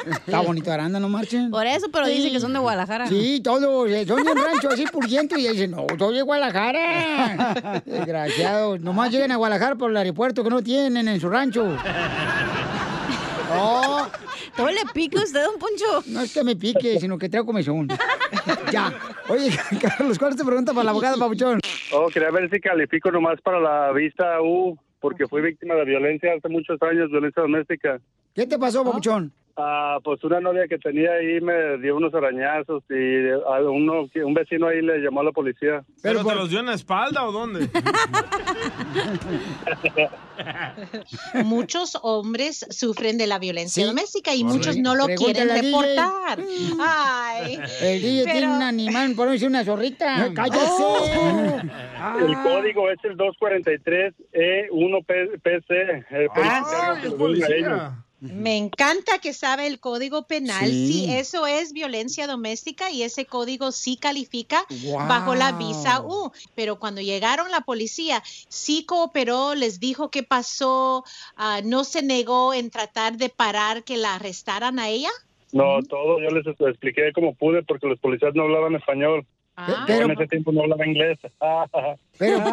[0.06, 1.52] Está bonito Aranda, no marchen.
[1.52, 3.07] Por eso, pero dice que son de Guadalajara.
[3.10, 7.82] Sí, todos, eh, son de un rancho así pulguiento y dicen, no, soy de Guadalajara.
[7.86, 11.76] Desgraciados, nomás llegan a Guadalajara por el aeropuerto que no tienen en su rancho.
[13.48, 14.24] No.
[14.56, 16.03] ¿Todo le pica usted, don Poncho?
[16.07, 17.90] No es que me pique, sino que traigo comezón.
[18.72, 18.94] ya.
[19.27, 19.52] Oye,
[19.82, 21.60] Carlos, ¿cuál es tu pregunta para la abogada, Papuchón?
[21.91, 26.34] Oh, quería ver si califico nomás para la vista U, porque fui víctima de violencia
[26.38, 27.99] hace muchos años, violencia doméstica.
[28.34, 29.34] ¿Qué te pasó, Papuchón?
[29.57, 34.34] Ah, pues una novia que tenía ahí me dio unos arañazos y a uno, un
[34.34, 35.82] vecino ahí le llamó a la policía.
[36.03, 37.69] ¿Pero, te los dio en la espalda o dónde?
[41.45, 43.88] Muchos hombres sufren de la violencia Sí.
[43.88, 45.72] doméstica y muchos no lo Pregúntale quieren DJ.
[45.72, 46.40] reportar.
[46.80, 50.34] Ay, El DJ tiene un animal, por no decir una zorrita.
[50.34, 50.84] ¡Cállese!
[50.84, 51.60] Oh.
[52.19, 56.06] El código es el 243E1PC.
[56.10, 58.03] El Ah,
[58.34, 60.69] Me encanta que sabe el código penal.
[60.69, 60.85] Sí.
[60.85, 61.14] Sí.
[61.14, 64.65] eso es violencia doméstica y ese código sí califica
[65.07, 66.31] bajo la visa U.
[66.56, 71.03] Pero cuando llegaron la policía, sí cooperó, les dijo qué pasó,
[71.35, 75.10] ah, no se negó en tratar de parar que la arrestaran a ella.
[75.52, 79.26] No, todo, yo les expliqué como pude porque los policías no hablaban español.
[79.57, 79.85] Ah.
[79.88, 81.18] Yo en ese tiempo no hablaba inglés.
[82.19, 82.39] Pero,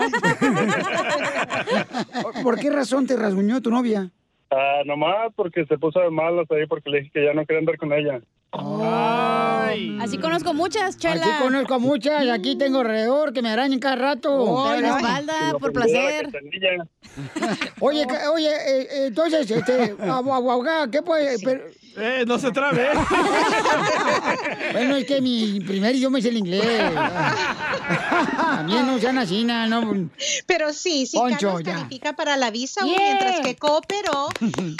[2.42, 4.10] ¿por qué razón te rasguñó tu novia?
[4.54, 7.60] Ah, nomás porque se puso de malas ahí porque le dije que ya no quería
[7.60, 8.20] andar con ella.
[8.52, 11.22] Así conozco muchas, Chela.
[11.24, 14.28] Aquí conozco muchas, aquí tengo alrededor que me arañan cada rato.
[14.64, 16.28] Pero en la espalda, por placer.
[17.80, 21.38] Oye, oye, eh, eh, entonces, este, abogada, ¿qué puede?
[21.44, 21.64] pero-
[21.94, 22.88] Eh, no se trabe.
[24.72, 26.64] bueno, es que mi primer idioma es el inglés.
[28.34, 30.08] También no sean así, no.
[30.46, 31.72] Pero sí, sí, Poncho, Carlos ya.
[31.74, 32.96] califica para la visa Yeah.
[32.98, 34.28] mientras que cooperó.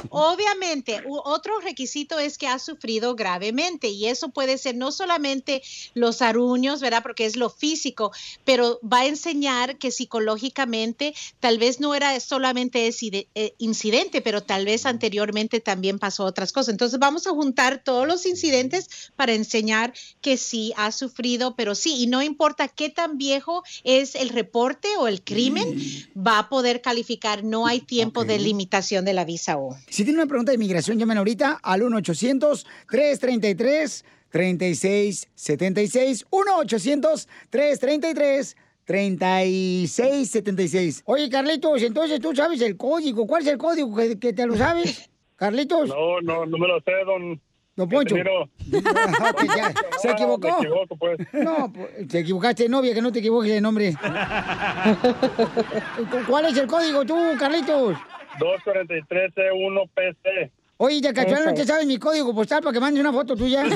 [0.08, 5.62] Obviamente, otro requisito es que ha sufrido gravemente y eso puede ser no solamente
[5.94, 7.02] los aruños, ¿verdad?
[7.02, 8.12] Porque es lo físico,
[8.44, 14.42] pero va a enseñar que psicológicamente tal vez no era solamente ese eh, incidente, pero
[14.42, 16.72] tal vez anteriormente también pasó otras cosas.
[16.72, 21.96] Entonces vamos a juntar todos los incidentes para enseñar que sí ha sufrido, pero sí,
[21.98, 25.78] y no importa qué tan viejo es el reporte o el crimen,
[26.16, 27.44] va a poder calificar.
[27.44, 29.76] No hay tiempo de limitación de la visa U.
[29.88, 31.82] Si tiene una pregunta de inmigración, llamen ahorita al
[33.56, 36.26] 1-800-333-3676.
[38.88, 41.02] 1-800-333-3676.
[41.06, 43.24] Oye, Carlitos, entonces tú sabes el código.
[43.26, 45.08] ¿Cuál es el código que, que te lo sabes?
[45.36, 45.88] Carlitos.
[45.88, 47.40] No, no, no me lo sé, don.
[47.74, 48.16] Don Poncho.
[49.98, 50.60] ¿Se equivocó?
[50.60, 51.18] me equivoco, pues.
[51.32, 53.94] No, pues, te equivocaste novia, que no te equivoques de nombre.
[56.28, 57.96] ¿Cuál es el código tú, Carlitos?
[58.38, 60.50] 243C1PC.
[60.84, 61.44] Oye, ya Ese.
[61.44, 63.62] ¿no te sabes mi código postal para que mandes una foto tuya?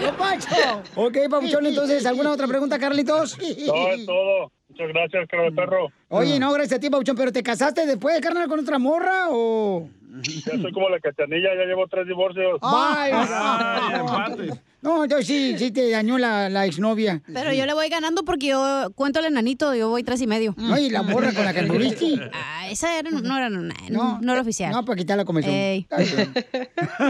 [0.00, 0.80] ¡Don Poncho!
[0.94, 3.36] Ok, Pabuchón, entonces, ¿alguna otra pregunta, Carlitos?
[3.36, 4.52] No, es todo.
[4.68, 5.88] Muchas gracias, cara de perro.
[6.10, 9.88] Oye, no, gracias a ti, Pabuchón, ¿pero te casaste después, carnal, con otra morra o...?
[10.46, 12.58] Ya soy como la cachanilla, ya llevo tres divorcios.
[12.62, 14.58] Ay, no.
[14.80, 17.20] No, entonces sí, sí te dañó la, la exnovia.
[17.32, 20.54] Pero yo le voy ganando porque yo cuento el enanito, yo voy tres y medio.
[20.56, 22.30] No, y la morra con la que anduviste.
[22.32, 23.60] Ah, esa era, no era, no,
[23.90, 24.70] no, no era oficial.
[24.70, 25.52] No, para quitar la comisión.
[25.52, 25.86] Ey.